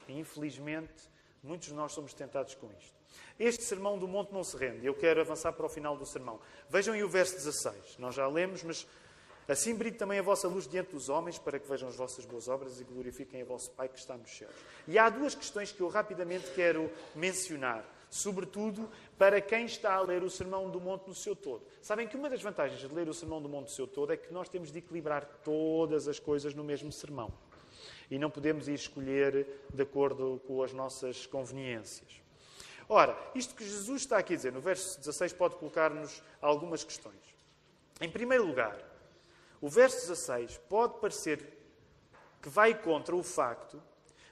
Infelizmente, 0.09 1.09
muitos 1.43 1.67
de 1.67 1.73
nós 1.73 1.91
somos 1.91 2.13
tentados 2.13 2.55
com 2.55 2.67
isto. 2.79 3.03
Este 3.39 3.63
sermão 3.63 3.97
do 3.97 4.07
monte 4.07 4.31
não 4.31 4.43
se 4.43 4.55
rende. 4.57 4.85
Eu 4.85 4.93
quero 4.93 5.21
avançar 5.21 5.53
para 5.53 5.65
o 5.65 5.69
final 5.69 5.97
do 5.97 6.05
sermão. 6.05 6.39
Vejam 6.69 6.93
aí 6.93 7.03
o 7.03 7.09
verso 7.09 7.35
16. 7.35 7.97
Nós 7.97 8.15
já 8.15 8.27
lemos, 8.27 8.63
mas 8.63 8.87
Assim 9.47 9.75
brilhe 9.75 9.95
também 9.95 10.19
a 10.19 10.21
vossa 10.21 10.47
luz 10.47 10.67
diante 10.67 10.91
dos 10.91 11.09
homens, 11.09 11.37
para 11.37 11.59
que 11.59 11.67
vejam 11.67 11.89
as 11.89 11.95
vossas 11.95 12.25
boas 12.25 12.47
obras 12.47 12.79
e 12.79 12.83
glorifiquem 12.83 13.41
a 13.41 13.45
vosso 13.45 13.71
Pai 13.71 13.89
que 13.89 13.99
está 13.99 14.17
nos 14.17 14.31
céus. 14.31 14.53
E 14.87 14.97
há 14.97 15.09
duas 15.09 15.35
questões 15.35 15.71
que 15.71 15.81
eu 15.81 15.89
rapidamente 15.89 16.49
quero 16.51 16.89
mencionar, 17.13 17.83
sobretudo 18.09 18.89
para 19.17 19.41
quem 19.41 19.65
está 19.65 19.95
a 19.95 20.01
ler 20.01 20.23
o 20.23 20.29
Sermão 20.29 20.69
do 20.69 20.79
Monte 20.79 21.07
no 21.07 21.15
seu 21.15 21.35
todo. 21.35 21.63
Sabem 21.81 22.07
que 22.07 22.15
uma 22.15 22.29
das 22.29 22.41
vantagens 22.41 22.79
de 22.79 22.87
ler 22.93 23.09
o 23.09 23.13
Sermão 23.13 23.41
do 23.41 23.49
Monte 23.49 23.65
no 23.65 23.75
seu 23.75 23.87
todo 23.87 24.13
é 24.13 24.17
que 24.17 24.33
nós 24.33 24.47
temos 24.47 24.71
de 24.71 24.79
equilibrar 24.79 25.25
todas 25.43 26.07
as 26.07 26.19
coisas 26.19 26.53
no 26.53 26.63
mesmo 26.63 26.91
sermão. 26.91 27.31
E 28.09 28.17
não 28.17 28.29
podemos 28.29 28.67
ir 28.67 28.75
escolher 28.75 29.45
de 29.73 29.83
acordo 29.83 30.41
com 30.47 30.63
as 30.63 30.71
nossas 30.71 31.25
conveniências. 31.25 32.21
Ora, 32.87 33.17
isto 33.33 33.55
que 33.55 33.63
Jesus 33.63 34.03
está 34.03 34.17
aqui 34.17 34.33
a 34.33 34.35
dizer 34.37 34.53
no 34.53 34.61
verso 34.61 34.99
16 34.99 35.33
pode 35.33 35.55
colocar-nos 35.55 36.21
algumas 36.41 36.83
questões. 36.83 37.33
Em 37.99 38.09
primeiro 38.09 38.45
lugar, 38.45 38.77
o 39.63 39.69
verso 39.69 40.09
16 40.09 40.57
pode 40.67 40.99
parecer 40.99 41.41
que 42.41 42.49
vai 42.49 42.73
contra 42.73 43.15
o 43.15 43.23
facto 43.23 43.81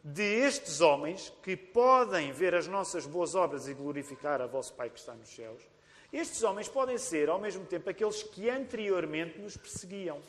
de 0.03 0.21
estes 0.21 0.81
homens 0.81 1.31
que 1.41 1.55
podem 1.55 2.33
ver 2.33 2.53
as 2.53 2.67
nossas 2.67 3.05
boas 3.05 3.33
obras 3.33 3.65
e 3.65 3.73
glorificar 3.73 4.41
a 4.41 4.45
vosso 4.45 4.73
Pai 4.73 4.89
que 4.89 4.99
está 4.99 5.13
nos 5.13 5.29
céus, 5.29 5.63
estes 6.11 6.43
homens 6.43 6.67
podem 6.67 6.97
ser, 6.97 7.29
ao 7.29 7.39
mesmo 7.39 7.65
tempo, 7.65 7.89
aqueles 7.89 8.21
que 8.21 8.49
anteriormente 8.49 9.39
nos 9.39 9.55
perseguiam. 9.55 10.21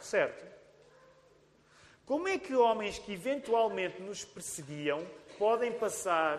Certo? 0.00 0.46
Como 2.06 2.28
é 2.28 2.38
que 2.38 2.54
homens 2.54 2.96
que 2.96 3.12
eventualmente 3.12 4.00
nos 4.00 4.24
perseguiam 4.24 5.04
podem 5.36 5.72
passar 5.72 6.38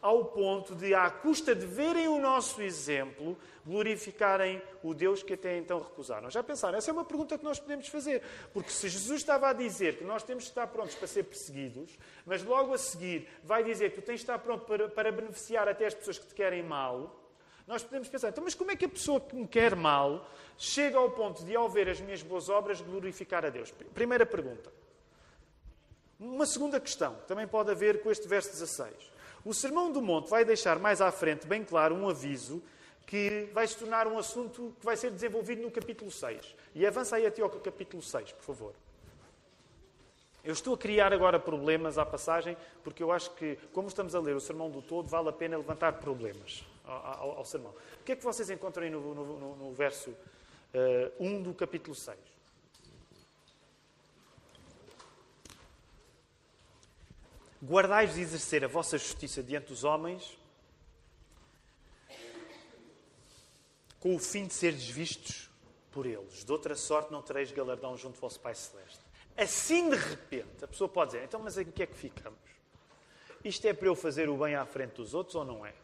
ao 0.00 0.24
ponto 0.26 0.74
de, 0.74 0.94
à 0.94 1.10
custa 1.10 1.54
de 1.54 1.66
verem 1.66 2.08
o 2.08 2.18
nosso 2.18 2.62
exemplo, 2.62 3.36
glorificarem 3.66 4.62
o 4.82 4.94
Deus 4.94 5.22
que 5.22 5.34
até 5.34 5.58
então 5.58 5.78
recusaram. 5.78 6.30
Já 6.30 6.42
pensaram? 6.42 6.78
Essa 6.78 6.90
é 6.90 6.92
uma 6.92 7.04
pergunta 7.04 7.36
que 7.36 7.44
nós 7.44 7.58
podemos 7.58 7.86
fazer. 7.88 8.22
Porque 8.52 8.70
se 8.70 8.88
Jesus 8.88 9.20
estava 9.20 9.50
a 9.50 9.52
dizer 9.52 9.98
que 9.98 10.04
nós 10.04 10.22
temos 10.22 10.44
de 10.44 10.50
estar 10.50 10.66
prontos 10.68 10.94
para 10.94 11.06
ser 11.06 11.24
perseguidos, 11.24 11.98
mas 12.24 12.42
logo 12.42 12.72
a 12.72 12.78
seguir 12.78 13.28
vai 13.44 13.62
dizer 13.62 13.90
que 13.90 14.00
tu 14.00 14.04
tens 14.04 14.16
de 14.16 14.22
estar 14.22 14.38
pronto 14.38 14.64
para, 14.64 14.88
para 14.88 15.12
beneficiar 15.12 15.68
até 15.68 15.86
as 15.86 15.94
pessoas 15.94 16.18
que 16.18 16.26
te 16.26 16.34
querem 16.34 16.62
mal, 16.62 17.16
nós 17.66 17.84
podemos 17.84 18.08
pensar, 18.08 18.30
então, 18.30 18.42
mas 18.42 18.54
como 18.54 18.72
é 18.72 18.76
que 18.76 18.84
a 18.84 18.88
pessoa 18.88 19.20
que 19.20 19.36
me 19.36 19.46
quer 19.46 19.76
mal 19.76 20.28
chega 20.58 20.98
ao 20.98 21.10
ponto 21.10 21.44
de, 21.44 21.54
ao 21.54 21.68
ver 21.68 21.88
as 21.88 22.00
minhas 22.00 22.20
boas 22.20 22.48
obras, 22.48 22.80
glorificar 22.80 23.44
a 23.44 23.48
Deus? 23.48 23.70
Primeira 23.94 24.26
pergunta. 24.26 24.72
Uma 26.18 26.46
segunda 26.46 26.80
questão, 26.80 27.14
também 27.28 27.46
pode 27.46 27.70
haver 27.70 28.02
com 28.02 28.10
este 28.10 28.26
verso 28.26 28.50
16. 28.50 29.09
O 29.44 29.54
Sermão 29.54 29.90
do 29.90 30.02
Monte 30.02 30.28
vai 30.28 30.44
deixar 30.44 30.78
mais 30.78 31.00
à 31.00 31.10
frente 31.10 31.46
bem 31.46 31.64
claro 31.64 31.94
um 31.94 32.08
aviso 32.08 32.62
que 33.06 33.48
vai 33.52 33.66
se 33.66 33.76
tornar 33.76 34.06
um 34.06 34.18
assunto 34.18 34.74
que 34.78 34.84
vai 34.84 34.96
ser 34.96 35.10
desenvolvido 35.10 35.62
no 35.62 35.70
capítulo 35.70 36.10
6. 36.10 36.54
E 36.74 36.86
avança 36.86 37.16
aí 37.16 37.26
até 37.26 37.42
ao 37.42 37.48
capítulo 37.48 38.02
6, 38.02 38.32
por 38.32 38.44
favor. 38.44 38.74
Eu 40.44 40.52
estou 40.52 40.74
a 40.74 40.78
criar 40.78 41.12
agora 41.12 41.38
problemas 41.38 41.98
à 41.98 42.06
passagem, 42.06 42.56
porque 42.84 43.02
eu 43.02 43.10
acho 43.10 43.30
que, 43.32 43.58
como 43.72 43.88
estamos 43.88 44.14
a 44.14 44.20
ler 44.20 44.36
o 44.36 44.40
sermão 44.40 44.70
do 44.70 44.80
todo, 44.80 45.08
vale 45.08 45.28
a 45.28 45.32
pena 45.32 45.56
levantar 45.56 45.94
problemas 45.94 46.64
ao, 46.84 46.96
ao, 46.96 47.38
ao 47.38 47.44
sermão. 47.44 47.72
O 48.00 48.04
que 48.04 48.12
é 48.12 48.16
que 48.16 48.24
vocês 48.24 48.48
encontram 48.48 48.84
aí 48.84 48.90
no, 48.90 49.14
no, 49.14 49.56
no 49.56 49.72
verso 49.72 50.10
uh, 50.10 50.16
eh, 50.72 51.12
1 51.18 51.42
do 51.42 51.52
capítulo 51.52 51.94
6? 51.94 52.16
Guardai-vos 57.62 58.14
de 58.14 58.22
exercer 58.22 58.64
a 58.64 58.68
vossa 58.68 58.96
justiça 58.96 59.42
diante 59.42 59.68
dos 59.68 59.84
homens, 59.84 60.38
com 63.98 64.14
o 64.14 64.18
fim 64.18 64.46
de 64.46 64.54
seres 64.54 64.88
vistos 64.88 65.50
por 65.90 66.06
eles. 66.06 66.44
De 66.44 66.50
outra 66.50 66.74
sorte 66.74 67.12
não 67.12 67.20
tereis 67.20 67.52
galardão 67.52 67.96
junto 67.96 68.14
ao 68.14 68.20
vosso 68.22 68.40
Pai 68.40 68.54
Celeste. 68.54 69.00
Assim 69.36 69.90
de 69.90 69.96
repente, 69.96 70.64
a 70.64 70.68
pessoa 70.68 70.88
pode 70.88 71.12
dizer: 71.12 71.24
então, 71.24 71.40
mas 71.40 71.58
em 71.58 71.64
que 71.64 71.82
é 71.82 71.86
que 71.86 71.96
ficamos? 71.96 72.38
Isto 73.44 73.66
é 73.66 73.72
para 73.72 73.86
eu 73.86 73.94
fazer 73.94 74.28
o 74.28 74.36
bem 74.36 74.54
à 74.54 74.64
frente 74.66 74.94
dos 74.94 75.14
outros 75.14 75.34
ou 75.34 75.44
não 75.44 75.64
é? 75.64 75.74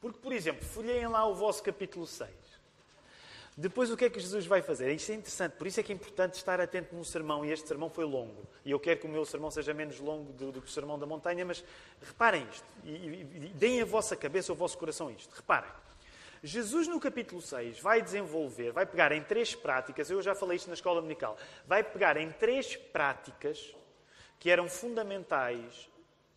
Porque, 0.00 0.18
por 0.18 0.32
exemplo, 0.32 0.64
folheiem 0.64 1.08
lá 1.08 1.26
o 1.26 1.34
vosso 1.34 1.62
capítulo 1.62 2.06
6. 2.06 2.30
Depois, 3.56 3.90
o 3.90 3.96
que 3.96 4.06
é 4.06 4.10
que 4.10 4.18
Jesus 4.18 4.46
vai 4.46 4.62
fazer? 4.62 4.90
Isto 4.92 5.12
é 5.12 5.14
interessante, 5.16 5.52
por 5.52 5.66
isso 5.66 5.78
é 5.78 5.82
que 5.82 5.92
é 5.92 5.94
importante 5.94 6.34
estar 6.34 6.58
atento 6.58 6.94
num 6.94 7.04
sermão, 7.04 7.44
e 7.44 7.50
este 7.50 7.68
sermão 7.68 7.90
foi 7.90 8.04
longo. 8.04 8.48
E 8.64 8.70
eu 8.70 8.80
quero 8.80 9.00
que 9.00 9.06
o 9.06 9.10
meu 9.10 9.26
sermão 9.26 9.50
seja 9.50 9.74
menos 9.74 10.00
longo 10.00 10.32
do, 10.32 10.52
do 10.52 10.62
que 10.62 10.68
o 10.68 10.70
sermão 10.70 10.98
da 10.98 11.04
montanha, 11.04 11.44
mas 11.44 11.62
reparem 12.00 12.46
isto, 12.50 12.64
e, 12.82 12.90
e, 12.90 13.20
e 13.20 13.52
deem 13.54 13.82
a 13.82 13.84
vossa 13.84 14.16
cabeça, 14.16 14.52
o 14.52 14.56
vosso 14.56 14.78
coração 14.78 15.10
isto. 15.10 15.34
Reparem, 15.34 15.70
Jesus, 16.42 16.88
no 16.88 16.98
capítulo 16.98 17.42
6, 17.42 17.78
vai 17.78 18.00
desenvolver, 18.00 18.72
vai 18.72 18.86
pegar 18.86 19.12
em 19.12 19.22
três 19.22 19.54
práticas, 19.54 20.10
eu 20.10 20.22
já 20.22 20.34
falei 20.34 20.56
isto 20.56 20.68
na 20.68 20.74
escola 20.74 21.00
dominical, 21.00 21.36
vai 21.66 21.84
pegar 21.84 22.16
em 22.16 22.30
três 22.32 22.74
práticas 22.74 23.74
que 24.40 24.50
eram 24.50 24.68
fundamentais 24.68 25.88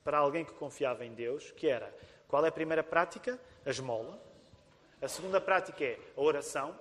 para 0.03 0.19
alguém 0.19 0.45
que 0.45 0.53
confiava 0.53 1.03
em 1.03 1.13
Deus, 1.13 1.49
que 1.51 1.67
era, 1.67 1.91
qual 2.27 2.45
é 2.45 2.49
a 2.49 2.51
primeira 2.51 2.83
prática? 2.83 3.39
A 3.65 3.69
esmola. 3.71 4.21
A 5.01 5.07
segunda 5.07 5.41
prática 5.41 5.83
é 5.83 5.97
a 6.15 6.21
oração. 6.21 6.75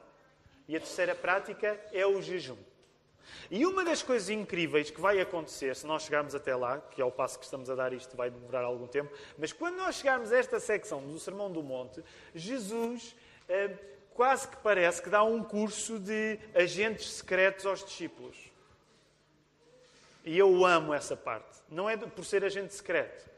E 0.68 0.76
a 0.76 0.80
terceira 0.80 1.14
prática 1.14 1.78
é 1.92 2.06
o 2.06 2.20
jejum. 2.22 2.56
E 3.50 3.66
uma 3.66 3.84
das 3.84 4.02
coisas 4.02 4.28
incríveis 4.30 4.90
que 4.90 5.00
vai 5.00 5.20
acontecer, 5.20 5.74
se 5.76 5.86
nós 5.86 6.02
chegarmos 6.02 6.34
até 6.34 6.54
lá, 6.54 6.78
que 6.78 7.00
é 7.00 7.04
o 7.04 7.10
passo 7.10 7.38
que 7.38 7.44
estamos 7.44 7.68
a 7.68 7.74
dar, 7.74 7.92
isto 7.92 8.16
vai 8.16 8.30
demorar 8.30 8.64
algum 8.64 8.86
tempo, 8.86 9.12
mas 9.38 9.52
quando 9.52 9.76
nós 9.76 9.96
chegarmos 9.96 10.32
a 10.32 10.38
esta 10.38 10.58
secção 10.60 11.00
do 11.06 11.18
Sermão 11.18 11.50
do 11.50 11.62
Monte, 11.62 12.02
Jesus 12.34 13.14
eh, 13.48 13.70
quase 14.14 14.48
que 14.48 14.56
parece 14.58 15.02
que 15.02 15.10
dá 15.10 15.22
um 15.22 15.42
curso 15.42 15.98
de 15.98 16.38
agentes 16.54 17.14
secretos 17.14 17.66
aos 17.66 17.84
discípulos. 17.84 18.36
E 20.24 20.38
eu 20.38 20.64
amo 20.64 20.94
essa 20.94 21.16
parte. 21.16 21.58
Não 21.68 21.88
é 21.88 21.96
por 21.96 22.24
ser 22.24 22.44
agente 22.44 22.72
secreto, 22.72 23.28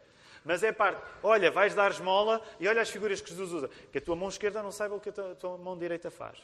mas 0.44 0.62
é 0.62 0.70
parte. 0.70 1.02
Olha, 1.22 1.50
vais 1.50 1.74
dar 1.74 1.90
esmola 1.90 2.40
e 2.60 2.68
olha 2.68 2.80
as 2.80 2.90
figuras 2.90 3.20
que 3.20 3.30
Jesus 3.30 3.52
usa. 3.52 3.70
Que 3.90 3.98
a 3.98 4.00
tua 4.00 4.14
mão 4.14 4.28
esquerda 4.28 4.62
não 4.62 4.70
saiba 4.70 4.94
o 4.94 5.00
que 5.00 5.08
a 5.08 5.34
tua 5.34 5.58
mão 5.58 5.76
direita 5.76 6.10
faz. 6.10 6.38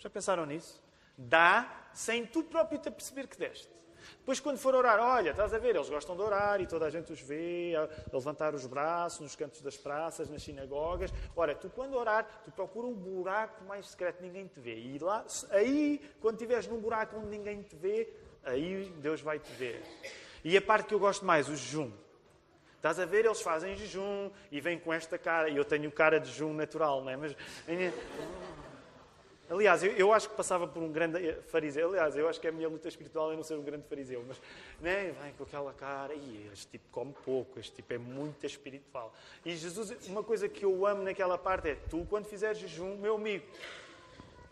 Já 0.00 0.10
pensaram 0.10 0.44
nisso? 0.46 0.82
Dá 1.16 1.88
sem 1.92 2.26
tu 2.26 2.42
próprio 2.42 2.80
te 2.80 2.88
aperceber 2.88 3.28
que 3.28 3.38
deste. 3.38 3.70
Depois, 4.18 4.40
quando 4.40 4.56
for 4.58 4.74
orar, 4.74 4.98
olha, 4.98 5.30
estás 5.30 5.52
a 5.52 5.58
ver, 5.58 5.76
eles 5.76 5.90
gostam 5.90 6.16
de 6.16 6.22
orar 6.22 6.58
e 6.60 6.66
toda 6.66 6.86
a 6.86 6.90
gente 6.90 7.12
os 7.12 7.20
vê, 7.20 7.74
a 7.76 8.14
levantar 8.14 8.54
os 8.54 8.66
braços 8.66 9.20
nos 9.20 9.36
cantos 9.36 9.60
das 9.60 9.76
praças, 9.76 10.30
nas 10.30 10.42
sinagogas. 10.42 11.12
Ora, 11.36 11.54
tu 11.54 11.68
quando 11.68 11.94
orar, 11.94 12.26
tu 12.44 12.50
procura 12.50 12.86
um 12.86 12.94
buraco 12.94 13.62
mais 13.64 13.88
secreto, 13.88 14.22
ninguém 14.22 14.46
te 14.46 14.58
vê. 14.58 14.74
E 14.74 14.98
lá, 14.98 15.24
aí, 15.50 16.00
quando 16.20 16.36
estiveres 16.36 16.66
num 16.66 16.80
buraco 16.80 17.16
onde 17.18 17.26
ninguém 17.26 17.62
te 17.62 17.76
vê, 17.76 18.10
aí 18.42 18.90
Deus 18.98 19.20
vai 19.20 19.38
te 19.38 19.52
ver. 19.52 19.82
E 20.42 20.56
a 20.56 20.62
parte 20.62 20.86
que 20.86 20.94
eu 20.94 20.98
gosto 20.98 21.24
mais, 21.24 21.48
o 21.48 21.54
jejum. 21.54 21.92
Estás 22.76 22.98
a 22.98 23.04
ver, 23.04 23.26
eles 23.26 23.42
fazem 23.42 23.76
jejum 23.76 24.30
e 24.50 24.58
vêm 24.58 24.78
com 24.78 24.90
esta 24.90 25.18
cara. 25.18 25.50
E 25.50 25.56
eu 25.56 25.64
tenho 25.66 25.92
cara 25.92 26.18
de 26.18 26.30
jejum 26.30 26.54
natural, 26.54 27.04
não 27.04 27.10
é? 27.10 27.16
Mas 27.16 27.36
Aliás, 29.50 29.82
eu, 29.82 29.90
eu, 29.92 30.12
acho 30.12 30.28
que 30.28 30.36
passava 30.36 30.64
por 30.68 30.80
um 30.80 30.92
grande 30.92 31.26
eh, 31.26 31.40
fariseu. 31.48 31.88
Aliás, 31.88 32.16
eu 32.16 32.28
acho 32.28 32.40
que 32.40 32.46
a 32.46 32.52
minha 32.52 32.68
luta 32.68 32.86
espiritual 32.86 33.32
é 33.32 33.36
não 33.36 33.42
ser 33.42 33.54
um 33.54 33.62
grande 33.64 33.82
fariseu. 33.88 34.24
Mas 34.26 34.40
né, 34.80 35.12
vem 35.20 35.32
com 35.32 35.42
aquela 35.42 35.72
cara, 35.72 36.14
e 36.14 36.48
este 36.52 36.68
tipo 36.68 36.84
come 36.92 37.12
pouco, 37.24 37.58
este 37.58 37.74
tipo 37.74 37.92
é 37.92 37.98
muito 37.98 38.46
espiritual. 38.46 39.12
E 39.44 39.56
Jesus, 39.56 39.92
uma 40.06 40.22
coisa 40.22 40.48
que 40.48 40.64
eu 40.64 40.86
amo 40.86 41.02
naquela 41.02 41.36
parte 41.36 41.70
é: 41.70 41.74
tu, 41.74 42.06
quando 42.08 42.26
fizeres 42.26 42.58
jejum, 42.58 42.96
meu 42.98 43.16
amigo, 43.16 43.44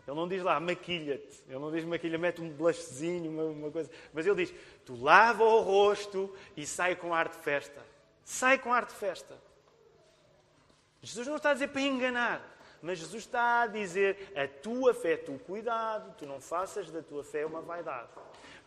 Ele 0.05 0.17
não 0.17 0.27
diz 0.27 0.43
lá, 0.43 0.59
maquilha-te. 0.59 1.43
Ele 1.47 1.59
não 1.59 1.71
diz 1.71 1.85
maquilha, 1.85 2.17
mete 2.17 2.41
um 2.41 2.49
blushzinho, 2.49 3.31
uma, 3.31 3.43
uma, 3.43 3.71
coisa. 3.71 3.89
Mas 4.13 4.27
ele 4.27 4.43
diz, 4.43 4.53
tu 4.85 5.01
lava 5.01 5.45
o 5.45 5.61
rosto 5.61 6.35
e 6.57 6.65
sai 6.65 6.97
com 6.97 7.13
ar 7.13 7.29
de 7.29 7.37
festa. 7.37 7.81
Sai 8.25 8.59
com 8.59 8.73
ar 8.73 8.85
de 8.85 8.93
festa. 8.93 9.37
Jesus 11.01 11.25
não 11.25 11.37
está 11.37 11.51
a 11.51 11.53
dizer 11.53 11.69
para 11.69 11.81
enganar. 11.81 12.58
Mas 12.81 12.99
Jesus 12.99 13.23
está 13.23 13.63
a 13.63 13.67
dizer, 13.67 14.31
a 14.35 14.47
tua 14.47 14.93
fé, 14.93 15.17
tu 15.17 15.33
cuidado, 15.45 16.15
tu 16.17 16.25
não 16.25 16.39
faças 16.39 16.89
da 16.89 17.01
tua 17.01 17.23
fé 17.23 17.45
uma 17.45 17.61
vaidade. 17.61 18.09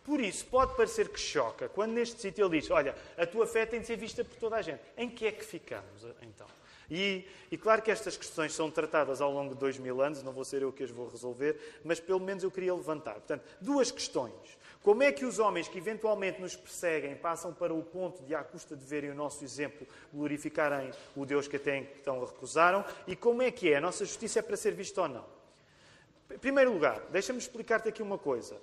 Por 0.03 0.19
isso, 0.19 0.45
pode 0.47 0.75
parecer 0.75 1.09
que 1.09 1.19
choca, 1.19 1.69
quando 1.69 1.93
neste 1.93 2.19
sítio 2.19 2.45
ele 2.45 2.59
diz, 2.59 2.69
olha, 2.69 2.95
a 3.17 3.25
tua 3.25 3.47
fé 3.47 3.65
tem 3.65 3.79
de 3.79 3.87
ser 3.87 3.95
vista 3.95 4.23
por 4.23 4.35
toda 4.35 4.57
a 4.57 4.61
gente. 4.61 4.81
Em 4.97 5.09
que 5.09 5.25
é 5.25 5.31
que 5.31 5.45
ficamos, 5.45 6.05
então? 6.21 6.47
E, 6.91 7.25
e, 7.49 7.57
claro 7.57 7.81
que 7.81 7.89
estas 7.89 8.17
questões 8.17 8.53
são 8.53 8.69
tratadas 8.69 9.21
ao 9.21 9.31
longo 9.31 9.53
de 9.53 9.59
dois 9.59 9.77
mil 9.77 10.01
anos, 10.01 10.21
não 10.21 10.33
vou 10.33 10.43
ser 10.43 10.61
eu 10.61 10.71
que 10.71 10.83
as 10.83 10.91
vou 10.91 11.07
resolver, 11.07 11.79
mas 11.83 11.99
pelo 11.99 12.19
menos 12.19 12.43
eu 12.43 12.51
queria 12.51 12.75
levantar. 12.75 13.13
Portanto, 13.13 13.43
duas 13.61 13.89
questões. 13.89 14.33
Como 14.83 15.01
é 15.01 15.13
que 15.13 15.23
os 15.23 15.39
homens 15.39 15.69
que 15.69 15.77
eventualmente 15.77 16.41
nos 16.41 16.57
perseguem 16.57 17.15
passam 17.15 17.53
para 17.53 17.73
o 17.73 17.81
ponto 17.81 18.21
de, 18.23 18.35
à 18.35 18.43
custa 18.43 18.75
de 18.75 18.85
verem 18.85 19.11
o 19.11 19.15
nosso 19.15 19.41
exemplo, 19.41 19.87
glorificarem 20.13 20.91
o 21.15 21.25
Deus 21.25 21.47
que 21.47 21.55
até 21.55 21.77
então 21.77 22.23
recusaram? 22.23 22.83
E 23.07 23.15
como 23.15 23.41
é 23.41 23.49
que 23.49 23.71
é? 23.71 23.77
A 23.77 23.81
nossa 23.81 24.03
justiça 24.03 24.39
é 24.39 24.41
para 24.41 24.57
ser 24.57 24.73
vista 24.73 25.01
ou 25.01 25.07
não? 25.07 25.25
Em 26.29 26.37
primeiro 26.37 26.73
lugar, 26.73 26.99
deixa-me 27.11 27.39
explicar-te 27.39 27.87
aqui 27.87 28.03
uma 28.03 28.17
coisa. 28.17 28.59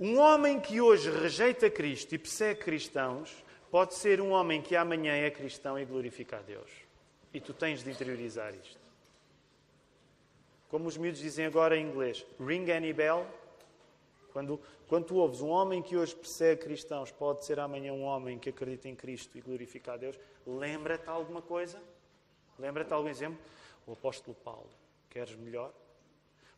Um 0.00 0.18
homem 0.18 0.58
que 0.58 0.80
hoje 0.80 1.10
rejeita 1.10 1.68
Cristo 1.68 2.14
e 2.14 2.18
persegue 2.18 2.60
cristãos 2.60 3.44
pode 3.70 3.94
ser 3.94 4.22
um 4.22 4.30
homem 4.30 4.62
que 4.62 4.74
amanhã 4.74 5.14
é 5.14 5.30
cristão 5.30 5.78
e 5.78 5.84
glorifica 5.84 6.38
a 6.38 6.40
Deus. 6.40 6.70
E 7.32 7.40
tu 7.40 7.52
tens 7.52 7.84
de 7.84 7.90
interiorizar 7.90 8.54
isto. 8.54 8.80
Como 10.70 10.88
os 10.88 10.96
miúdos 10.96 11.20
dizem 11.20 11.44
agora 11.44 11.76
em 11.76 11.86
inglês, 11.86 12.24
ring 12.40 12.70
any 12.70 12.94
bell? 12.94 13.26
Quando, 14.32 14.60
quando 14.88 15.06
tu 15.06 15.16
ouves 15.16 15.40
um 15.40 15.48
homem 15.48 15.82
que 15.82 15.96
hoje 15.96 16.14
persegue 16.14 16.62
cristãos, 16.62 17.10
pode 17.10 17.44
ser 17.44 17.60
amanhã 17.60 17.92
um 17.92 18.02
homem 18.02 18.38
que 18.38 18.48
acredita 18.48 18.88
em 18.88 18.96
Cristo 18.96 19.36
e 19.36 19.40
glorifica 19.40 19.92
a 19.92 19.96
Deus, 19.96 20.18
lembra-te 20.46 21.08
alguma 21.08 21.42
coisa? 21.42 21.80
Lembra-te 22.58 22.92
algum 22.92 23.08
exemplo? 23.08 23.38
O 23.86 23.92
apóstolo 23.92 24.34
Paulo. 24.42 24.70
Queres 25.10 25.34
melhor? 25.36 25.72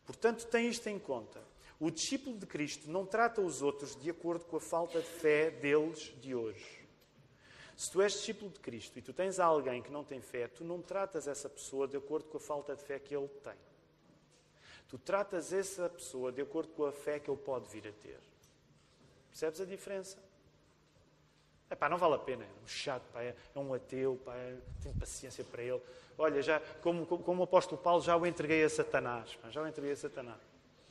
Portanto, 0.06 0.46
tem 0.46 0.68
isto 0.68 0.88
em 0.88 0.98
conta. 0.98 1.40
O 1.80 1.90
discípulo 1.90 2.38
de 2.38 2.46
Cristo 2.46 2.90
não 2.90 3.04
trata 3.04 3.40
os 3.40 3.60
outros 3.60 3.96
de 3.96 4.08
acordo 4.08 4.44
com 4.44 4.56
a 4.56 4.60
falta 4.60 5.00
de 5.00 5.06
fé 5.06 5.50
deles 5.50 6.14
de 6.20 6.34
hoje. 6.34 6.84
Se 7.76 7.90
tu 7.90 8.00
és 8.00 8.12
discípulo 8.12 8.50
de 8.52 8.60
Cristo 8.60 8.96
e 8.98 9.02
tu 9.02 9.12
tens 9.12 9.40
alguém 9.40 9.82
que 9.82 9.90
não 9.90 10.04
tem 10.04 10.20
fé, 10.20 10.46
tu 10.46 10.62
não 10.62 10.80
tratas 10.80 11.26
essa 11.26 11.48
pessoa 11.48 11.88
de 11.88 11.96
acordo 11.96 12.28
com 12.28 12.36
a 12.36 12.40
falta 12.40 12.76
de 12.76 12.84
fé 12.84 13.00
que 13.00 13.16
ele 13.16 13.26
tem. 13.42 13.56
Tu 14.94 14.98
tratas 14.98 15.52
essa 15.52 15.90
pessoa 15.90 16.30
de 16.30 16.40
acordo 16.40 16.72
com 16.72 16.84
a 16.84 16.92
fé 16.92 17.18
que 17.18 17.28
ele 17.28 17.36
pode 17.36 17.68
vir 17.68 17.88
a 17.88 17.90
ter. 18.00 18.20
Percebes 19.28 19.60
a 19.60 19.64
diferença? 19.64 20.16
É 21.68 21.74
pá, 21.74 21.88
não 21.88 21.98
vale 21.98 22.14
a 22.14 22.18
pena. 22.18 22.44
É 22.44 22.62
um 22.62 22.68
chato, 22.68 23.02
pá, 23.12 23.20
é 23.20 23.34
um 23.56 23.74
ateu, 23.74 24.20
pá, 24.24 24.36
é, 24.36 24.56
tenho 24.80 24.94
paciência 24.94 25.42
para 25.42 25.64
ele. 25.64 25.82
Olha, 26.16 26.40
já, 26.40 26.60
como, 26.80 27.04
como 27.06 27.40
o 27.40 27.42
apóstolo 27.42 27.76
Paulo, 27.76 28.02
já 28.02 28.16
o 28.16 28.24
entreguei 28.24 28.62
a 28.62 28.70
Satanás. 28.70 29.34
Pá, 29.34 29.50
já 29.50 29.62
o 29.62 29.66
entreguei 29.66 29.94
a 29.94 29.96
Satanás. 29.96 30.40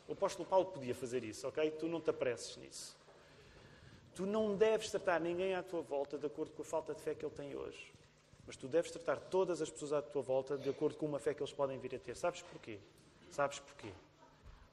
O 0.05 0.11
apóstolo 0.11 0.49
Paulo 0.49 0.65
podia 0.65 0.93
fazer 0.93 1.23
isso, 1.23 1.47
ok? 1.47 1.71
Tu 1.71 1.87
não 1.87 2.01
te 2.01 2.09
apresses 2.09 2.57
nisso. 2.57 2.97
Tu 4.13 4.25
não 4.25 4.53
deves 4.57 4.91
tratar 4.91 5.21
ninguém 5.21 5.55
à 5.55 5.63
tua 5.63 5.81
volta 5.81 6.17
de 6.17 6.25
acordo 6.25 6.51
com 6.51 6.61
a 6.61 6.65
falta 6.65 6.93
de 6.93 6.99
fé 6.99 7.15
que 7.15 7.23
ele 7.23 7.33
tem 7.33 7.55
hoje. 7.55 7.93
Mas 8.45 8.57
tu 8.57 8.67
deves 8.67 8.91
tratar 8.91 9.15
todas 9.15 9.61
as 9.61 9.69
pessoas 9.69 9.93
à 9.93 10.01
tua 10.01 10.21
volta 10.21 10.57
de 10.57 10.69
acordo 10.69 10.97
com 10.97 11.05
uma 11.05 11.19
fé 11.19 11.33
que 11.33 11.41
eles 11.41 11.53
podem 11.53 11.79
vir 11.79 11.95
a 11.95 11.99
ter. 11.99 12.17
Sabes 12.17 12.41
porquê? 12.41 12.79
Sabes 13.33 13.57
porquê? 13.57 13.91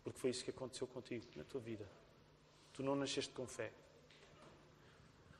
Porque 0.05 0.19
foi 0.19 0.29
isso 0.29 0.45
que 0.45 0.51
aconteceu 0.51 0.87
contigo 0.87 1.25
na 1.35 1.45
tua 1.45 1.63
vida. 1.63 1.89
Tu 2.75 2.83
não 2.83 2.95
nasceste 2.95 3.33
com 3.33 3.47
fé. 3.47 3.73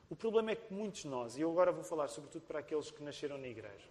O 0.09 0.15
problema 0.15 0.49
é 0.49 0.55
que 0.55 0.73
muitos 0.73 1.01
de 1.01 1.07
nós, 1.07 1.37
e 1.37 1.41
eu 1.41 1.51
agora 1.51 1.71
vou 1.71 1.83
falar 1.83 2.07
sobretudo 2.07 2.41
para 2.47 2.57
aqueles 2.57 2.89
que 2.89 3.03
nasceram 3.03 3.37
na 3.37 3.47
igreja, 3.47 3.87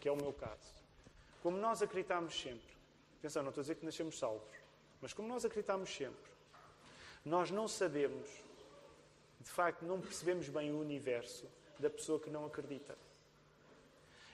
que 0.00 0.08
é 0.08 0.12
o 0.12 0.16
meu 0.16 0.32
caso, 0.32 0.74
como 1.40 1.56
nós 1.56 1.82
acreditamos 1.82 2.34
sempre, 2.34 2.74
atenção, 3.20 3.44
não 3.44 3.50
estou 3.50 3.60
a 3.60 3.62
dizer 3.62 3.76
que 3.76 3.84
nascemos 3.84 4.18
salvos, 4.18 4.58
mas 5.00 5.12
como 5.12 5.28
nós 5.28 5.44
acreditamos 5.44 5.94
sempre, 5.94 6.32
nós 7.24 7.52
não 7.52 7.68
sabemos 7.68 8.28
de 9.40 9.50
facto, 9.50 9.84
não 9.84 10.00
percebemos 10.00 10.48
bem 10.48 10.72
o 10.72 10.80
universo 10.80 11.46
da 11.78 11.88
pessoa 11.88 12.18
que 12.18 12.28
não 12.28 12.44
acredita. 12.44 12.98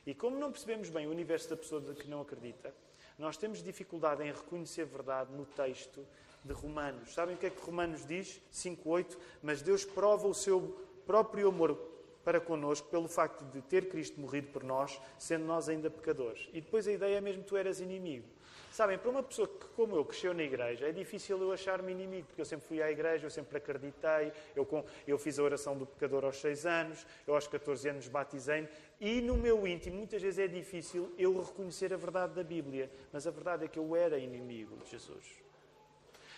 E 0.07 0.15
como 0.15 0.39
não 0.39 0.51
percebemos 0.51 0.89
bem 0.89 1.07
o 1.07 1.11
universo 1.11 1.51
da 1.51 1.59
pessoa 1.59 1.83
que 1.95 2.09
não 2.09 2.23
acredita, 2.23 2.75
nós 3.21 3.37
temos 3.37 3.63
dificuldade 3.63 4.23
em 4.23 4.33
reconhecer 4.33 4.87
verdade 4.87 5.31
no 5.33 5.45
texto 5.45 6.07
de 6.43 6.55
Romanos. 6.55 7.13
Sabem 7.13 7.35
o 7.35 7.39
que 7.39 7.47
é 7.47 7.51
que 7.51 7.63
Romanos 7.63 8.05
diz? 8.07 8.41
5.8. 8.53 9.17
Mas 9.43 9.61
Deus 9.61 9.85
prova 9.85 10.27
o 10.27 10.35
seu 10.35 10.81
próprio 11.07 11.49
amor 11.49 11.79
para 12.25 12.41
connosco 12.41 12.89
pelo 12.89 13.09
facto 13.09 13.45
de 13.45 13.61
ter 13.63 13.89
Cristo 13.89 14.19
morrido 14.19 14.49
por 14.49 14.63
nós, 14.63 15.01
sendo 15.19 15.45
nós 15.45 15.69
ainda 15.69 15.91
pecadores. 15.91 16.49
E 16.53 16.61
depois 16.61 16.89
a 16.89 16.93
ideia 16.93 17.19
é 17.19 17.21
mesmo 17.21 17.43
tu 17.43 17.57
eras 17.57 17.81
inimigo. 17.81 18.27
Sabem, 18.71 18.97
para 18.97 19.11
uma 19.11 19.23
pessoa 19.23 19.49
que, 19.49 19.67
como 19.75 19.97
eu, 19.97 20.05
cresceu 20.05 20.33
na 20.33 20.45
igreja, 20.45 20.87
é 20.87 20.93
difícil 20.93 21.43
eu 21.43 21.53
achar-me 21.53 21.91
inimigo, 21.91 22.29
porque 22.29 22.41
eu 22.41 22.45
sempre 22.45 22.69
fui 22.69 22.81
à 22.81 22.89
igreja, 22.89 23.27
eu 23.27 23.31
sempre 23.31 23.59
acreditei, 23.59 24.33
eu, 24.55 24.85
eu 25.09 25.19
fiz 25.19 25.41
a 25.41 25.43
oração 25.43 25.77
do 25.77 25.85
pecador 25.85 26.25
aos 26.25 26.37
6 26.37 26.67
anos, 26.67 27.05
eu 27.27 27.35
aos 27.35 27.49
14 27.49 27.89
anos 27.89 28.07
batizei-me, 28.07 28.69
e 29.01 29.21
no 29.21 29.37
meu 29.37 29.67
íntimo, 29.67 29.97
muitas 29.97 30.23
vezes 30.23 30.39
é 30.39 30.47
difícil 30.47 31.13
eu 31.19 31.43
reconhecer 31.43 31.93
a 31.93 31.97
verdade 31.97 32.35
da 32.35 32.45
Bíblia, 32.45 32.89
mas 33.13 33.27
a 33.27 33.33
verdade 33.33 33.65
é 33.65 33.69
que 33.69 33.79
eu 33.79 33.97
era 33.97 34.17
inimigo 34.19 34.77
de 34.85 34.91
Jesus. 34.91 35.27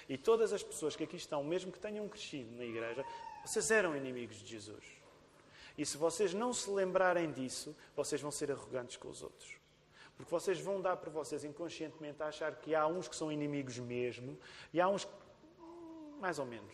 E 0.08 0.16
todas 0.16 0.54
as 0.54 0.62
pessoas 0.62 0.96
que 0.96 1.04
aqui 1.04 1.16
estão, 1.16 1.44
mesmo 1.44 1.70
que 1.70 1.78
tenham 1.78 2.08
crescido 2.08 2.56
na 2.56 2.64
igreja, 2.64 3.04
vocês 3.44 3.70
eram 3.70 3.94
inimigos 3.94 4.36
de 4.36 4.46
Jesus. 4.48 4.84
E 5.76 5.84
se 5.84 5.98
vocês 5.98 6.32
não 6.32 6.52
se 6.52 6.70
lembrarem 6.70 7.30
disso, 7.30 7.76
vocês 7.94 8.20
vão 8.20 8.30
ser 8.30 8.50
arrogantes 8.50 8.96
com 8.96 9.08
os 9.08 9.22
outros. 9.22 9.61
Porque 10.22 10.30
vocês 10.36 10.60
vão 10.60 10.80
dar 10.80 10.96
para 10.96 11.10
vocês 11.10 11.42
inconscientemente 11.42 12.22
a 12.22 12.26
achar 12.26 12.54
que 12.54 12.76
há 12.76 12.86
uns 12.86 13.08
que 13.08 13.16
são 13.16 13.32
inimigos 13.32 13.76
mesmo 13.80 14.38
e 14.72 14.80
há 14.80 14.88
uns 14.88 15.08
mais 16.20 16.38
ou 16.38 16.46
menos. 16.46 16.72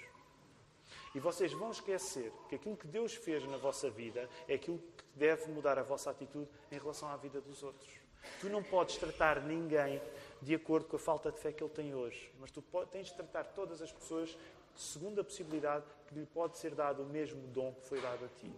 E 1.14 1.18
vocês 1.18 1.50
vão 1.54 1.70
esquecer 1.70 2.30
que 2.50 2.56
aquilo 2.56 2.76
que 2.76 2.86
Deus 2.86 3.14
fez 3.14 3.42
na 3.48 3.56
vossa 3.56 3.88
vida 3.88 4.28
é 4.46 4.52
aquilo 4.52 4.78
que 4.78 5.04
deve 5.14 5.50
mudar 5.50 5.78
a 5.78 5.82
vossa 5.82 6.10
atitude 6.10 6.50
em 6.70 6.78
relação 6.78 7.08
à 7.08 7.16
vida 7.16 7.40
dos 7.40 7.62
outros. 7.62 7.88
Tu 8.38 8.50
não 8.50 8.62
podes 8.62 8.98
tratar 8.98 9.40
ninguém 9.40 10.02
de 10.42 10.54
acordo 10.54 10.86
com 10.86 10.96
a 10.96 10.98
falta 10.98 11.32
de 11.32 11.38
fé 11.38 11.50
que 11.50 11.64
ele 11.64 11.72
tem 11.72 11.94
hoje, 11.94 12.30
mas 12.38 12.50
tu 12.50 12.62
tens 12.90 13.06
de 13.06 13.14
tratar 13.14 13.44
todas 13.44 13.80
as 13.80 13.90
pessoas 13.90 14.36
segundo 14.76 15.22
a 15.22 15.24
possibilidade 15.24 15.86
que 16.06 16.14
lhe 16.14 16.26
pode 16.26 16.58
ser 16.58 16.74
dado 16.74 17.02
o 17.02 17.06
mesmo 17.06 17.46
dom 17.46 17.72
que 17.72 17.86
foi 17.86 17.98
dado 17.98 18.26
a 18.26 18.28
ti. 18.28 18.52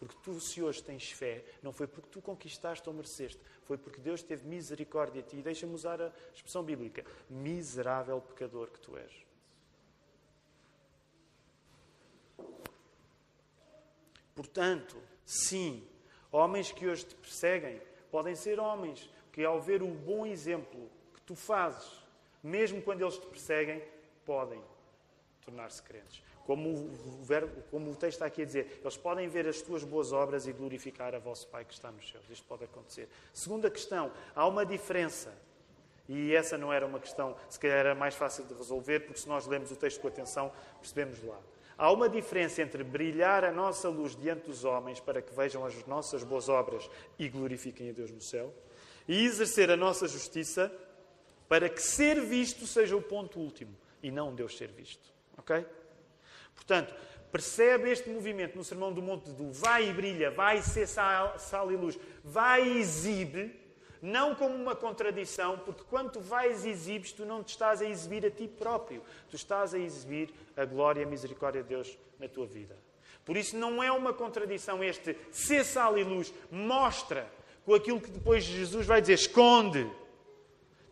Porque 0.00 0.16
tu, 0.22 0.40
se 0.40 0.62
hoje 0.62 0.82
tens 0.82 1.12
fé, 1.12 1.44
não 1.62 1.74
foi 1.74 1.86
porque 1.86 2.08
tu 2.08 2.22
conquistaste 2.22 2.88
ou 2.88 2.94
mereceste, 2.94 3.38
foi 3.64 3.76
porque 3.76 4.00
Deus 4.00 4.22
teve 4.22 4.48
misericórdia 4.48 5.22
de 5.22 5.28
ti. 5.28 5.36
E 5.36 5.42
deixa-me 5.42 5.74
usar 5.74 6.00
a 6.00 6.10
expressão 6.34 6.64
bíblica: 6.64 7.04
miserável 7.28 8.18
pecador 8.18 8.70
que 8.70 8.80
tu 8.80 8.96
és. 8.96 9.12
Portanto, 14.34 14.96
sim, 15.22 15.86
homens 16.32 16.72
que 16.72 16.88
hoje 16.88 17.04
te 17.04 17.14
perseguem 17.14 17.78
podem 18.10 18.34
ser 18.34 18.58
homens 18.58 19.10
que, 19.30 19.44
ao 19.44 19.60
ver 19.60 19.82
o 19.82 19.88
bom 19.88 20.24
exemplo 20.24 20.90
que 21.12 21.20
tu 21.20 21.34
fazes, 21.34 22.02
mesmo 22.42 22.80
quando 22.80 23.02
eles 23.02 23.18
te 23.18 23.26
perseguem, 23.26 23.84
podem 24.24 24.62
tornar-se 25.42 25.82
crentes. 25.82 26.22
Como 26.46 26.68
o, 26.70 27.22
verbo, 27.22 27.62
como 27.70 27.90
o 27.90 27.94
texto 27.94 28.16
está 28.16 28.26
aqui 28.26 28.42
a 28.42 28.44
dizer, 28.44 28.80
eles 28.80 28.96
podem 28.96 29.28
ver 29.28 29.46
as 29.46 29.60
tuas 29.60 29.84
boas 29.84 30.12
obras 30.12 30.46
e 30.46 30.52
glorificar 30.52 31.14
a 31.14 31.18
vosso 31.18 31.46
Pai 31.48 31.64
que 31.64 31.72
está 31.72 31.90
nos 31.90 32.08
céus. 32.10 32.24
Isto 32.30 32.46
pode 32.46 32.64
acontecer. 32.64 33.08
Segunda 33.32 33.70
questão, 33.70 34.10
há 34.34 34.46
uma 34.46 34.66
diferença. 34.66 35.32
E 36.08 36.34
essa 36.34 36.58
não 36.58 36.72
era 36.72 36.84
uma 36.84 36.98
questão, 36.98 37.36
se 37.48 37.60
calhar 37.60 37.78
era 37.78 37.94
mais 37.94 38.16
fácil 38.16 38.44
de 38.44 38.52
resolver, 38.54 39.00
porque 39.00 39.20
se 39.20 39.28
nós 39.28 39.46
lemos 39.46 39.70
o 39.70 39.76
texto 39.76 40.00
com 40.00 40.08
atenção, 40.08 40.50
percebemos 40.80 41.22
lá. 41.22 41.38
Há 41.78 41.92
uma 41.92 42.08
diferença 42.08 42.60
entre 42.60 42.82
brilhar 42.82 43.44
a 43.44 43.52
nossa 43.52 43.88
luz 43.88 44.16
diante 44.16 44.46
dos 44.46 44.64
homens 44.64 44.98
para 44.98 45.22
que 45.22 45.32
vejam 45.32 45.64
as 45.64 45.86
nossas 45.86 46.24
boas 46.24 46.48
obras 46.48 46.90
e 47.16 47.28
glorifiquem 47.28 47.90
a 47.90 47.92
Deus 47.92 48.10
no 48.10 48.20
céu, 48.20 48.52
e 49.06 49.24
exercer 49.24 49.70
a 49.70 49.76
nossa 49.76 50.08
justiça 50.08 50.70
para 51.48 51.68
que 51.68 51.80
ser 51.80 52.20
visto 52.20 52.66
seja 52.66 52.96
o 52.96 53.02
ponto 53.02 53.38
último 53.38 53.74
e 54.02 54.10
não 54.10 54.34
Deus 54.34 54.58
ser 54.58 54.68
visto. 54.68 55.12
Ok? 55.38 55.64
Portanto, 56.60 56.94
percebe 57.32 57.90
este 57.90 58.10
movimento 58.10 58.56
no 58.56 58.62
Sermão 58.62 58.92
do 58.92 59.00
Monte 59.00 59.30
do 59.30 59.50
vai 59.50 59.88
e 59.88 59.92
brilha, 59.92 60.30
vai 60.30 60.60
ser 60.60 60.86
sal, 60.86 61.38
sal 61.38 61.72
e 61.72 61.76
luz, 61.76 61.98
vai 62.22 62.68
e 62.68 62.80
exibe, 62.80 63.58
não 64.02 64.34
como 64.34 64.54
uma 64.54 64.76
contradição, 64.76 65.58
porque 65.58 65.82
quando 65.88 66.12
tu 66.12 66.20
vais 66.20 66.64
e 66.64 66.68
exibes, 66.70 67.12
tu 67.12 67.24
não 67.24 67.42
te 67.42 67.50
estás 67.50 67.80
a 67.82 67.86
exibir 67.86 68.24
a 68.26 68.30
ti 68.30 68.46
próprio, 68.46 69.02
tu 69.28 69.36
estás 69.36 69.74
a 69.74 69.78
exibir 69.78 70.32
a 70.56 70.64
glória 70.64 71.00
e 71.00 71.04
a 71.04 71.06
misericórdia 71.06 71.62
de 71.62 71.68
Deus 71.68 71.98
na 72.18 72.28
tua 72.28 72.46
vida. 72.46 72.76
Por 73.24 73.36
isso 73.36 73.56
não 73.56 73.82
é 73.82 73.90
uma 73.90 74.12
contradição 74.12 74.82
este 74.82 75.16
ser 75.30 75.64
sal 75.64 75.98
e 75.98 76.04
luz, 76.04 76.32
mostra 76.50 77.30
com 77.64 77.74
aquilo 77.74 78.00
que 78.00 78.10
depois 78.10 78.44
Jesus 78.44 78.86
vai 78.86 79.00
dizer, 79.00 79.14
esconde. 79.14 79.90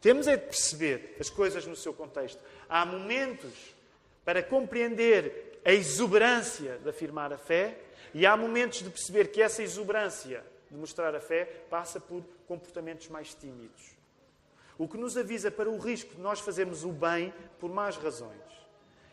Temos 0.01 0.29
é 0.29 0.37
de 0.37 0.45
perceber 0.45 1.17
as 1.19 1.29
coisas 1.29 1.67
no 1.67 1.75
seu 1.75 1.93
contexto. 1.93 2.41
Há 2.69 2.87
momentos 2.87 3.53
para 4.25 4.43
compreender 4.43 5.48
a 5.65 5.73
exuberância 5.73 6.79
de 6.79 6.89
afirmar 6.89 7.33
a 7.33 7.39
fé 7.39 7.79
e 8.15 8.27
há 8.27 8.37
momentos 8.37 8.83
de 8.83 8.91
perceber 8.91 9.29
que 9.29 9.43
essa 9.43 9.63
exuberância 9.63 10.45
de 10.71 10.77
mostrar 10.77 11.15
a 11.15 11.21
fé 11.21 11.45
passa 11.71 11.99
por 12.01 12.23
comportamentos 12.47 13.09
mais 13.09 13.35
tímidos. 13.35 13.97
O 14.77 14.87
que 14.87 14.97
nos 14.97 15.17
avisa 15.17 15.51
para 15.51 15.69
o 15.69 15.79
risco 15.79 16.15
de 16.15 16.21
nós 16.21 16.41
fazermos 16.41 16.85
o 16.85 16.93
bem 16.93 17.33
por 17.59 17.71
más 17.71 17.97
razões. 17.97 18.49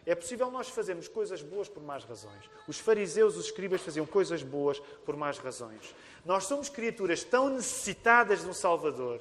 É 0.06 0.14
possível 0.14 0.52
nós 0.52 0.70
fazermos 0.70 1.08
coisas 1.08 1.42
boas 1.42 1.68
por 1.68 1.82
más 1.82 2.04
razões. 2.04 2.50
Os 2.68 2.78
fariseus, 2.78 3.36
os 3.36 3.46
escribas 3.46 3.82
faziam 3.82 4.06
coisas 4.06 4.44
boas 4.44 4.80
por 5.04 5.18
más 5.18 5.40
razões. 5.40 5.96
Nós 6.24 6.44
somos 6.44 6.70
criaturas 6.70 7.24
tão 7.24 7.50
necessitadas 7.50 8.42
de 8.42 8.48
um 8.48 8.54
Salvador 8.54 9.20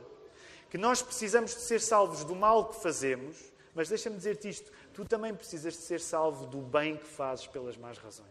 que 0.68 0.77
nós 0.77 1.01
precisamos 1.01 1.55
de 1.55 1.61
ser 1.62 1.81
salvos 1.81 2.25
do 2.25 2.35
mal 2.35 2.68
que 2.68 2.83
fazemos, 2.83 3.37
mas 3.75 3.89
deixa-me 3.89 4.16
dizer-te 4.16 4.49
isto: 4.49 4.70
tu 4.95 5.05
também 5.05 5.34
precisas 5.34 5.74
de 5.74 5.80
ser 5.80 6.01
salvo 6.01 6.47
do 6.47 6.59
bem 6.59 6.97
que 6.97 7.07
fazes 7.07 7.47
pelas 7.47 7.76
más 7.76 7.99
razões. 7.99 8.30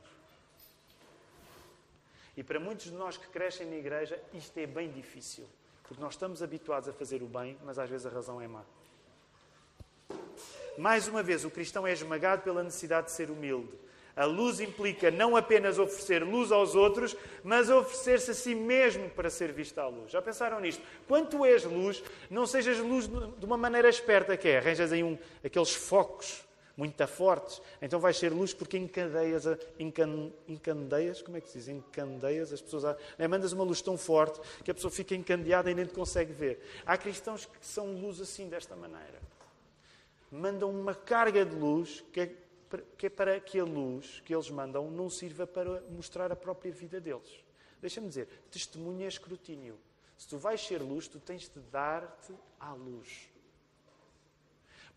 E 2.35 2.43
para 2.43 2.59
muitos 2.59 2.85
de 2.85 2.93
nós 2.93 3.17
que 3.17 3.27
crescem 3.27 3.67
na 3.67 3.75
igreja, 3.75 4.19
isto 4.33 4.57
é 4.57 4.65
bem 4.65 4.89
difícil. 4.89 5.45
Porque 5.83 6.01
nós 6.01 6.13
estamos 6.13 6.41
habituados 6.41 6.89
a 6.89 6.93
fazer 6.93 7.21
o 7.21 7.27
bem, 7.27 7.57
mas 7.63 7.77
às 7.77 7.89
vezes 7.89 8.05
a 8.05 8.09
razão 8.09 8.41
é 8.41 8.47
má. 8.47 8.63
Mais 10.77 11.07
uma 11.07 11.21
vez, 11.21 11.45
o 11.45 11.51
cristão 11.51 11.85
é 11.85 11.91
esmagado 11.91 12.41
pela 12.41 12.63
necessidade 12.63 13.07
de 13.07 13.11
ser 13.11 13.29
humilde. 13.29 13.69
A 14.15 14.25
luz 14.25 14.59
implica 14.59 15.11
não 15.11 15.35
apenas 15.35 15.77
oferecer 15.77 16.23
luz 16.23 16.51
aos 16.51 16.75
outros, 16.75 17.15
mas 17.43 17.69
oferecer-se 17.69 18.31
a 18.31 18.33
si 18.33 18.55
mesmo 18.55 19.09
para 19.09 19.29
ser 19.29 19.51
vista 19.51 19.81
à 19.81 19.87
luz. 19.87 20.11
Já 20.11 20.21
pensaram 20.21 20.59
nisto? 20.59 20.81
Quando 21.07 21.29
tu 21.29 21.45
és 21.45 21.63
luz, 21.63 22.03
não 22.29 22.45
sejas 22.45 22.79
luz 22.79 23.07
de 23.07 23.45
uma 23.45 23.57
maneira 23.57 23.89
esperta 23.89 24.37
que 24.37 24.47
é. 24.47 24.57
Arranjas 24.59 24.91
aí 24.91 25.03
um, 25.03 25.17
aqueles 25.43 25.73
focos 25.73 26.43
muito 26.75 27.05
fortes. 27.07 27.61
Então 27.81 27.99
vais 27.99 28.17
ser 28.17 28.31
luz 28.31 28.53
porque 28.53 28.77
encandeias, 28.77 29.45
encan, 29.79 30.31
encandeias, 30.47 31.21
como 31.21 31.37
é 31.37 31.41
que 31.41 31.49
se 31.49 31.59
diz? 31.59 31.67
Encandeias 31.67 32.51
as 32.51 32.61
pessoas. 32.61 32.97
Né? 33.17 33.27
Mandas 33.27 33.51
uma 33.51 33.63
luz 33.63 33.81
tão 33.81 33.97
forte 33.97 34.39
que 34.63 34.71
a 34.71 34.73
pessoa 34.73 34.91
fica 34.91 35.15
encandeada 35.15 35.69
e 35.69 35.75
nem 35.75 35.85
te 35.85 35.93
consegue 35.93 36.33
ver. 36.33 36.63
Há 36.85 36.97
cristãos 36.97 37.45
que 37.45 37.65
são 37.65 37.93
luz 37.93 38.19
assim, 38.19 38.49
desta 38.49 38.75
maneira. 38.75 39.21
Mandam 40.31 40.71
uma 40.71 40.95
carga 40.95 41.45
de 41.45 41.55
luz 41.55 42.03
que 42.11 42.21
é, 42.21 42.31
que 42.97 43.05
é 43.05 43.09
para 43.09 43.39
que 43.39 43.59
a 43.59 43.63
luz 43.63 44.21
que 44.25 44.33
eles 44.33 44.49
mandam 44.49 44.89
não 44.89 45.09
sirva 45.09 45.45
para 45.45 45.81
mostrar 45.91 46.31
a 46.31 46.35
própria 46.35 46.71
vida 46.71 46.99
deles. 46.99 47.43
Deixa-me 47.79 48.07
dizer, 48.07 48.27
testemunha 48.49 49.05
é 49.05 49.07
escrutínio. 49.07 49.77
Se 50.17 50.27
tu 50.27 50.37
vais 50.37 50.59
ser 50.65 50.81
luz, 50.81 51.07
tu 51.07 51.19
tens 51.19 51.49
de 51.49 51.59
dar-te 51.59 52.33
à 52.59 52.73
luz. 52.73 53.32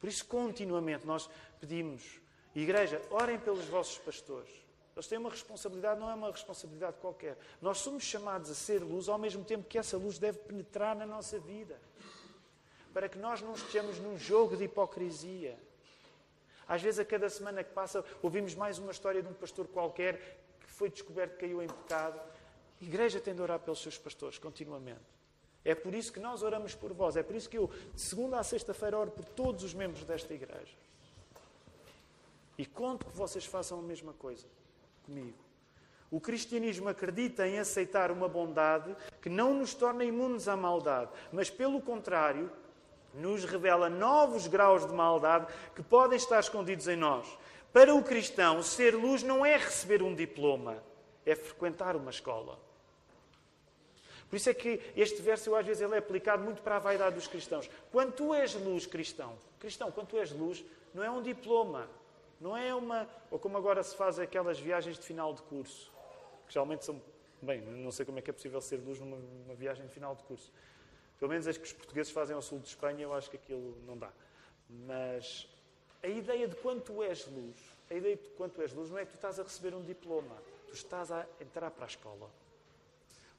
Por 0.00 0.08
isso, 0.08 0.24
continuamente, 0.26 1.06
nós 1.06 1.28
pedimos, 1.60 2.20
Igreja, 2.60 3.02
orem 3.10 3.38
pelos 3.38 3.66
vossos 3.66 3.98
pastores. 3.98 4.50
Eles 4.94 5.06
têm 5.06 5.18
uma 5.18 5.28
responsabilidade, 5.28 6.00
não 6.00 6.10
é 6.10 6.14
uma 6.14 6.30
responsabilidade 6.30 6.96
qualquer. 7.02 7.36
Nós 7.60 7.78
somos 7.78 8.02
chamados 8.02 8.50
a 8.50 8.54
ser 8.54 8.78
luz 8.82 9.10
ao 9.10 9.18
mesmo 9.18 9.44
tempo 9.44 9.68
que 9.68 9.76
essa 9.76 9.98
luz 9.98 10.18
deve 10.18 10.38
penetrar 10.38 10.96
na 10.96 11.04
nossa 11.04 11.38
vida. 11.38 11.78
Para 12.94 13.10
que 13.10 13.18
nós 13.18 13.42
não 13.42 13.52
estejamos 13.52 13.98
num 13.98 14.18
jogo 14.18 14.56
de 14.56 14.64
hipocrisia. 14.64 15.58
Às 16.66 16.80
vezes, 16.80 16.98
a 16.98 17.04
cada 17.04 17.28
semana 17.28 17.62
que 17.62 17.74
passa, 17.74 18.02
ouvimos 18.22 18.54
mais 18.54 18.78
uma 18.78 18.90
história 18.90 19.22
de 19.22 19.28
um 19.28 19.34
pastor 19.34 19.68
qualquer 19.68 20.40
que 20.58 20.70
foi 20.70 20.88
descoberto 20.88 21.32
que 21.32 21.40
caiu 21.40 21.62
em 21.62 21.66
pecado. 21.66 22.18
A 22.80 22.84
igreja 22.84 23.20
tem 23.20 23.34
de 23.34 23.42
orar 23.42 23.58
pelos 23.58 23.82
seus 23.82 23.98
pastores 23.98 24.38
continuamente. 24.38 25.15
É 25.66 25.74
por 25.74 25.92
isso 25.96 26.12
que 26.12 26.20
nós 26.20 26.44
oramos 26.44 26.76
por 26.76 26.92
vós. 26.92 27.16
É 27.16 27.24
por 27.24 27.34
isso 27.34 27.50
que 27.50 27.58
eu, 27.58 27.68
de 27.92 28.00
segunda 28.00 28.38
a 28.38 28.44
sexta-feira, 28.44 28.96
oro 28.96 29.10
por 29.10 29.24
todos 29.24 29.64
os 29.64 29.74
membros 29.74 30.04
desta 30.04 30.32
igreja. 30.32 30.72
E 32.56 32.64
conto 32.64 33.04
que 33.04 33.16
vocês 33.16 33.44
façam 33.44 33.80
a 33.80 33.82
mesma 33.82 34.12
coisa 34.12 34.46
comigo. 35.04 35.36
O 36.08 36.20
cristianismo 36.20 36.88
acredita 36.88 37.48
em 37.48 37.58
aceitar 37.58 38.12
uma 38.12 38.28
bondade 38.28 38.96
que 39.20 39.28
não 39.28 39.54
nos 39.54 39.74
torna 39.74 40.04
imunes 40.04 40.46
à 40.46 40.56
maldade, 40.56 41.10
mas, 41.32 41.50
pelo 41.50 41.82
contrário, 41.82 42.48
nos 43.12 43.44
revela 43.44 43.90
novos 43.90 44.46
graus 44.46 44.86
de 44.86 44.92
maldade 44.92 45.52
que 45.74 45.82
podem 45.82 46.16
estar 46.16 46.38
escondidos 46.38 46.86
em 46.86 46.94
nós. 46.94 47.26
Para 47.72 47.92
o 47.92 48.04
cristão, 48.04 48.62
ser 48.62 48.94
luz 48.94 49.24
não 49.24 49.44
é 49.44 49.56
receber 49.56 50.00
um 50.00 50.14
diploma, 50.14 50.80
é 51.24 51.34
frequentar 51.34 51.96
uma 51.96 52.12
escola. 52.12 52.56
Por 54.28 54.36
isso 54.36 54.50
é 54.50 54.54
que 54.54 54.80
este 54.96 55.22
verso, 55.22 55.50
eu, 55.50 55.56
às 55.56 55.64
vezes, 55.64 55.82
ele 55.82 55.94
é 55.94 55.98
aplicado 55.98 56.42
muito 56.42 56.62
para 56.62 56.76
a 56.76 56.78
vaidade 56.78 57.14
dos 57.14 57.28
cristãos. 57.28 57.70
Quando 57.92 58.12
tu 58.12 58.34
és 58.34 58.54
luz, 58.54 58.84
cristão, 58.86 59.38
cristão, 59.60 59.90
quando 59.92 60.08
tu 60.08 60.18
és 60.18 60.32
luz, 60.32 60.64
não 60.92 61.02
é 61.02 61.10
um 61.10 61.22
diploma, 61.22 61.88
não 62.40 62.56
é 62.56 62.74
uma. 62.74 63.08
Ou 63.30 63.38
como 63.38 63.56
agora 63.56 63.82
se 63.82 63.94
faz 63.94 64.18
aquelas 64.18 64.58
viagens 64.58 64.98
de 64.98 65.04
final 65.04 65.32
de 65.32 65.42
curso, 65.42 65.92
que 66.46 66.52
geralmente 66.52 66.84
são. 66.84 67.00
Bem, 67.40 67.60
não 67.60 67.92
sei 67.92 68.04
como 68.04 68.18
é 68.18 68.22
que 68.22 68.30
é 68.30 68.32
possível 68.32 68.60
ser 68.60 68.78
luz 68.78 68.98
numa 68.98 69.54
viagem 69.54 69.86
de 69.86 69.92
final 69.92 70.14
de 70.16 70.22
curso. 70.24 70.52
Pelo 71.18 71.30
menos 71.30 71.46
as 71.46 71.56
que 71.56 71.64
os 71.64 71.72
portugueses 71.72 72.12
fazem 72.12 72.34
ao 72.34 72.42
sul 72.42 72.58
de 72.58 72.68
Espanha, 72.68 73.02
eu 73.02 73.12
acho 73.12 73.30
que 73.30 73.36
aquilo 73.36 73.76
não 73.86 73.96
dá. 73.96 74.10
Mas 74.68 75.48
a 76.02 76.08
ideia 76.08 76.48
de 76.48 76.56
quando 76.56 77.02
és 77.02 77.26
luz, 77.26 77.56
a 77.90 77.94
ideia 77.94 78.16
de 78.16 78.28
quando 78.30 78.60
és 78.60 78.72
luz 78.72 78.90
não 78.90 78.98
é 78.98 79.04
que 79.04 79.12
tu 79.12 79.16
estás 79.16 79.38
a 79.38 79.42
receber 79.42 79.74
um 79.74 79.82
diploma, 79.82 80.36
tu 80.66 80.74
estás 80.74 81.10
a 81.10 81.26
entrar 81.40 81.70
para 81.70 81.84
a 81.84 81.88
escola. 81.88 82.30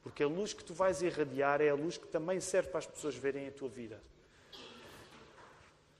Porque 0.08 0.22
a 0.22 0.26
luz 0.26 0.54
que 0.54 0.64
tu 0.64 0.72
vais 0.72 1.02
irradiar 1.02 1.60
é 1.60 1.68
a 1.68 1.74
luz 1.74 1.98
que 1.98 2.06
também 2.06 2.40
serve 2.40 2.70
para 2.70 2.78
as 2.78 2.86
pessoas 2.86 3.14
verem 3.14 3.46
a 3.46 3.52
tua 3.52 3.68
vida. 3.68 4.02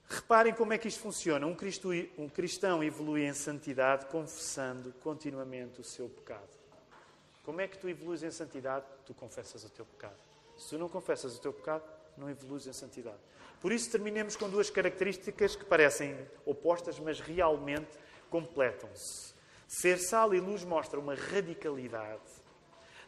Reparem 0.08 0.54
como 0.54 0.72
é 0.72 0.78
que 0.78 0.88
isto 0.88 1.00
funciona. 1.00 1.46
Um, 1.46 1.54
Cristo, 1.54 1.90
um 2.16 2.26
cristão 2.26 2.82
evolui 2.82 3.26
em 3.26 3.34
santidade 3.34 4.06
confessando 4.06 4.94
continuamente 5.02 5.82
o 5.82 5.84
seu 5.84 6.08
pecado. 6.08 6.48
Como 7.44 7.60
é 7.60 7.68
que 7.68 7.76
tu 7.76 7.86
evoluís 7.86 8.22
em 8.22 8.30
santidade? 8.30 8.86
Tu 9.04 9.12
confessas 9.12 9.62
o 9.62 9.68
teu 9.68 9.84
pecado. 9.84 10.16
Se 10.56 10.70
tu 10.70 10.78
não 10.78 10.88
confessas 10.88 11.36
o 11.36 11.40
teu 11.40 11.52
pecado, 11.52 11.84
não 12.16 12.30
evoluís 12.30 12.66
em 12.66 12.72
santidade. 12.72 13.18
Por 13.60 13.72
isso, 13.72 13.90
terminemos 13.90 14.36
com 14.36 14.48
duas 14.48 14.70
características 14.70 15.54
que 15.54 15.66
parecem 15.66 16.16
opostas, 16.46 16.98
mas 16.98 17.20
realmente 17.20 17.90
completam-se. 18.30 19.34
Ser 19.68 19.98
sal 19.98 20.34
e 20.34 20.40
luz 20.40 20.64
mostra 20.64 20.98
uma 20.98 21.14
radicalidade 21.14 22.47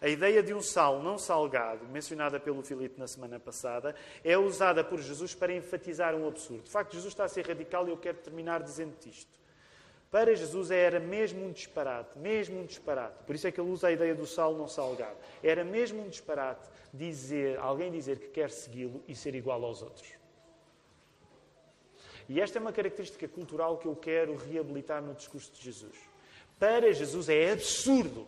a 0.01 0.09
ideia 0.09 0.43
de 0.43 0.55
um 0.55 0.63
sal 0.63 1.03
não 1.03 1.19
salgado, 1.19 1.87
mencionada 1.87 2.41
pelo 2.41 2.63
Filipe 2.63 2.99
na 2.99 3.07
semana 3.07 3.39
passada, 3.39 3.95
é 4.25 4.37
usada 4.39 4.83
por 4.83 4.99
Jesus 4.99 5.35
para 5.35 5.53
enfatizar 5.53 6.15
um 6.15 6.27
absurdo. 6.27 6.65
De 6.65 6.71
facto, 6.71 6.95
Jesus 6.95 7.13
está 7.13 7.25
a 7.25 7.29
ser 7.29 7.47
radical 7.47 7.87
e 7.87 7.91
eu 7.91 7.99
quero 7.99 8.17
terminar 8.19 8.63
dizendo 8.63 8.95
isto. 9.07 9.39
Para 10.11 10.35
Jesus 10.35 10.71
era 10.71 10.99
mesmo 10.99 11.45
um 11.45 11.53
disparate, 11.53 12.19
mesmo 12.19 12.61
um 12.61 12.65
disparate. 12.65 13.23
Por 13.25 13.35
isso 13.35 13.47
é 13.47 13.53
que 13.53 13.61
ele 13.61 13.71
usa 13.71 13.89
a 13.89 13.93
ideia 13.93 14.15
do 14.15 14.27
sal 14.27 14.55
não 14.55 14.67
salgado. 14.67 15.17
Era 15.43 15.63
mesmo 15.63 16.03
um 16.03 16.09
disparate 16.09 16.69
dizer, 16.93 17.59
alguém 17.59 17.93
dizer 17.93 18.19
que 18.19 18.29
quer 18.29 18.51
segui-lo 18.51 19.05
e 19.07 19.15
ser 19.15 19.35
igual 19.35 19.63
aos 19.65 19.83
outros. 19.83 20.09
E 22.29 22.41
esta 22.41 22.59
é 22.59 22.61
uma 22.61 22.73
característica 22.73 23.29
cultural 23.29 23.77
que 23.77 23.87
eu 23.87 23.95
quero 23.95 24.35
reabilitar 24.35 25.03
no 25.03 25.15
discurso 25.15 25.53
de 25.53 25.63
Jesus. 25.63 25.97
Para 26.59 26.93
Jesus 26.93 27.29
é 27.29 27.53
absurdo 27.53 28.27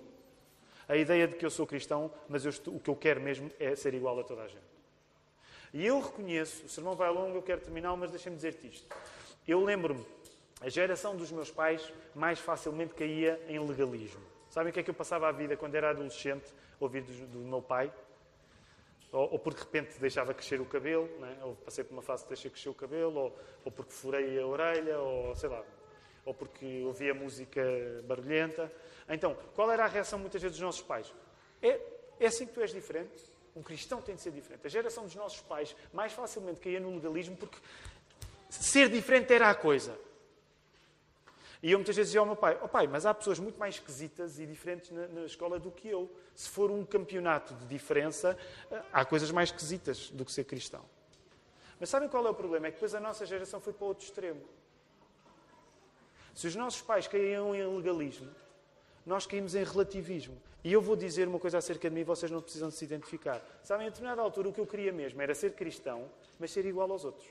a 0.93 0.97
ideia 0.97 1.26
de 1.26 1.36
que 1.36 1.47
eu 1.47 1.51
sou 1.51 1.66
cristão, 1.66 2.11
mas 2.28 2.45
estou, 2.45 2.76
o 2.76 2.78
que 2.78 2.90
eu 2.90 2.95
quero 2.95 3.18
mesmo 3.18 3.51
é 3.59 3.74
ser 3.74 3.95
igual 3.95 4.20
a 4.20 4.22
toda 4.22 4.43
a 4.43 4.47
gente. 4.47 4.61
E 5.72 5.86
eu 5.86 5.99
reconheço, 6.01 6.66
o 6.66 6.68
sermão 6.68 6.95
vai 6.95 7.09
longo, 7.09 7.34
eu 7.34 7.43
quero 7.43 7.62
terminar, 7.62 7.97
mas 7.97 8.11
deixem-me 8.11 8.36
dizer-te 8.36 8.66
isto. 8.66 8.95
Eu 9.49 9.64
lembro-me, 9.64 10.05
a 10.61 10.68
geração 10.68 11.16
dos 11.16 11.32
meus 11.32 11.51
pais 11.51 11.90
mais 12.14 12.38
facilmente 12.38 12.93
caía 12.93 13.40
em 13.49 13.59
legalismo. 13.59 14.20
Sabem 14.51 14.68
o 14.68 14.72
que 14.74 14.80
é 14.80 14.82
que 14.82 14.90
eu 14.90 14.95
passava 14.95 15.26
a 15.30 15.32
vida 15.32 15.57
quando 15.57 15.74
era 15.76 15.88
adolescente, 15.88 16.53
ouvir 16.78 17.01
do, 17.01 17.26
do 17.26 17.38
meu 17.38 17.62
pai? 17.62 17.90
Ou, 19.12 19.32
ou, 19.32 19.38
porque 19.38 19.61
de 19.61 19.64
repente 19.64 19.99
deixava 19.99 20.34
crescer 20.34 20.61
o 20.61 20.66
cabelo, 20.66 21.09
né? 21.20 21.38
ou 21.43 21.55
passei 21.55 21.84
por 21.84 21.95
uma 21.95 22.03
fase 22.03 22.24
de 22.24 22.28
deixar 22.28 22.51
crescer 22.51 22.68
o 22.68 22.74
cabelo, 22.74 23.18
ou, 23.18 23.38
ou 23.64 23.72
porque 23.72 23.93
furei 23.93 24.38
a 24.38 24.47
orelha, 24.47 24.99
ou 24.99 25.34
sei 25.36 25.49
lá, 25.49 25.64
ou 26.25 26.33
porque 26.33 26.83
ouvia 26.85 27.14
música 27.14 27.62
barulhenta. 28.05 28.73
Então, 29.09 29.37
qual 29.55 29.70
era 29.70 29.85
a 29.85 29.89
reação 29.89 30.18
muitas 30.18 30.41
vezes 30.41 30.57
dos 30.57 30.64
nossos 30.64 30.83
pais? 30.83 31.12
É, 31.61 31.81
é 32.20 32.27
assim 32.27 32.47
que 32.47 32.53
tu 32.53 32.61
és 32.61 32.73
diferente? 32.73 33.12
Um 33.55 33.62
cristão 33.62 34.01
tem 34.01 34.14
de 34.14 34.23
ser 34.23 34.31
diferente. 34.31 34.66
A 34.66 34.70
geração 34.70 35.05
dos 35.05 35.14
nossos 35.14 35.41
pais 35.41 35.77
mais 35.93 36.12
facilmente 36.12 36.61
caía 36.61 36.81
no 36.81 36.95
legalismo 36.95 37.37
porque 37.37 37.59
ser 38.49 38.89
diferente 38.89 39.33
era 39.33 39.51
a 39.51 39.55
coisa. 39.55 39.99
E 41.62 41.70
eu 41.70 41.79
muitas 41.79 41.95
vezes 41.95 42.11
dizia 42.11 42.20
ao 42.20 42.27
meu 42.27 42.35
pai: 42.35 42.59
oh, 42.62 42.68
pai, 42.68 42.87
mas 42.87 43.07
há 43.07 43.14
pessoas 43.14 43.39
muito 43.39 43.59
mais 43.59 43.77
esquisitas 43.77 44.39
e 44.39 44.47
diferentes 44.47 44.91
na, 44.91 45.07
na, 45.09 45.25
escola 45.25 45.61
do 45.61 45.70
que 45.70 45.89
eu. 45.89 46.11
Se 46.35 46.49
for 46.49 46.70
um 46.70 46.85
campeonato 46.85 47.55
de 47.55 47.66
diferença, 47.66 48.37
há 48.93 49.05
coisas 49.05 49.31
mais 49.31 49.51
esquisitas 49.51 50.11
do 50.11 50.25
que 50.25 50.33
ser 50.33 50.45
cristão. 50.45 50.85
Mas 51.79 51.89
sabem 51.89 52.09
qual 52.09 52.27
é 52.27 52.31
o 52.31 52.35
problema? 52.35 52.66
É 52.66 52.70
que 52.70 52.77
depois 52.77 52.95
a 52.95 53.01
nossa 53.01 53.25
geração 53.27 53.61
foi 53.61 53.73
para 53.73 53.87
outro 53.87 54.05
extremo. 54.05 54.43
Se 56.35 56.47
os 56.47 56.57
nossos 56.57 56.80
pais 56.83 57.07
caíam 57.07 57.55
em 57.55 57.66
legalismo, 57.76 58.30
nós 59.05 59.26
caímos 59.26 59.55
em 59.55 59.64
relativismo. 59.64 60.41
E 60.64 60.72
eu 60.72 60.80
vou 60.80 60.95
dizer 60.95 61.26
uma 61.26 61.39
coisa 61.39 61.59
acerca 61.59 61.91
de 61.91 61.95
mim, 61.95 62.05
vocês 62.05 62.30
não 62.30 62.41
precisam 62.41 62.70
se 62.70 62.85
identificar. 62.85 63.43
Sabem, 63.62 63.87
a 63.87 63.91
determinada 63.91 64.22
altura 64.22 64.49
o 64.49 64.53
que 64.53 64.61
eu 64.61 64.66
queria 64.66 64.93
mesmo 64.93 65.20
era 65.20 65.35
ser 65.35 65.53
cristão, 65.55 66.09
mas 66.39 66.51
ser 66.53 66.64
igual 66.64 66.91
aos 66.91 67.05
outros. 67.05 67.28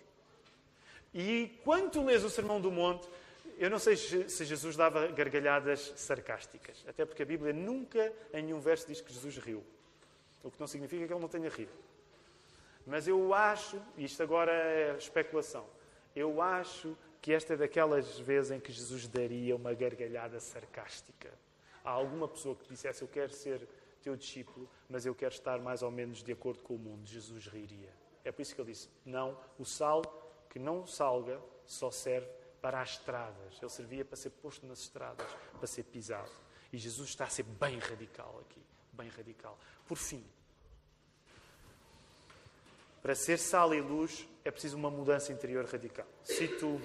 E 1.14 1.60
quando 1.64 1.92
tu 1.92 2.04
lês 2.04 2.24
o 2.24 2.30
Sermão 2.30 2.60
do 2.60 2.70
Monte, 2.70 3.08
eu 3.58 3.70
não 3.70 3.80
sei 3.80 3.96
se 3.96 4.46
Jesus 4.46 4.76
dava 4.76 5.08
gargalhadas 5.08 5.94
sarcásticas, 5.96 6.84
até 6.88 7.06
porque 7.06 7.24
a 7.24 7.26
Bíblia 7.26 7.54
nunca 7.54 8.12
em 8.34 8.44
nenhum 8.44 8.60
verso 8.60 8.88
diz 8.88 9.02
que 9.02 9.14
Jesus 9.14 9.38
riu. 9.38 9.64
O 10.44 10.50
que 10.50 10.60
não 10.60 10.68
significa 10.68 11.06
que 11.06 11.14
ele 11.14 11.20
não 11.20 11.28
tenha 11.28 11.50
rido. 11.50 11.72
Mas 12.86 13.08
eu 13.08 13.34
acho, 13.34 13.80
e 13.96 14.06
isto 14.06 14.24
agora 14.24 14.52
é 14.52 14.96
especulação, 14.98 15.66
eu 16.16 16.42
acho 16.42 16.98
que 17.22 17.32
esta 17.32 17.54
é 17.54 17.58
daquelas 17.58 18.20
vezes 18.20 18.52
em 18.52 18.60
que 18.60 18.72
Jesus 18.72 19.08
daria 19.08 19.56
uma 19.56 19.74
gargalhada 19.74 20.40
sarcástica 20.40 21.32
a 21.84 21.92
alguma 21.92 22.28
pessoa 22.28 22.56
que 22.56 22.68
dissesse: 22.68 23.04
Eu 23.04 23.08
quero 23.08 23.32
ser 23.32 23.68
teu 24.02 24.16
discípulo, 24.16 24.68
mas 24.90 25.06
eu 25.06 25.14
quero 25.14 25.34
estar 25.34 25.60
mais 25.60 25.84
ou 25.84 25.92
menos 25.92 26.24
de 26.24 26.32
acordo 26.32 26.62
com 26.64 26.76
o 26.76 26.80
mundo. 26.80 27.08
Jesus 27.08 27.46
riria. 27.46 27.94
É 28.24 28.32
por 28.32 28.42
isso 28.42 28.56
que 28.56 28.62
ele 28.62 28.72
disse: 28.72 28.90
Não, 29.06 29.38
o 29.60 29.66
sal 29.66 30.02
que 30.50 30.58
não 30.58 30.86
salga 30.88 31.40
só 31.66 31.92
serve 31.92 32.28
para 32.62 32.82
as 32.82 32.92
estradas. 32.92 33.58
Ele 33.62 33.70
servia 33.70 34.06
para 34.06 34.18
ser 34.18 34.32
posto 34.32 34.66
nas 34.66 34.80
estradas, 34.80 35.28
para 35.58 35.68
ser 35.68 35.84
pisado. 35.84 36.32
E 36.74 36.78
Jesus 36.78 37.10
está 37.10 37.26
a 37.26 37.30
ser 37.30 37.44
bem 37.44 37.78
radical 37.78 38.42
aqui. 38.42 38.62
Bem 38.94 39.10
radical. 39.10 39.58
Por 39.88 39.98
fim, 39.98 40.24
para 43.02 43.16
ser 43.16 43.40
sal 43.40 43.74
e 43.74 43.82
luz 43.82 44.28
é 44.46 44.52
preciso 44.52 44.78
uma 44.78 44.92
mudança 44.92 45.34
interior 45.34 45.66
radical. 45.66 46.06
Cito 46.24 46.80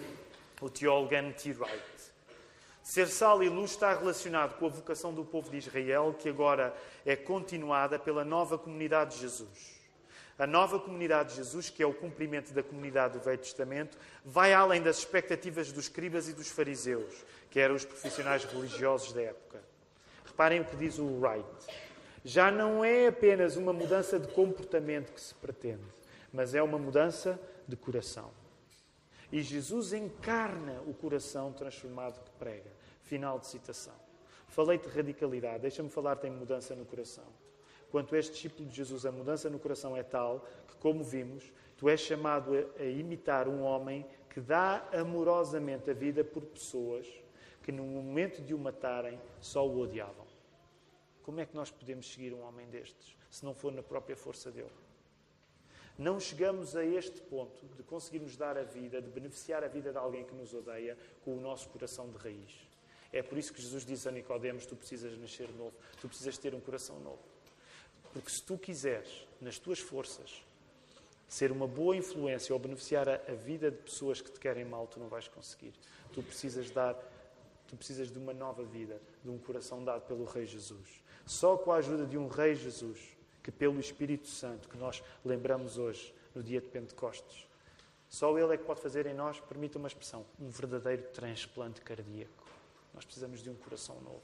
o 0.61 0.71
teólogo 0.71 1.15
N.T. 1.15 1.53
Wright. 1.53 1.97
Ser 2.83 3.09
sal 3.09 3.43
e 3.43 3.49
luz 3.49 3.73
está 3.73 3.93
relacionado 3.93 4.57
com 4.59 4.67
a 4.67 4.69
vocação 4.69 5.13
do 5.13 5.25
povo 5.25 5.51
de 5.51 5.57
Israel, 5.57 6.15
que 6.17 6.29
agora 6.29 6.73
é 7.05 7.17
continuada 7.17 7.99
pela 7.99 8.25
nova 8.25 8.57
comunidade 8.57 9.17
de 9.17 9.23
Jesus. 9.23 9.77
A 10.39 10.47
nova 10.47 10.79
comunidade 10.79 11.31
de 11.31 11.37
Jesus, 11.37 11.69
que 11.69 11.83
é 11.83 11.87
o 11.87 11.93
cumprimento 11.93 12.53
da 12.53 12.63
comunidade 12.63 13.19
do 13.19 13.25
Velho 13.25 13.39
Testamento, 13.39 13.99
vai 14.25 14.53
além 14.53 14.83
das 14.83 14.99
expectativas 14.99 15.73
dos 15.73 15.85
escribas 15.85 16.29
e 16.29 16.33
dos 16.33 16.49
fariseus, 16.49 17.25
que 17.51 17.59
eram 17.59 17.75
os 17.75 17.85
profissionais 17.85 18.45
religiosos 18.45 19.13
da 19.13 19.23
época. 19.23 19.61
Reparem 20.25 20.61
o 20.61 20.65
que 20.65 20.77
diz 20.77 20.99
o 20.99 21.07
Wright. 21.21 21.45
Já 22.25 22.51
não 22.51 22.85
é 22.85 23.09
apenas 23.09 23.57
uma 23.57 23.73
mudança 23.73 24.19
de 24.19 24.29
comportamento 24.29 25.13
que 25.13 25.21
se 25.21 25.35
pretende, 25.35 25.85
mas 26.33 26.55
é 26.55 26.63
uma 26.63 26.79
mudança 26.79 27.41
de 27.67 27.77
coração. 27.77 28.31
E 29.33 29.43
Jesus 29.43 29.93
encarna 29.93 30.81
o 30.87 30.95
coração 30.95 31.53
transformado 31.53 32.23
que 32.23 32.31
prega. 32.33 32.71
Final 33.03 33.39
de 33.39 33.47
citação. 33.47 33.95
Falei 34.49 34.79
de 34.79 34.89
radicalidade, 34.89 35.61
deixa-me 35.61 35.91
falar 35.91 36.17
tem 36.17 36.31
mudança 36.31 36.75
no 36.75 36.85
coração. 36.85 37.27
Quanto 37.91 38.15
és 38.15 38.31
discípulo 38.31 38.69
de 38.69 38.77
Jesus, 38.77 39.07
a 39.07 39.13
mudança 39.13 39.49
no 39.51 39.59
coração 39.59 39.97
é 39.97 40.03
tal 40.03 40.45
que, 40.69 40.77
como 40.77 41.05
vimos, 41.05 41.53
tu 41.77 41.89
és 41.89 42.01
chamado 42.01 42.53
a, 42.55 42.83
a 42.83 42.87
imitar 42.87 43.49
um 43.49 43.63
homem 43.63 44.07
que 44.31 44.41
dá 44.41 44.87
amorosamente 44.93 45.91
a 45.91 45.95
vida 45.95 46.25
por 46.25 46.43
pessoas 46.43 47.07
que, 47.63 47.73
no 47.73 47.85
momento 47.85 48.43
de 48.43 48.55
o 48.55 48.59
matarem, 48.59 49.21
só 49.41 49.67
o 49.67 49.81
odiavam. 49.81 50.27
Como 51.23 51.41
é 51.41 51.47
que 51.47 51.57
nós 51.57 51.71
podemos 51.71 52.13
seguir 52.13 52.33
um 52.33 52.43
homem 52.43 52.69
destes, 52.69 53.17
se 53.31 53.45
não 53.45 53.55
for 53.55 53.73
na 53.73 53.83
própria 53.83 54.17
força 54.17 54.51
dele? 54.51 54.86
Não 55.99 56.21
chegamos 56.21 56.77
a 56.77 56.85
este 56.85 57.23
ponto 57.23 57.67
de 57.75 57.83
conseguirmos 57.83 58.37
dar 58.37 58.59
a 58.59 58.63
vida, 58.63 59.01
de 59.01 59.09
beneficiar 59.09 59.65
a 59.65 59.69
vida 59.69 59.93
de 59.93 59.99
alguém 59.99 60.25
que 60.25 60.35
nos 60.35 60.53
odeia 60.53 60.97
com 61.25 61.37
o 61.37 61.41
nosso 61.41 61.69
coração 61.71 62.11
de 62.11 62.19
raiz. 62.19 62.67
É 63.13 63.23
por 63.23 63.39
isso 63.39 63.53
que 63.53 63.63
Jesus 63.63 63.85
diz 63.85 64.07
a 64.07 64.11
Nicodemos: 64.11 64.67
tu 64.67 64.77
precisas 64.77 65.17
nascer 65.17 65.49
novo, 65.53 65.75
tu 66.01 66.09
precisas 66.09 66.37
ter 66.37 66.55
um 66.55 66.61
coração 66.61 67.01
novo. 67.01 67.23
Porque 68.13 68.31
se 68.31 68.43
tu 68.43 68.59
quiseres, 68.59 69.27
nas 69.41 69.59
tuas 69.59 69.79
forças, 69.79 70.43
ser 71.27 71.51
uma 71.51 71.67
boa 71.67 71.97
influência 71.97 72.55
ou 72.55 72.59
beneficiar 72.59 73.09
a, 73.09 73.17
vida 73.33 73.71
de 73.71 73.79
pessoas 73.79 74.21
que 74.21 74.31
te 74.31 74.39
querem 74.39 74.65
mal, 74.65 74.87
tu 74.87 75.01
não 75.01 75.09
vais 75.09 75.29
conseguir. 75.29 75.73
Tu 76.13 76.23
precisas 76.23 76.71
dar, 76.71 76.95
tu 77.67 77.77
precisas 77.77 78.11
de 78.11 78.19
uma 78.19 78.33
nova 78.33 78.63
vida, 78.65 79.01
de 79.25 79.31
um 79.31 79.39
coração 79.39 79.83
dado 79.83 80.03
pelo 80.03 80.25
Rei 80.25 80.47
Jesus. 80.47 81.03
Só 81.25 81.57
com 81.57 81.73
a 81.73 81.77
ajuda 81.77 82.07
de 82.07 82.17
um 82.17 82.29
Rei 82.29 82.55
Jesus 82.55 83.16
que 83.47 83.53
pelo 83.53 83.79
Espírito 83.79 84.27
Santo, 84.27 84.69
que 84.69 84.77
nós 84.77 85.01
lembramos 85.25 85.79
hoje, 85.79 86.13
no 86.35 86.43
dia 86.43 86.61
de 86.61 86.67
Pentecostes, 86.67 87.47
só 88.09 88.37
Ele 88.37 88.53
é 88.53 88.57
que 88.57 88.65
pode 88.65 88.81
fazer 88.81 89.07
em 89.07 89.15
nós, 89.15 89.39
permita 89.39 89.79
uma 89.79 89.87
expressão, 89.87 90.27
um 90.41 90.49
verdadeiro 90.49 91.05
transplante 91.15 91.81
cardíaco. 91.81 92.45
Nós 92.93 93.05
precisamos 93.05 93.45
de 93.45 93.49
um 93.49 93.55
coração 93.55 94.01
novo. 94.01 94.21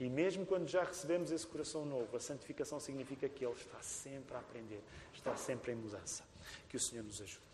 E 0.00 0.08
mesmo 0.08 0.46
quando 0.46 0.66
já 0.66 0.82
recebemos 0.82 1.30
esse 1.30 1.46
coração 1.46 1.84
novo, 1.84 2.16
a 2.16 2.20
santificação 2.20 2.80
significa 2.80 3.28
que 3.28 3.44
Ele 3.44 3.52
está 3.52 3.82
sempre 3.82 4.34
a 4.34 4.38
aprender, 4.38 4.80
está 5.12 5.36
sempre 5.36 5.72
em 5.72 5.74
mudança. 5.74 6.24
Que 6.70 6.76
o 6.78 6.80
Senhor 6.80 7.04
nos 7.04 7.20
ajude. 7.20 7.47